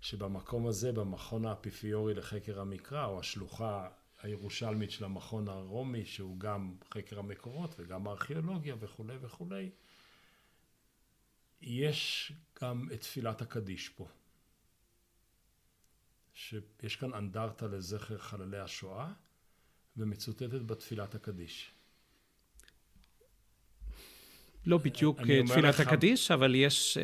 שבמקום 0.00 0.66
הזה, 0.66 0.92
במכון 0.92 1.46
האפיפיורי 1.46 2.14
לחקר 2.14 2.60
המקרא, 2.60 3.06
או 3.06 3.20
השלוחה 3.20 3.88
הירושלמית 4.22 4.90
של 4.90 5.04
המכון 5.04 5.48
הרומי, 5.48 6.04
שהוא 6.04 6.40
גם 6.40 6.74
חקר 6.94 7.18
המקורות 7.18 7.74
וגם 7.78 8.06
הארכיאולוגיה 8.06 8.74
וכולי 8.80 9.16
וכולי, 9.20 9.70
יש 11.60 12.32
גם 12.62 12.88
את 12.94 13.00
תפילת 13.00 13.42
הקדיש 13.42 13.88
פה. 13.88 14.08
שיש 16.34 16.96
כאן 16.96 17.14
אנדרטה 17.14 17.66
לזכר 17.66 18.18
חללי 18.18 18.58
השואה, 18.58 19.12
ומצוטטת 19.96 20.62
בתפילת 20.66 21.14
הקדיש. 21.14 21.75
לא 24.66 24.78
בדיוק 24.78 25.20
תפילת 25.46 25.80
הקדיש, 25.80 26.30
אבל 26.30 26.54
יש, 26.54 26.98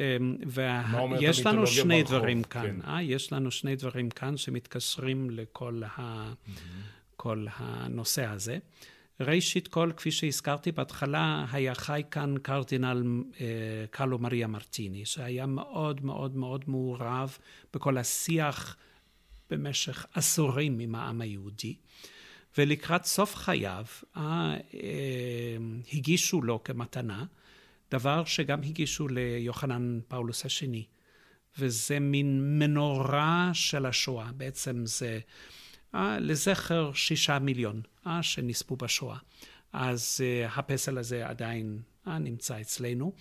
ויש 0.46 1.46
לנו 1.46 1.66
שני 1.66 2.02
דברים 2.02 2.42
כאן. 2.42 2.62
כן. 2.62 2.76
אה? 2.90 3.02
יש 3.02 3.32
לנו 3.32 3.50
שני 3.50 3.76
דברים 3.76 4.10
כאן 4.10 4.36
שמתקשרים 4.36 5.30
לכל 5.30 5.82
ה, 5.98 6.32
כל 7.16 7.46
הנושא 7.56 8.24
הזה. 8.26 8.58
ראשית 9.20 9.68
כל, 9.68 9.90
כפי 9.96 10.10
שהזכרתי 10.10 10.72
בהתחלה, 10.72 11.46
היה 11.52 11.74
חי 11.74 12.02
כאן 12.10 12.34
קרדינל 12.42 13.22
אה, 13.40 13.46
קרלו 13.90 14.18
מריה 14.18 14.46
מרטיני, 14.46 15.04
שהיה 15.04 15.46
מאוד 15.46 16.04
מאוד 16.04 16.36
מאוד 16.36 16.64
מעורב 16.66 17.38
בכל 17.74 17.98
השיח 17.98 18.76
במשך 19.50 20.06
עשורים 20.14 20.78
עם 20.78 20.94
העם 20.94 21.20
היהודי. 21.20 21.74
ולקראת 22.58 23.04
סוף 23.04 23.34
חייו, 23.34 23.84
אה, 24.16 24.56
הגישו 25.92 26.42
לו 26.42 26.64
כמתנה 26.64 27.24
דבר 27.92 28.24
שגם 28.24 28.62
הגישו 28.62 29.08
ליוחנן 29.08 30.00
פאולוס 30.08 30.46
השני, 30.46 30.86
וזה 31.58 32.00
מין 32.00 32.58
מנורה 32.58 33.50
של 33.52 33.86
השואה, 33.86 34.32
בעצם 34.32 34.86
זה 34.86 35.20
אה, 35.94 36.18
לזכר 36.20 36.92
שישה 36.94 37.38
מיליון 37.38 37.82
אה, 38.06 38.22
שנספו 38.22 38.76
בשואה. 38.76 39.18
אז 39.72 40.20
אה, 40.24 40.46
הפסל 40.46 40.98
הזה 40.98 41.28
עדיין 41.28 41.82
אה, 42.06 42.18
נמצא 42.18 42.60
אצלנו, 42.60 43.12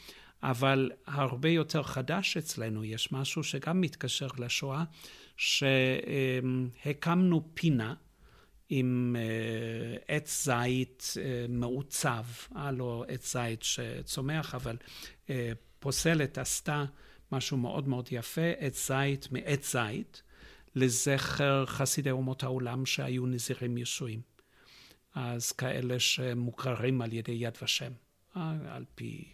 אבל 0.44 0.92
הרבה 1.08 1.50
יותר 1.50 1.84
חדש 1.84 2.38
אצלנו, 2.38 2.84
יש 2.84 3.12
משהו 3.12 3.44
שגם 3.44 3.82
מתקשר 3.82 4.28
לשואה, 4.38 4.84
שהקמנו 5.38 7.50
פינה 7.54 7.94
עם 8.74 9.16
אה, 9.20 10.16
עץ 10.16 10.46
זית 10.46 11.14
אה, 11.22 11.46
מעוצב, 11.50 12.24
אה, 12.56 12.72
לא 12.72 13.06
עץ 13.08 13.34
זית 13.34 13.64
שצומח, 13.64 14.56
אבל 14.56 14.78
פוסלת 15.80 16.38
עשתה 16.38 16.86
משהו 17.32 17.58
מאוד 17.58 17.88
מאוד 17.88 18.08
יפה, 18.12 18.52
עץ 18.60 18.88
זית 18.92 19.28
מעץ 19.32 19.72
זית, 19.76 20.22
לזכר 20.76 21.66
חסידי 21.66 22.12
אומות 22.12 22.44
העולם 22.44 22.86
שהיו 22.86 23.26
נזירים 23.26 23.78
ישועים. 23.78 24.22
אז 25.16 25.52
כאלה 25.52 26.00
שמוכרים 26.00 27.02
על 27.02 27.14
ידי 27.14 27.32
יד 27.32 27.58
ושם, 27.64 27.92
על 28.36 28.86
פי, 28.96 29.26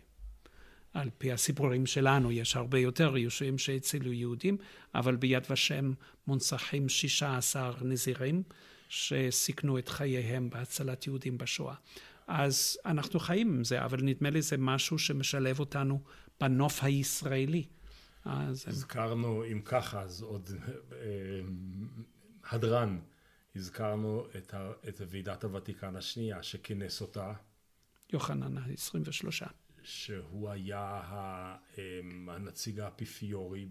על 0.94 1.10
פי 1.18 1.32
הסיפורים 1.32 1.86
שלנו, 1.86 2.32
יש 2.32 2.56
הרבה 2.56 2.80
יותר 2.80 3.18
ישועים 3.18 3.58
שהצילו 3.58 4.14
יהודים, 4.14 4.58
אבל 4.96 5.16
ביד 5.16 5.44
ושם 5.50 5.92
מונצחים 6.28 6.90
16 6.90 7.72
נזירים. 7.82 8.44
שסיכנו 8.90 9.78
את 9.78 9.90
חייהם 9.90 10.50
בהצלת 10.50 11.08
יהודים 11.08 11.38
בשואה. 11.38 11.76
אז 12.28 12.78
אנחנו 12.86 13.20
חיים 13.20 13.54
עם 13.56 13.64
זה, 13.64 13.86
אבל 13.86 14.02
נדמה 14.02 14.30
לי 14.30 14.42
זה 14.42 14.58
משהו 14.58 15.00
שמשלב 15.00 15.60
אותנו 15.60 16.02
בנוף 16.40 16.84
הישראלי. 16.84 17.66
אז... 18.26 18.66
הזכרנו, 18.68 19.44
אם 19.52 19.62
ככה, 19.66 20.02
אז 20.02 20.22
עוד 20.22 20.50
אה, 20.92 20.98
הדרן, 22.50 23.00
הזכרנו 23.56 24.26
את, 24.38 24.54
ה, 24.54 24.72
את 24.90 25.02
ועידת 25.08 25.44
הוותיקן 25.44 25.96
השנייה, 25.96 26.44
שכינס 26.44 27.02
אותה. 27.02 27.34
יוחנן 28.14 28.58
ה-23. 28.58 29.48
שהוא 29.84 30.50
היה 30.50 31.02
אמ, 31.78 32.30
הנציג 32.30 32.80
האפיפיורי 32.80 33.68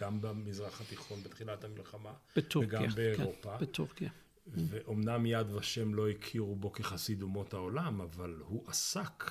גם 0.00 0.20
במזרח 0.20 0.80
התיכון 0.80 1.22
בתחילת 1.22 1.64
המלחמה. 1.64 2.12
בטורקיה. 2.36 2.80
וגם 2.80 2.94
באירופה. 2.94 3.58
כן, 3.58 3.64
בטורקיה. 3.64 4.10
ואומנם 4.54 5.26
יד 5.26 5.50
ושם 5.50 5.94
לא 5.94 6.08
הכירו 6.08 6.56
בו 6.56 6.72
כחסיד 6.72 7.22
אומות 7.22 7.54
העולם, 7.54 8.00
אבל 8.00 8.36
הוא 8.46 8.64
עסק 8.66 9.24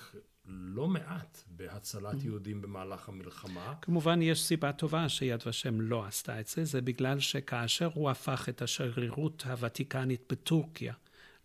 לא 0.45 0.87
מעט 0.87 1.43
בהצלת. 1.47 2.23
יהודים 2.23 2.61
במהלך 2.61 3.09
המלחמה. 3.09 3.73
כמובן, 3.81 4.21
יש 4.21 4.43
סיבה 4.43 4.71
טובה 4.71 5.09
שיד 5.09 5.43
ושם 5.47 5.81
לא 5.81 6.05
עשתה 6.05 6.39
את 6.39 6.47
זה, 6.47 6.65
זה 6.65 6.81
בגלל 6.81 7.19
שכאשר 7.19 7.89
הוא 7.93 8.09
הפך 8.09 8.49
את 8.49 8.61
השגרירות 8.61 9.43
הוותיקנית 9.45 10.23
בטורקיה 10.29 10.93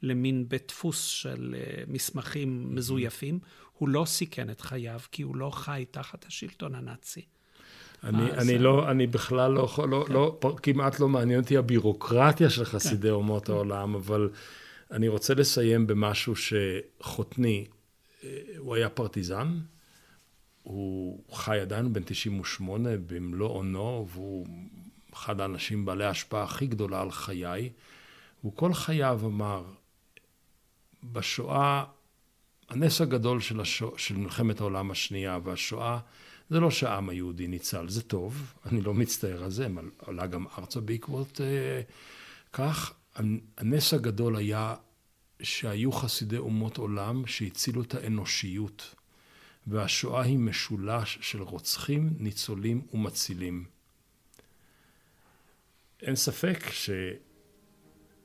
למין 0.03 0.49
בית 0.49 0.68
דפוס 0.68 1.05
של 1.05 1.55
אה, 1.59 1.85
מסמכים. 1.89 2.75
מזויפים, 2.75 3.39
הוא 3.72 3.89
לא 3.89 4.05
סיכן 4.05 4.51
את 4.51 4.61
חייו, 4.61 5.01
כי 5.12 5.22
הוא 5.22 5.37
לא 5.37 5.51
חי 5.51 5.85
תחת 5.91 6.25
השלטון 6.25 6.75
הנאצי. 6.75 7.25
אני, 8.05 8.32
אני 8.32 8.59
לא, 8.59 8.90
אני 8.90 9.07
בכלל 9.07 9.53
לא, 9.53 9.68
לא, 9.88 10.05
כן. 10.07 10.12
לא, 10.12 10.38
כמעט 10.62 11.01
לא 11.01 11.09
מעניין 11.09 11.40
אותי 11.40 11.57
הבירוקרטיה 11.57 12.51
של 12.51 12.64
חסידי 12.64 13.09
כן. 13.09 13.14
אומות 13.14 13.49
העולם, 13.49 13.95
אבל 13.95 14.30
אני 14.90 15.09
רוצה 15.09 15.34
לסיים 15.34 15.86
במשהו 15.86 16.34
שחותני, 16.36 17.66
אה, 18.24 18.38
הוא 18.59 18.74
היה 18.74 18.88
פרטיזן, 18.88 19.59
הוא 20.62 21.24
חי 21.32 21.61
עדיין 21.61 21.92
בן 21.92 22.03
98 22.05 22.90
במלוא 23.07 23.49
אונו, 23.49 24.07
והוא 24.12 24.47
אחד 25.12 25.40
האנשים 25.40 25.84
בעלי 25.84 26.05
ההשפעה 26.05 26.42
הכי 26.42 26.66
גדולה 26.66 27.01
על 27.01 27.11
חיי. 27.11 27.70
הוא 28.40 28.53
כל 28.57 28.74
חייו 28.74 29.20
אמר, 29.24 29.64
בשואה, 31.03 31.84
הנס 32.68 33.01
הגדול 33.01 33.40
של, 33.40 33.61
השוע, 33.61 33.90
של 33.97 34.16
מלחמת 34.16 34.61
העולם 34.61 34.90
השנייה 34.90 35.38
והשואה, 35.45 35.99
זה 36.51 36.61
לא 36.61 36.70
שהעם 36.70 37.09
היהודי 37.09 37.47
ניצל, 37.47 37.88
זה 37.88 38.03
טוב, 38.03 38.55
אני 38.66 38.80
לא 38.80 38.95
מצטער 38.95 39.45
על 39.45 39.51
זה, 39.51 39.66
עלה 40.07 40.26
גם 40.26 40.47
ארצה 40.59 40.80
בעקבות 40.80 41.40
אה, 41.40 41.80
כך. 42.53 42.92
הנס 43.59 43.95
הגדול 43.95 44.36
היה 44.36 44.74
שהיו 45.42 45.92
חסידי 45.92 46.36
אומות 46.36 46.76
עולם 46.76 47.26
שהצילו 47.26 47.82
את 47.82 47.95
האנושיות, 47.95 48.95
והשואה 49.66 50.22
היא 50.22 50.38
משולש 50.38 51.18
של 51.20 51.42
רוצחים, 51.42 52.14
ניצולים 52.18 52.86
ומצילים. 52.92 53.64
אין 56.03 56.16
ספק 56.16 56.64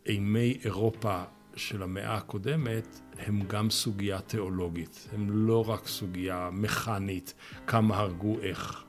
שאימי 0.05 0.59
אירופה 0.63 1.23
של 1.55 1.83
המאה 1.83 2.15
הקודמת 2.15 2.99
הם 3.17 3.41
גם 3.47 3.69
סוגיה 3.69 4.21
תיאולוגית, 4.21 5.07
הם 5.13 5.47
לא 5.47 5.69
רק 5.69 5.87
סוגיה 5.87 6.49
מכנית, 6.53 7.33
כמה 7.67 7.97
הרגו 7.97 8.39
איך. 8.39 8.83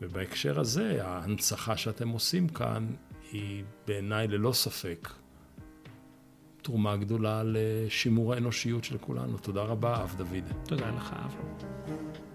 ובהקשר 0.00 0.60
הזה, 0.60 1.06
ההנצחה 1.06 1.76
שאתם 1.76 2.08
עושים 2.08 2.48
כאן 2.48 2.86
היא 3.32 3.64
בעיניי 3.86 4.28
ללא 4.28 4.52
ספק 4.52 5.08
תרומה 6.62 6.96
גדולה 6.96 7.42
לשימור 7.44 8.34
האנושיות 8.34 8.84
של 8.84 8.98
כולנו. 8.98 9.38
תודה 9.38 9.62
רבה, 9.62 10.02
אב 10.02 10.14
דוד. 10.18 10.52
תודה 10.64 10.90
לך, 10.90 11.12
אברהם. 11.12 12.29